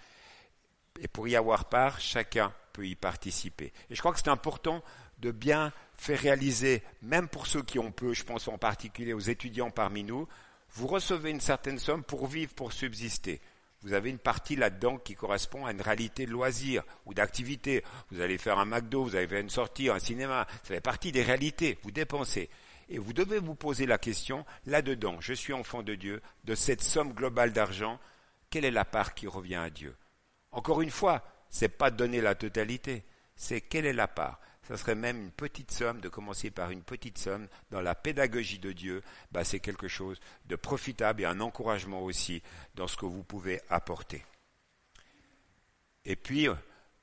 Et 0.99 1.07
pour 1.07 1.27
y 1.27 1.35
avoir 1.35 1.65
part, 1.69 2.01
chacun 2.01 2.51
peut 2.73 2.87
y 2.87 2.95
participer. 2.95 3.71
Et 3.89 3.95
je 3.95 3.99
crois 3.99 4.11
que 4.11 4.17
c'est 4.17 4.29
important 4.29 4.83
de 5.19 5.29
bien 5.29 5.71
faire 5.97 6.19
réaliser, 6.19 6.81
même 7.03 7.27
pour 7.27 7.45
ceux 7.45 7.61
qui 7.61 7.77
ont 7.77 7.91
peu, 7.91 8.13
je 8.13 8.23
pense 8.23 8.47
en 8.47 8.57
particulier 8.57 9.13
aux 9.13 9.19
étudiants 9.19 9.69
parmi 9.69 10.03
nous, 10.03 10.27
vous 10.71 10.87
recevez 10.87 11.29
une 11.29 11.39
certaine 11.39 11.77
somme 11.77 12.03
pour 12.03 12.25
vivre, 12.25 12.53
pour 12.55 12.73
subsister. 12.73 13.39
Vous 13.83 13.93
avez 13.93 14.09
une 14.09 14.17
partie 14.17 14.55
là-dedans 14.55 14.97
qui 14.97 15.13
correspond 15.13 15.67
à 15.67 15.71
une 15.71 15.81
réalité 15.81 16.25
de 16.25 16.31
loisir 16.31 16.83
ou 17.05 17.13
d'activité. 17.13 17.83
Vous 18.09 18.21
allez 18.21 18.39
faire 18.39 18.57
un 18.57 18.65
McDo, 18.65 19.03
vous 19.03 19.15
allez 19.15 19.27
faire 19.27 19.41
une 19.41 19.49
sortie, 19.49 19.89
un 19.89 19.99
cinéma. 19.99 20.47
Ça 20.63 20.73
fait 20.73 20.81
partie 20.81 21.11
des 21.11 21.21
réalités. 21.21 21.77
Vous 21.83 21.91
dépensez. 21.91 22.49
Et 22.89 22.97
vous 22.97 23.13
devez 23.13 23.39
vous 23.39 23.55
poser 23.55 23.85
la 23.85 23.97
question, 23.97 24.45
là-dedans, 24.65 25.19
je 25.19 25.33
suis 25.33 25.53
enfant 25.53 25.83
de 25.83 25.95
Dieu, 25.95 26.21
de 26.43 26.55
cette 26.55 26.81
somme 26.81 27.13
globale 27.13 27.53
d'argent, 27.53 27.99
quelle 28.49 28.65
est 28.65 28.71
la 28.71 28.85
part 28.85 29.13
qui 29.13 29.27
revient 29.27 29.55
à 29.55 29.69
Dieu? 29.69 29.95
Encore 30.51 30.81
une 30.81 30.91
fois, 30.91 31.23
ce 31.49 31.65
n'est 31.65 31.69
pas 31.69 31.91
donner 31.91 32.21
la 32.21 32.35
totalité, 32.35 33.03
c'est 33.35 33.61
quelle 33.61 33.85
est 33.85 33.93
la 33.93 34.07
part? 34.07 34.39
Ça 34.67 34.77
serait 34.77 34.95
même 34.95 35.19
une 35.19 35.31
petite 35.31 35.71
somme, 35.71 35.99
de 35.99 36.07
commencer 36.07 36.49
par 36.49 36.71
une 36.71 36.83
petite 36.83 37.17
somme 37.17 37.47
dans 37.69 37.81
la 37.81 37.95
pédagogie 37.95 38.59
de 38.59 38.71
Dieu, 38.71 39.03
bah, 39.31 39.43
c'est 39.43 39.59
quelque 39.59 39.89
chose 39.89 40.19
de 40.45 40.55
profitable 40.55 41.21
et 41.21 41.25
un 41.25 41.41
encouragement 41.41 42.01
aussi 42.01 42.41
dans 42.75 42.87
ce 42.87 42.95
que 42.95 43.05
vous 43.05 43.23
pouvez 43.23 43.61
apporter. 43.69 44.23
Et 46.05 46.15
puis, 46.15 46.47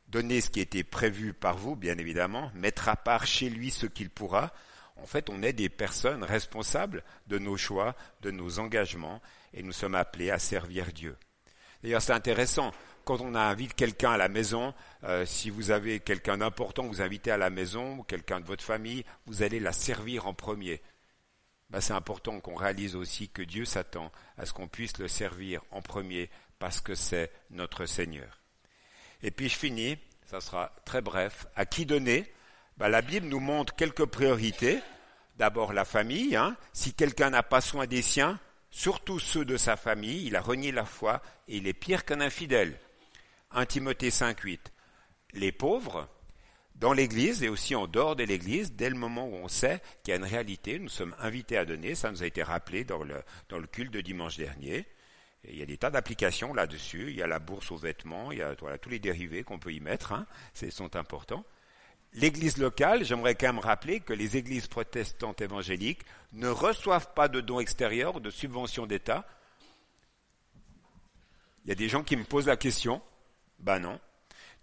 donner 0.08 0.40
ce 0.40 0.50
qui 0.50 0.60
était 0.60 0.84
prévu 0.84 1.34
par 1.34 1.56
vous, 1.56 1.76
bien 1.76 1.98
évidemment, 1.98 2.50
mettre 2.54 2.88
à 2.88 2.96
part 2.96 3.26
chez 3.26 3.50
lui 3.50 3.70
ce 3.70 3.86
qu'il 3.86 4.10
pourra, 4.10 4.52
en 5.02 5.06
fait, 5.06 5.30
on 5.30 5.42
est 5.42 5.52
des 5.52 5.68
personnes 5.68 6.24
responsables 6.24 7.02
de 7.26 7.38
nos 7.38 7.56
choix, 7.56 7.96
de 8.22 8.30
nos 8.30 8.58
engagements, 8.58 9.20
et 9.54 9.62
nous 9.62 9.72
sommes 9.72 9.94
appelés 9.94 10.30
à 10.30 10.38
servir 10.38 10.92
Dieu. 10.92 11.16
D'ailleurs, 11.82 12.02
c'est 12.02 12.12
intéressant. 12.12 12.72
Quand 13.04 13.20
on 13.20 13.34
invite 13.34 13.74
quelqu'un 13.74 14.12
à 14.12 14.16
la 14.16 14.28
maison, 14.28 14.74
euh, 15.04 15.24
si 15.24 15.48
vous 15.48 15.70
avez 15.70 16.00
quelqu'un 16.00 16.38
d'important 16.38 16.86
vous 16.86 17.00
invitez 17.00 17.30
à 17.30 17.38
la 17.38 17.50
maison, 17.50 17.98
ou 17.98 18.02
quelqu'un 18.02 18.40
de 18.40 18.46
votre 18.46 18.62
famille, 18.62 19.04
vous 19.26 19.42
allez 19.42 19.58
la 19.58 19.72
servir 19.72 20.26
en 20.26 20.34
premier. 20.34 20.82
Ben, 21.70 21.80
c'est 21.80 21.94
important 21.94 22.40
qu'on 22.40 22.56
réalise 22.56 22.96
aussi 22.96 23.28
que 23.28 23.42
Dieu 23.42 23.64
s'attend 23.64 24.12
à 24.36 24.44
ce 24.44 24.52
qu'on 24.52 24.68
puisse 24.68 24.98
le 24.98 25.08
servir 25.08 25.62
en 25.70 25.80
premier 25.80 26.28
parce 26.58 26.80
que 26.80 26.94
c'est 26.94 27.30
notre 27.50 27.86
Seigneur. 27.86 28.40
Et 29.22 29.30
puis 29.30 29.48
je 29.48 29.56
finis, 29.56 29.96
ça 30.26 30.40
sera 30.40 30.74
très 30.84 31.00
bref, 31.00 31.46
à 31.56 31.64
qui 31.64 31.86
donner 31.86 32.30
bah, 32.80 32.88
la 32.88 33.02
Bible 33.02 33.26
nous 33.26 33.40
montre 33.40 33.76
quelques 33.76 34.06
priorités. 34.06 34.80
D'abord 35.36 35.74
la 35.74 35.84
famille. 35.84 36.34
Hein. 36.34 36.56
Si 36.72 36.94
quelqu'un 36.94 37.28
n'a 37.28 37.42
pas 37.42 37.60
soin 37.60 37.86
des 37.86 38.00
siens, 38.00 38.40
surtout 38.70 39.18
ceux 39.18 39.44
de 39.44 39.58
sa 39.58 39.76
famille, 39.76 40.26
il 40.26 40.34
a 40.34 40.40
renié 40.40 40.72
la 40.72 40.86
foi 40.86 41.20
et 41.46 41.58
il 41.58 41.68
est 41.68 41.74
pire 41.74 42.06
qu'un 42.06 42.22
infidèle. 42.22 42.78
1 43.50 43.66
Timothée 43.66 44.08
5.8. 44.08 44.58
Les 45.34 45.52
pauvres, 45.52 46.08
dans 46.74 46.94
l'Église 46.94 47.42
et 47.42 47.50
aussi 47.50 47.74
en 47.74 47.86
dehors 47.86 48.16
de 48.16 48.24
l'Église, 48.24 48.72
dès 48.72 48.88
le 48.88 48.96
moment 48.96 49.28
où 49.28 49.34
on 49.34 49.48
sait 49.48 49.82
qu'il 50.02 50.12
y 50.12 50.14
a 50.14 50.16
une 50.16 50.24
réalité, 50.24 50.78
nous 50.78 50.88
sommes 50.88 51.14
invités 51.18 51.58
à 51.58 51.66
donner, 51.66 51.94
ça 51.94 52.10
nous 52.10 52.22
a 52.22 52.26
été 52.26 52.42
rappelé 52.42 52.84
dans 52.84 53.02
le, 53.02 53.66
culte 53.66 53.92
de 53.92 54.00
dimanche 54.00 54.38
dernier. 54.38 54.86
il 55.44 55.58
y 55.58 55.62
a 55.62 55.66
des 55.66 55.76
tas 55.76 55.90
d'applications 55.90 56.54
là-dessus, 56.54 57.10
il 57.10 57.16
y 57.16 57.22
a 57.22 57.26
la 57.26 57.40
bourse 57.40 57.72
aux 57.72 57.76
vêtements, 57.76 58.32
il 58.32 58.38
y 58.38 58.42
a 58.42 58.54
tous 58.54 58.88
les 58.88 58.98
dérivés 58.98 59.42
qu'on 59.42 59.58
peut 59.58 59.74
y 59.74 59.80
mettre, 59.80 60.12
hein, 60.12 60.26
sont 60.70 60.96
importants. 60.96 61.44
L'église 62.12 62.58
locale, 62.58 63.04
j'aimerais 63.04 63.36
quand 63.36 63.46
même 63.46 63.60
rappeler 63.60 64.00
que 64.00 64.12
les 64.12 64.36
églises 64.36 64.66
protestantes 64.66 65.40
évangéliques 65.40 66.04
ne 66.32 66.48
reçoivent 66.48 67.12
pas 67.14 67.28
de 67.28 67.40
dons 67.40 67.60
extérieurs 67.60 68.20
de 68.20 68.30
subventions 68.30 68.86
d'État. 68.86 69.24
Il 71.64 71.68
y 71.68 71.72
a 71.72 71.76
des 71.76 71.88
gens 71.88 72.02
qui 72.02 72.16
me 72.16 72.24
posent 72.24 72.48
la 72.48 72.56
question. 72.56 73.00
Ben 73.60 73.78
non. 73.78 74.00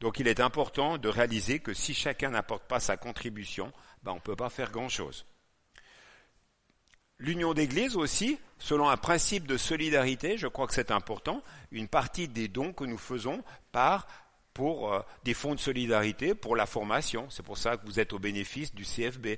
Donc 0.01 0.19
il 0.19 0.27
est 0.27 0.41
important 0.41 0.97
de 0.97 1.07
réaliser 1.07 1.59
que 1.59 1.73
si 1.73 1.93
chacun 1.93 2.31
n'apporte 2.31 2.63
pas 2.63 2.79
sa 2.79 2.97
contribution, 2.97 3.71
ben 4.03 4.11
on 4.11 4.15
ne 4.15 4.21
peut 4.21 4.35
pas 4.35 4.49
faire 4.49 4.71
grand-chose. 4.71 5.25
L'union 7.19 7.53
d'église 7.53 7.95
aussi, 7.95 8.37
selon 8.59 8.89
un 8.89 8.97
principe 8.97 9.47
de 9.47 9.57
solidarité, 9.57 10.37
je 10.37 10.47
crois 10.47 10.67
que 10.67 10.73
c'est 10.73 10.91
important, 10.91 11.41
une 11.71 11.87
partie 11.87 12.27
des 12.27 12.47
dons 12.47 12.73
que 12.73 12.83
nous 12.83 12.97
faisons 12.97 13.43
part 13.71 14.05
pour 14.57 14.91
euh, 14.91 15.01
des 15.23 15.35
fonds 15.35 15.53
de 15.53 15.59
solidarité, 15.59 16.33
pour 16.33 16.55
la 16.55 16.65
formation. 16.65 17.29
C'est 17.29 17.45
pour 17.45 17.59
ça 17.59 17.77
que 17.77 17.85
vous 17.85 17.99
êtes 17.99 18.11
au 18.11 18.17
bénéfice 18.17 18.73
du 18.73 18.85
CFB. 18.85 19.27
Euh, 19.27 19.37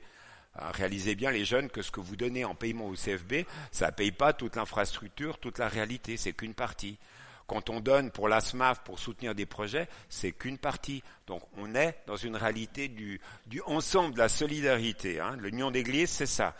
réalisez 0.71 1.13
bien 1.13 1.29
les 1.29 1.43
jeunes 1.43 1.69
que 1.69 1.81
ce 1.81 1.91
que 1.91 1.99
vous 1.99 2.15
donnez 2.15 2.45
en 2.45 2.55
paiement 2.55 2.87
au 2.87 2.93
CFB, 2.93 3.45
ça 3.69 3.87
ne 3.87 3.91
paye 3.91 4.13
pas 4.13 4.31
toute 4.31 4.55
l'infrastructure, 4.55 5.37
toute 5.37 5.57
la 5.57 5.67
réalité, 5.67 6.15
c'est 6.15 6.31
qu'une 6.31 6.53
partie. 6.53 6.97
Quand 7.47 7.69
on 7.69 7.81
donne 7.81 8.11
pour 8.11 8.29
l'ASMAF 8.29 8.81
pour 8.85 8.97
soutenir 8.97 9.35
des 9.35 9.45
projets, 9.45 9.89
c'est 10.07 10.31
qu'une 10.31 10.57
partie. 10.57 11.03
Donc 11.27 11.41
on 11.57 11.75
est 11.75 11.97
dans 12.07 12.15
une 12.15 12.37
réalité 12.37 12.87
du, 12.87 13.19
du 13.45 13.61
ensemble 13.65 14.13
de 14.13 14.19
la 14.19 14.29
solidarité. 14.29 15.19
Hein. 15.19 15.35
L'union 15.41 15.69
d'église, 15.69 16.11
c'est 16.11 16.27
ça. 16.27 16.55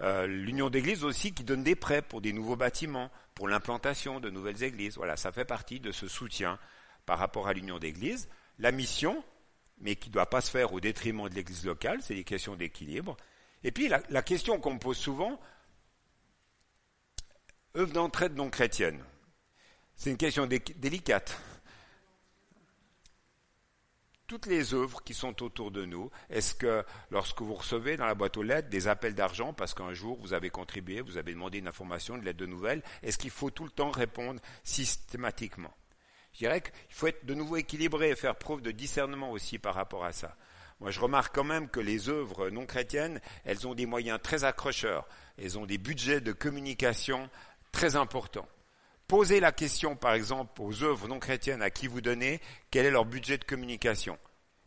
Euh, 0.00 0.26
l'Union 0.26 0.68
d'églises 0.68 1.02
aussi 1.02 1.32
qui 1.32 1.44
donne 1.44 1.62
des 1.62 1.76
prêts 1.76 2.02
pour 2.02 2.20
des 2.20 2.34
nouveaux 2.34 2.56
bâtiments, 2.56 3.10
pour 3.34 3.48
l'implantation 3.48 4.20
de 4.20 4.28
nouvelles 4.28 4.62
églises. 4.62 4.98
Voilà, 4.98 5.16
ça 5.16 5.32
fait 5.32 5.46
partie 5.46 5.80
de 5.80 5.92
ce 5.92 6.08
soutien 6.08 6.58
par 7.06 7.18
rapport 7.18 7.48
à 7.48 7.52
l'Union 7.52 7.78
d'églises. 7.78 8.28
La 8.58 8.72
mission, 8.72 9.22
mais 9.78 9.96
qui 9.96 10.08
ne 10.08 10.14
doit 10.14 10.30
pas 10.30 10.40
se 10.40 10.50
faire 10.50 10.72
au 10.72 10.80
détriment 10.80 11.28
de 11.28 11.34
l'église 11.34 11.64
locale, 11.64 12.00
c'est 12.02 12.14
des 12.14 12.24
questions 12.24 12.56
d'équilibre. 12.56 13.16
Et 13.64 13.72
puis 13.72 13.88
la, 13.88 14.02
la 14.10 14.22
question 14.22 14.60
qu'on 14.60 14.74
me 14.74 14.78
pose 14.78 14.98
souvent, 14.98 15.40
œuvre 17.76 17.92
d'entraide 17.92 18.36
non 18.36 18.50
chrétienne. 18.50 19.02
C'est 19.96 20.10
une 20.10 20.16
question 20.16 20.46
délicate 20.46 21.38
toutes 24.32 24.46
les 24.46 24.72
œuvres 24.72 25.02
qui 25.02 25.12
sont 25.12 25.42
autour 25.42 25.70
de 25.70 25.84
nous, 25.84 26.10
est-ce 26.30 26.54
que 26.54 26.82
lorsque 27.10 27.42
vous 27.42 27.52
recevez 27.52 27.98
dans 27.98 28.06
la 28.06 28.14
boîte 28.14 28.38
aux 28.38 28.42
lettres 28.42 28.70
des 28.70 28.88
appels 28.88 29.14
d'argent 29.14 29.52
parce 29.52 29.74
qu'un 29.74 29.92
jour 29.92 30.18
vous 30.22 30.32
avez 30.32 30.48
contribué, 30.48 31.02
vous 31.02 31.18
avez 31.18 31.32
demandé 31.32 31.58
une 31.58 31.68
information, 31.68 32.16
une 32.16 32.24
lettre 32.24 32.38
de 32.38 32.46
nouvelles, 32.46 32.82
est-ce 33.02 33.18
qu'il 33.18 33.28
faut 33.28 33.50
tout 33.50 33.64
le 33.64 33.70
temps 33.70 33.90
répondre 33.90 34.40
systématiquement? 34.64 35.74
Je 36.32 36.38
dirais 36.38 36.60
qu'il 36.60 36.72
faut 36.88 37.06
être 37.06 37.24
de 37.24 37.34
nouveau 37.34 37.56
équilibré 37.56 38.10
et 38.10 38.16
faire 38.16 38.36
preuve 38.36 38.62
de 38.62 38.70
discernement 38.70 39.30
aussi 39.30 39.58
par 39.58 39.74
rapport 39.74 40.04
à 40.04 40.12
ça. 40.12 40.36
Moi, 40.80 40.90
je 40.90 41.00
remarque 41.00 41.34
quand 41.34 41.44
même 41.44 41.68
que 41.68 41.80
les 41.80 42.08
œuvres 42.08 42.50
non 42.50 42.66
chrétiennes, 42.66 43.20
elles 43.44 43.66
ont 43.68 43.74
des 43.74 43.86
moyens 43.86 44.18
très 44.20 44.44
accrocheurs, 44.44 45.06
elles 45.38 45.58
ont 45.58 45.66
des 45.66 45.78
budgets 45.78 46.20
de 46.20 46.32
communication 46.32 47.30
très 47.70 47.96
importants. 47.96 48.48
Posez 49.06 49.40
la 49.40 49.52
question, 49.52 49.94
par 49.94 50.14
exemple, 50.14 50.60
aux 50.62 50.82
œuvres 50.82 51.06
non 51.06 51.20
chrétiennes 51.20 51.62
à 51.62 51.70
qui 51.70 51.86
vous 51.86 52.00
donnez, 52.00 52.40
quel 52.70 52.86
est 52.86 52.90
leur 52.90 53.04
budget 53.04 53.38
de 53.38 53.44
communication? 53.44 54.18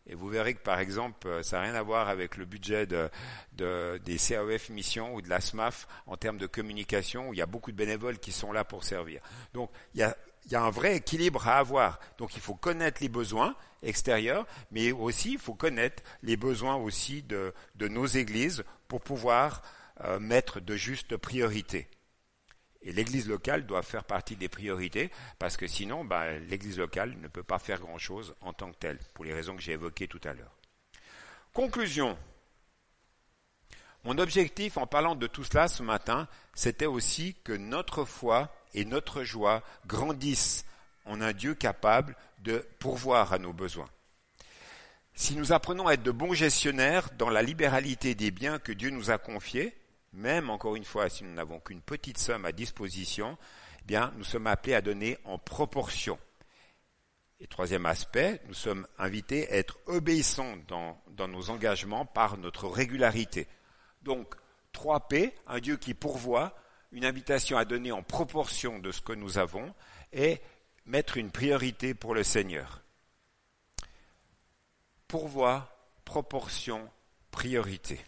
Et 0.07 0.13
vous 0.13 0.29
verrez 0.29 0.53
que, 0.53 0.61
par 0.61 0.79
exemple, 0.79 1.27
euh, 1.27 1.41
ça 1.41 1.57
n'a 1.57 1.63
rien 1.63 1.75
à 1.75 1.81
voir 1.81 2.09
avec 2.09 2.37
le 2.37 2.45
budget 2.45 2.85
des 2.85 4.17
CAEF 4.17 4.69
missions 4.69 5.15
ou 5.15 5.21
de 5.21 5.29
la 5.29 5.41
SMAF 5.41 5.87
en 6.05 6.15
termes 6.15 6.37
de 6.37 6.45
communication, 6.45 7.29
où 7.29 7.33
il 7.33 7.37
y 7.37 7.41
a 7.41 7.47
beaucoup 7.47 7.71
de 7.71 7.77
bénévoles 7.77 8.19
qui 8.19 8.31
sont 8.31 8.51
là 8.51 8.63
pour 8.63 8.83
servir. 8.83 9.21
Donc, 9.53 9.71
il 9.95 10.01
y 10.01 10.03
a, 10.03 10.15
il 10.45 10.51
y 10.51 10.55
a 10.55 10.63
un 10.63 10.69
vrai 10.69 10.95
équilibre 10.95 11.47
à 11.47 11.57
avoir. 11.57 11.99
Donc, 12.17 12.35
il 12.35 12.41
faut 12.41 12.55
connaître 12.55 13.01
les 13.01 13.09
besoins 13.09 13.55
extérieurs, 13.81 14.45
mais 14.71 14.91
aussi, 14.91 15.33
il 15.33 15.39
faut 15.39 15.53
connaître 15.53 16.03
les 16.23 16.37
besoins 16.37 16.75
aussi 16.75 17.23
de, 17.23 17.53
nos 17.79 18.05
églises 18.05 18.63
pour 18.87 19.01
pouvoir 19.01 19.61
euh, 20.03 20.19
mettre 20.19 20.59
de 20.59 20.75
justes 20.75 21.17
priorités. 21.17 21.87
Et 22.81 22.91
l'église 22.91 23.27
locale 23.27 23.65
doit 23.65 23.81
faire 23.81 24.03
partie 24.03 24.35
des 24.35 24.49
priorités, 24.49 25.09
parce 25.39 25.57
que 25.57 25.65
sinon, 25.65 26.05
bah, 26.05 26.37
l'église 26.37 26.77
locale 26.77 27.17
ne 27.19 27.27
peut 27.27 27.43
pas 27.43 27.57
faire 27.57 27.79
grand-chose 27.79 28.35
en 28.41 28.53
tant 28.53 28.71
que 28.71 28.77
telle, 28.77 28.99
pour 29.15 29.25
les 29.25 29.33
raisons 29.33 29.55
que 29.55 29.61
j'ai 29.61 29.71
évoquées 29.71 30.07
tout 30.07 30.21
à 30.23 30.33
l'heure. 30.33 30.55
Conclusion. 31.53 32.15
Mon 34.05 34.19
objectif 34.19 34.77
en 34.77 34.85
parlant 34.85 35.15
de 35.15 35.25
tout 35.25 35.43
cela 35.43 35.67
ce 35.67 35.81
matin, 35.81 36.27
c'était 36.53 36.85
aussi 36.85 37.35
que 37.43 37.53
notre 37.53 38.05
foi 38.05 38.55
et 38.75 38.85
notre 38.85 39.23
joie 39.23 39.63
grandissent 39.87 40.63
en 41.05 41.21
un 41.21 41.33
Dieu 41.33 41.55
capable 41.55 42.15
de 42.37 42.63
pourvoir 42.77 43.33
à 43.33 43.39
nos 43.39 43.51
besoins. 43.51 43.89
Si 45.15 45.35
nous 45.35 45.53
apprenons 45.53 45.87
à 45.87 45.93
être 45.93 46.03
de 46.03 46.11
bons 46.11 46.33
gestionnaires 46.33 47.09
dans 47.17 47.31
la 47.31 47.41
libéralité 47.41 48.13
des 48.13 48.29
biens 48.29 48.59
que 48.59 48.71
Dieu 48.71 48.91
nous 48.91 49.09
a 49.09 49.17
confiés, 49.17 49.75
même 50.13 50.51
encore 50.51 50.75
une 50.75 50.85
fois, 50.85 51.09
si 51.09 51.23
nous 51.23 51.33
n'avons 51.33 51.59
qu'une 51.59 51.81
petite 51.81 52.19
somme 52.19 52.45
à 52.45 52.51
disposition, 52.51 53.39
eh 53.89 53.97
nous 54.17 54.23
sommes 54.23 54.45
appelés 54.45 54.75
à 54.75 54.81
donner 54.81 55.17
en 55.25 55.39
proportion. 55.39 56.19
Et 57.39 57.47
troisième 57.47 57.87
aspect, 57.87 58.39
nous 58.47 58.53
sommes 58.53 58.85
invités 58.99 59.49
à 59.51 59.55
être 59.55 59.79
obéissants 59.87 60.57
dans 60.67 61.27
nos 61.27 61.49
engagements 61.49 62.05
par 62.05 62.37
notre 62.37 62.67
régularité. 62.67 63.47
Donc, 64.05 64.35
3 64.73 65.07
P, 65.07 65.33
un 65.47 65.59
Dieu 65.59 65.77
qui 65.77 65.95
pourvoit, 65.95 66.55
une 66.91 67.05
invitation 67.05 67.57
à 67.57 67.65
donner 67.65 67.91
en 67.91 68.03
proportion 68.03 68.77
de 68.77 68.91
ce 68.91 69.01
que 69.01 69.13
nous 69.13 69.39
avons 69.39 69.73
et 70.13 70.39
mettre 70.85 71.17
une 71.17 71.31
priorité 71.31 71.95
pour 71.95 72.13
le 72.13 72.23
Seigneur. 72.23 72.83
Pourvoi, 75.07 75.75
proportion, 76.05 76.87
priorité. 77.31 77.99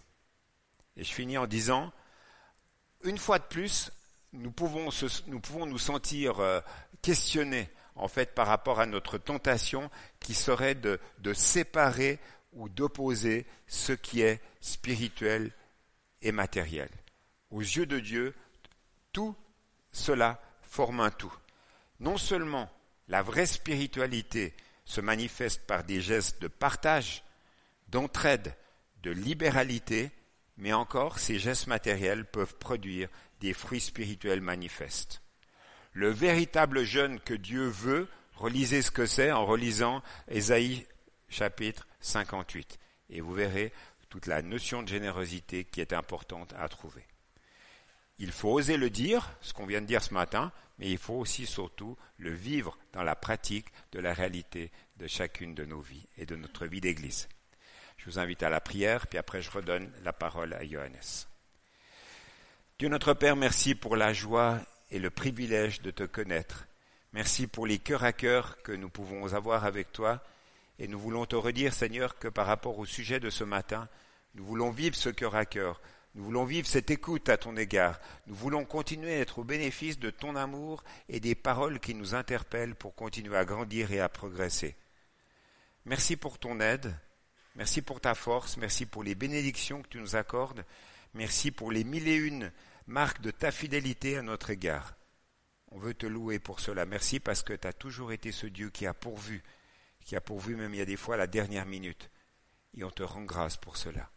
Et 0.97 1.03
je 1.03 1.11
finis 1.11 1.39
en 1.39 1.47
disant, 1.47 1.91
une 3.03 3.17
fois 3.17 3.39
de 3.39 3.45
plus, 3.45 3.91
nous 4.33 4.51
pouvons, 4.51 4.89
nous, 5.65 5.77
sentir 5.79 6.39
euh, 6.39 6.61
questionnés 7.01 7.69
en 7.95 8.07
fait 8.07 8.35
par 8.35 8.45
rapport 8.45 8.79
à 8.79 8.85
notre 8.85 9.17
tentation 9.17 9.89
qui 10.19 10.35
serait 10.35 10.75
de 10.75 10.99
séparer 11.33 12.19
ou 12.53 12.69
d'opposer 12.69 13.47
ce 13.65 13.93
qui 13.93 14.21
est 14.21 14.39
spirituel 14.61 15.51
et 16.21 16.31
matériel. 16.31 16.89
Aux 17.51 17.61
yeux 17.61 17.85
de 17.85 17.99
Dieu, 17.99 18.35
tout 19.13 19.35
cela 19.91 20.41
forme 20.61 20.99
un 20.99 21.11
tout. 21.11 21.33
Non 21.99 22.17
seulement 22.17 22.69
la 23.07 23.21
vraie 23.21 23.45
spiritualité 23.45 24.53
se 24.85 25.01
manifeste 25.01 25.65
par 25.65 25.83
des 25.83 26.01
gestes 26.01 26.41
de 26.41 26.47
partage, 26.47 27.23
d'entraide, 27.89 28.55
de 29.03 29.11
libéralité, 29.11 30.11
mais 30.57 30.73
encore 30.73 31.19
ces 31.19 31.39
gestes 31.39 31.67
matériels 31.67 32.25
peuvent 32.25 32.55
produire 32.55 33.09
des 33.39 33.53
fruits 33.53 33.81
spirituels 33.81 34.41
manifestes. 34.41 35.21
Le 35.93 36.09
véritable 36.09 36.83
jeûne 36.83 37.19
que 37.19 37.33
Dieu 37.33 37.67
veut, 37.67 38.07
relisez 38.35 38.81
ce 38.81 38.91
que 38.91 39.05
c'est 39.05 39.31
en 39.31 39.45
relisant 39.45 40.01
Ésaïe 40.27 40.85
chapitre 41.29 41.87
58, 42.01 42.79
et 43.09 43.21
vous 43.21 43.33
verrez 43.33 43.73
toute 44.09 44.27
la 44.27 44.41
notion 44.41 44.83
de 44.83 44.87
générosité 44.87 45.65
qui 45.65 45.81
est 45.81 45.93
importante 45.93 46.53
à 46.57 46.67
trouver. 46.69 47.05
Il 48.19 48.31
faut 48.31 48.53
oser 48.53 48.77
le 48.77 48.89
dire, 48.89 49.29
ce 49.41 49.53
qu'on 49.53 49.65
vient 49.65 49.81
de 49.81 49.85
dire 49.85 50.03
ce 50.03 50.13
matin, 50.13 50.51
mais 50.79 50.89
il 50.89 50.97
faut 50.97 51.15
aussi 51.15 51.45
surtout 51.45 51.97
le 52.17 52.33
vivre 52.33 52.77
dans 52.93 53.03
la 53.03 53.15
pratique 53.15 53.67
de 53.91 53.99
la 53.99 54.13
réalité 54.13 54.71
de 54.97 55.07
chacune 55.07 55.53
de 55.53 55.65
nos 55.65 55.81
vies 55.81 56.07
et 56.17 56.25
de 56.25 56.35
notre 56.35 56.65
vie 56.65 56.81
d'Église. 56.81 57.27
Je 57.97 58.05
vous 58.05 58.19
invite 58.19 58.43
à 58.43 58.49
la 58.49 58.61
prière, 58.61 59.07
puis 59.07 59.19
après 59.19 59.41
je 59.41 59.51
redonne 59.51 59.91
la 60.03 60.13
parole 60.13 60.53
à 60.53 60.65
Johannes. 60.65 61.25
Dieu 62.79 62.89
notre 62.89 63.13
Père, 63.13 63.35
merci 63.35 63.75
pour 63.75 63.95
la 63.95 64.13
joie 64.13 64.59
et 64.91 64.99
le 64.99 65.09
privilège 65.09 65.81
de 65.81 65.91
te 65.91 66.03
connaître. 66.03 66.67
Merci 67.13 67.47
pour 67.47 67.65
les 67.65 67.79
cœurs 67.79 68.03
à 68.03 68.13
cœur 68.13 68.61
que 68.61 68.71
nous 68.71 68.89
pouvons 68.89 69.33
avoir 69.33 69.65
avec 69.65 69.91
toi. 69.91 70.23
Et 70.79 70.87
nous 70.87 70.99
voulons 70.99 71.25
te 71.25 71.35
redire, 71.35 71.73
Seigneur, 71.73 72.17
que 72.17 72.27
par 72.27 72.47
rapport 72.47 72.77
au 72.77 72.85
sujet 72.85 73.19
de 73.19 73.29
ce 73.29 73.43
matin, 73.43 73.89
nous 74.35 74.45
voulons 74.45 74.71
vivre 74.71 74.95
ce 74.95 75.09
cœur 75.09 75.35
à 75.35 75.45
cœur. 75.45 75.81
Nous 76.15 76.23
voulons 76.23 76.45
vivre 76.45 76.67
cette 76.67 76.91
écoute 76.91 77.29
à 77.29 77.37
ton 77.37 77.55
égard. 77.57 77.99
Nous 78.27 78.35
voulons 78.35 78.65
continuer 78.65 79.13
à 79.13 79.19
être 79.19 79.39
au 79.39 79.43
bénéfice 79.43 79.99
de 79.99 80.09
ton 80.09 80.35
amour 80.35 80.83
et 81.09 81.19
des 81.19 81.35
paroles 81.35 81.79
qui 81.79 81.93
nous 81.93 82.15
interpellent 82.15 82.75
pour 82.75 82.95
continuer 82.95 83.37
à 83.37 83.45
grandir 83.45 83.91
et 83.91 83.99
à 83.99 84.09
progresser. 84.09 84.75
Merci 85.85 86.15
pour 86.15 86.39
ton 86.39 86.59
aide. 86.59 86.95
Merci 87.57 87.81
pour 87.81 87.99
ta 87.99 88.13
force, 88.13 88.55
merci 88.57 88.85
pour 88.85 89.03
les 89.03 89.15
bénédictions 89.15 89.81
que 89.81 89.87
tu 89.87 89.97
nous 89.97 90.15
accordes, 90.15 90.63
merci 91.15 91.49
pour 91.49 91.71
les 91.71 91.83
mille 91.83 92.07
et 92.07 92.15
une 92.15 92.51
marques 92.85 93.19
de 93.21 93.31
ta 93.31 93.51
fidélité 93.51 94.15
à 94.15 94.21
notre 94.21 94.51
égard. 94.51 94.95
On 95.71 95.79
veut 95.79 95.95
te 95.95 96.05
louer 96.05 96.37
pour 96.37 96.59
cela. 96.59 96.85
Merci 96.85 97.19
parce 97.19 97.41
que 97.41 97.53
tu 97.53 97.67
as 97.67 97.73
toujours 97.73 98.11
été 98.11 98.31
ce 98.31 98.45
Dieu 98.45 98.69
qui 98.69 98.85
a 98.85 98.93
pourvu, 98.93 99.43
qui 100.07 100.15
a 100.15 100.21
pourvu 100.21 100.55
même 100.55 100.73
il 100.73 100.77
y 100.77 100.81
a 100.81 100.85
des 100.85 100.95
fois 100.95 101.17
la 101.17 101.27
dernière 101.27 101.65
minute. 101.65 102.09
Et 102.73 102.85
on 102.85 102.89
te 102.89 103.03
rend 103.03 103.23
grâce 103.23 103.57
pour 103.57 103.75
cela. 103.75 104.09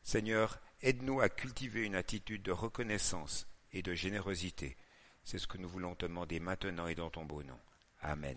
Seigneur, 0.00 0.58
aide-nous 0.80 1.20
à 1.20 1.28
cultiver 1.28 1.82
une 1.82 1.94
attitude 1.94 2.42
de 2.42 2.50
reconnaissance 2.50 3.46
et 3.72 3.82
de 3.82 3.92
générosité. 3.92 4.78
C'est 5.22 5.38
ce 5.38 5.46
que 5.46 5.58
nous 5.58 5.68
voulons 5.68 5.94
te 5.94 6.06
demander 6.06 6.40
maintenant 6.40 6.86
et 6.86 6.94
dans 6.94 7.10
ton 7.10 7.26
beau 7.26 7.42
nom. 7.42 7.60
Amen. 8.00 8.34